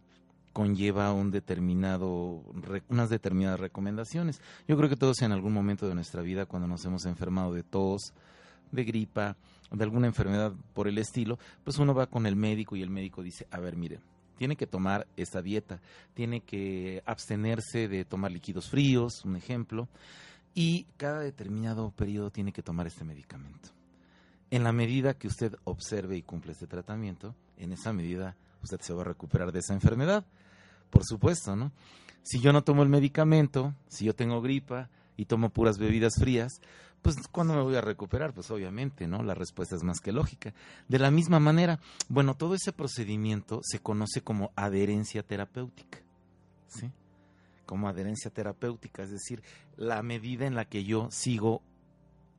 conlleva 0.52 1.12
un 1.12 1.30
determinado, 1.30 2.42
unas 2.88 3.10
determinadas 3.10 3.60
recomendaciones. 3.60 4.40
Yo 4.68 4.76
creo 4.76 4.88
que 4.88 4.96
todos 4.96 5.22
en 5.22 5.32
algún 5.32 5.52
momento 5.52 5.88
de 5.88 5.94
nuestra 5.94 6.22
vida, 6.22 6.46
cuando 6.46 6.68
nos 6.68 6.84
hemos 6.84 7.06
enfermado 7.06 7.52
de 7.52 7.62
tos, 7.62 8.12
de 8.70 8.84
gripa, 8.84 9.36
de 9.70 9.84
alguna 9.84 10.06
enfermedad 10.06 10.52
por 10.74 10.88
el 10.88 10.98
estilo, 10.98 11.38
pues 11.64 11.78
uno 11.78 11.94
va 11.94 12.06
con 12.06 12.26
el 12.26 12.36
médico 12.36 12.76
y 12.76 12.82
el 12.82 12.90
médico 12.90 13.22
dice, 13.22 13.46
a 13.50 13.58
ver, 13.58 13.76
mire, 13.76 14.00
tiene 14.36 14.56
que 14.56 14.66
tomar 14.66 15.06
esta 15.16 15.40
dieta, 15.40 15.80
tiene 16.14 16.40
que 16.40 17.02
abstenerse 17.06 17.88
de 17.88 18.04
tomar 18.04 18.32
líquidos 18.32 18.68
fríos, 18.68 19.24
un 19.24 19.36
ejemplo, 19.36 19.88
y 20.54 20.86
cada 20.96 21.20
determinado 21.20 21.90
periodo 21.90 22.30
tiene 22.30 22.52
que 22.52 22.62
tomar 22.62 22.86
este 22.86 23.04
medicamento. 23.04 23.70
En 24.50 24.64
la 24.64 24.72
medida 24.72 25.14
que 25.14 25.28
usted 25.28 25.54
observe 25.64 26.16
y 26.16 26.22
cumple 26.22 26.52
este 26.52 26.66
tratamiento, 26.66 27.34
en 27.56 27.72
esa 27.72 27.92
medida 27.92 28.36
usted 28.62 28.80
se 28.80 28.92
va 28.92 29.02
a 29.02 29.06
recuperar 29.06 29.52
de 29.52 29.60
esa 29.60 29.74
enfermedad. 29.74 30.24
Por 30.92 31.04
supuesto, 31.04 31.56
¿no? 31.56 31.72
Si 32.22 32.38
yo 32.38 32.52
no 32.52 32.62
tomo 32.62 32.84
el 32.84 32.88
medicamento, 32.88 33.74
si 33.88 34.04
yo 34.04 34.14
tengo 34.14 34.40
gripa 34.40 34.90
y 35.16 35.24
tomo 35.24 35.50
puras 35.50 35.78
bebidas 35.78 36.14
frías, 36.16 36.60
pues 37.02 37.16
¿cuándo 37.32 37.54
me 37.54 37.62
voy 37.62 37.74
a 37.74 37.80
recuperar? 37.80 38.32
Pues 38.32 38.52
obviamente, 38.52 39.08
¿no? 39.08 39.24
La 39.24 39.34
respuesta 39.34 39.74
es 39.74 39.82
más 39.82 39.98
que 39.98 40.12
lógica. 40.12 40.54
De 40.86 41.00
la 41.00 41.10
misma 41.10 41.40
manera, 41.40 41.80
bueno, 42.08 42.36
todo 42.36 42.54
ese 42.54 42.72
procedimiento 42.72 43.60
se 43.64 43.80
conoce 43.80 44.20
como 44.20 44.52
adherencia 44.54 45.24
terapéutica. 45.24 45.98
¿Sí? 46.68 46.92
como 47.72 47.88
adherencia 47.88 48.30
terapéutica, 48.30 49.02
es 49.02 49.10
decir, 49.10 49.42
la 49.78 50.02
medida 50.02 50.46
en 50.46 50.54
la 50.54 50.66
que 50.66 50.84
yo 50.84 51.08
sigo 51.10 51.62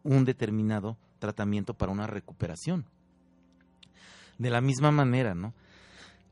un 0.03 0.25
determinado 0.25 0.95
tratamiento 1.17 1.73
para 1.73 1.91
una 1.91 2.05
recuperación. 2.05 2.85
De 4.37 4.51
la 4.51 4.61
misma 4.61 4.91
manera, 4.91 5.33
¿no? 5.33 5.55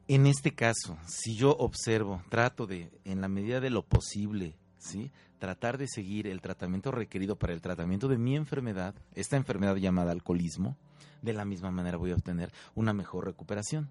En 0.08 0.28
este 0.28 0.54
caso, 0.54 0.98
si 1.08 1.36
yo 1.36 1.56
observo, 1.58 2.22
trato 2.30 2.68
de, 2.68 2.92
en 3.06 3.22
la 3.22 3.28
medida 3.28 3.60
de 3.60 3.70
lo 3.70 3.84
posible, 3.84 4.56
¿sí? 4.78 5.12
Tratar 5.40 5.78
de 5.78 5.88
seguir 5.88 6.28
el 6.28 6.42
tratamiento 6.42 6.92
requerido 6.92 7.36
para 7.38 7.54
el 7.54 7.62
tratamiento 7.62 8.08
de 8.08 8.18
mi 8.18 8.36
enfermedad, 8.36 8.94
esta 9.16 9.38
enfermedad 9.38 9.76
llamada 9.78 10.12
alcoholismo, 10.12 10.78
de 11.22 11.34
la 11.34 11.46
misma 11.46 11.72
manera 11.72 11.98
voy 11.98 12.12
a 12.12 12.16
obtener 12.16 12.52
una 12.76 12.94
mejor 12.94 13.26
recuperación. 13.26 13.90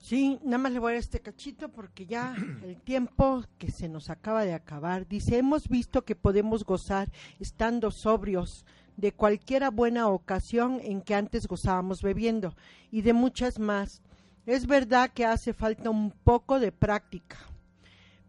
Sí, 0.00 0.38
nada 0.42 0.58
más 0.58 0.72
le 0.72 0.78
voy 0.78 0.92
a 0.92 0.94
dar 0.94 1.00
este 1.00 1.20
cachito 1.20 1.68
porque 1.68 2.06
ya 2.06 2.34
el 2.64 2.80
tiempo 2.80 3.44
que 3.58 3.70
se 3.70 3.88
nos 3.88 4.10
acaba 4.10 4.44
de 4.44 4.54
acabar. 4.54 5.06
Dice, 5.06 5.38
hemos 5.38 5.68
visto 5.68 6.04
que 6.04 6.16
podemos 6.16 6.64
gozar 6.64 7.10
estando 7.40 7.90
sobrios 7.90 8.64
de 8.98 9.12
cualquiera 9.12 9.70
buena 9.70 10.08
ocasión 10.08 10.80
en 10.82 11.00
que 11.02 11.14
antes 11.14 11.46
gozábamos 11.46 12.02
bebiendo 12.02 12.54
y 12.90 13.02
de 13.02 13.12
muchas 13.12 13.60
más. 13.60 14.02
Es 14.44 14.66
verdad 14.66 15.10
que 15.14 15.24
hace 15.24 15.52
falta 15.52 15.88
un 15.88 16.10
poco 16.10 16.58
de 16.58 16.72
práctica, 16.72 17.36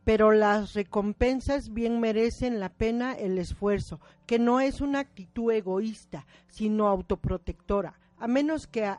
pero 0.03 0.31
las 0.31 0.75
recompensas 0.75 1.73
bien 1.73 1.99
merecen 1.99 2.59
la 2.59 2.69
pena 2.69 3.13
el 3.13 3.39
esfuerzo, 3.39 3.99
que 4.27 4.37
no 4.37 4.59
es 4.59 4.79
una 4.79 4.99
actitud 4.99 5.51
egoísta, 5.51 6.27
sino 6.49 6.87
autoprotectora, 6.87 7.99
a 8.19 8.27
menos 8.27 8.67
que 8.67 8.93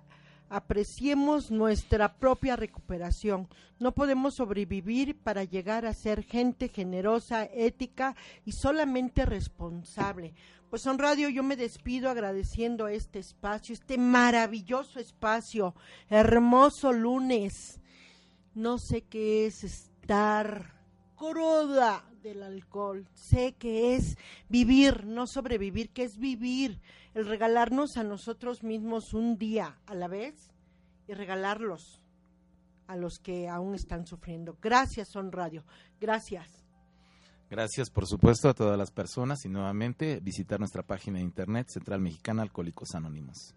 apreciemos 0.50 1.50
nuestra 1.50 2.18
propia 2.18 2.56
recuperación. 2.56 3.48
No 3.78 3.92
podemos 3.92 4.34
sobrevivir 4.34 5.16
para 5.16 5.44
llegar 5.44 5.86
a 5.86 5.94
ser 5.94 6.24
gente 6.24 6.68
generosa, 6.68 7.44
ética 7.44 8.16
y 8.44 8.52
solamente 8.52 9.24
responsable. 9.24 10.34
Pues 10.68 10.82
Son 10.82 10.98
Radio, 10.98 11.28
yo 11.28 11.42
me 11.42 11.56
despido 11.56 12.10
agradeciendo 12.10 12.88
este 12.88 13.20
espacio, 13.20 13.72
este 13.72 13.96
maravilloso 13.96 15.00
espacio, 15.00 15.74
hermoso 16.08 16.92
lunes. 16.92 17.80
No 18.54 18.78
sé 18.78 19.02
qué 19.02 19.46
es 19.46 19.64
estar 19.64 20.74
cruda 21.16 22.04
del 22.22 22.42
alcohol. 22.42 23.06
Sé 23.14 23.54
que 23.58 23.94
es 23.94 24.16
vivir, 24.48 25.06
no 25.06 25.26
sobrevivir, 25.26 25.90
que 25.90 26.04
es 26.04 26.18
vivir, 26.18 26.80
el 27.14 27.26
regalarnos 27.26 27.96
a 27.96 28.04
nosotros 28.04 28.62
mismos 28.62 29.14
un 29.14 29.36
día 29.36 29.78
a 29.86 29.94
la 29.94 30.08
vez 30.08 30.52
y 31.08 31.14
regalarlos 31.14 32.02
a 32.86 32.96
los 32.96 33.18
que 33.18 33.48
aún 33.48 33.74
están 33.74 34.06
sufriendo. 34.06 34.58
Gracias, 34.60 35.08
Son 35.08 35.30
Radio. 35.32 35.64
Gracias. 36.00 36.64
Gracias, 37.50 37.90
por 37.90 38.06
supuesto, 38.06 38.48
a 38.48 38.54
todas 38.54 38.78
las 38.78 38.92
personas 38.92 39.44
y 39.44 39.48
nuevamente 39.48 40.20
visitar 40.20 40.60
nuestra 40.60 40.84
página 40.84 41.18
de 41.18 41.24
internet 41.24 41.68
Central 41.68 42.00
Mexicana 42.00 42.42
Alcohólicos 42.42 42.94
Anónimos. 42.94 43.54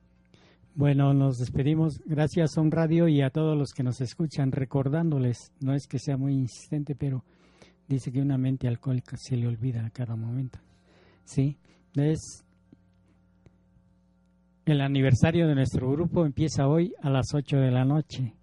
Bueno, 0.75 1.13
nos 1.13 1.37
despedimos. 1.37 2.01
Gracias, 2.05 2.53
Son 2.53 2.71
Radio, 2.71 3.07
y 3.07 3.21
a 3.21 3.29
todos 3.29 3.55
los 3.55 3.73
que 3.73 3.83
nos 3.83 4.01
escuchan, 4.01 4.51
recordándoles, 4.51 5.51
no 5.59 5.75
es 5.75 5.85
que 5.85 5.99
sea 5.99 6.17
muy 6.17 6.33
insistente, 6.33 6.95
pero 6.95 7.23
dice 7.87 8.11
que 8.11 8.19
una 8.19 8.39
mente 8.39 8.67
alcohólica 8.67 9.15
se 9.17 9.37
le 9.37 9.47
olvida 9.47 9.85
a 9.85 9.91
cada 9.91 10.15
momento. 10.15 10.57
¿Sí? 11.25 11.59
Es 11.93 12.43
el 14.65 14.81
aniversario 14.81 15.47
de 15.47 15.55
nuestro 15.55 15.91
grupo 15.91 16.25
empieza 16.25 16.67
hoy 16.67 16.93
a 17.01 17.09
las 17.09 17.33
8 17.33 17.57
de 17.57 17.71
la 17.71 17.83
noche. 17.83 18.33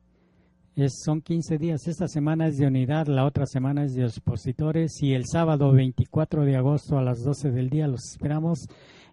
Es, 0.77 1.01
son 1.05 1.23
15 1.23 1.59
días. 1.59 1.89
Esta 1.89 2.09
semana 2.09 2.47
es 2.47 2.59
de 2.59 2.67
unidad, 2.67 3.07
la 3.07 3.25
otra 3.25 3.47
semana 3.47 3.85
es 3.85 3.95
de 3.95 4.05
expositores 4.05 5.03
y 5.03 5.15
el 5.15 5.25
sábado 5.27 5.73
24 5.73 6.45
de 6.45 6.57
agosto 6.57 6.99
a 6.99 7.03
las 7.03 7.23
12 7.25 7.51
del 7.51 7.71
día 7.71 7.89
los 7.89 8.05
esperamos 8.13 8.67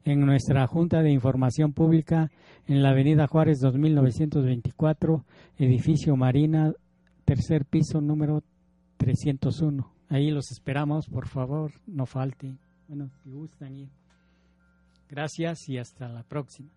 en 0.04 0.26
nuestra 0.26 0.68
Junta 0.68 1.02
de 1.02 1.12
Información 1.12 1.74
Pública 1.74 2.30
en 2.68 2.84
la 2.84 2.90
Avenida 2.90 3.28
Juárez 3.28 3.60
2924, 3.62 5.26
edificio 5.58 6.16
Marina, 6.18 6.74
tercer 7.24 7.66
piso 7.66 8.02
número 8.02 8.44
301. 8.98 9.94
Ahí 10.10 10.32
los 10.32 10.52
esperamos, 10.52 11.08
por 11.08 11.28
favor, 11.28 11.72
no 11.86 12.06
falten. 12.06 12.60
Bueno, 12.88 13.10
si 13.24 13.32
gustan 13.32 13.76
ir. 13.76 13.90
Gracias 15.10 15.68
y 15.70 15.78
hasta 15.78 16.08
la 16.10 16.24
próxima. 16.24 16.77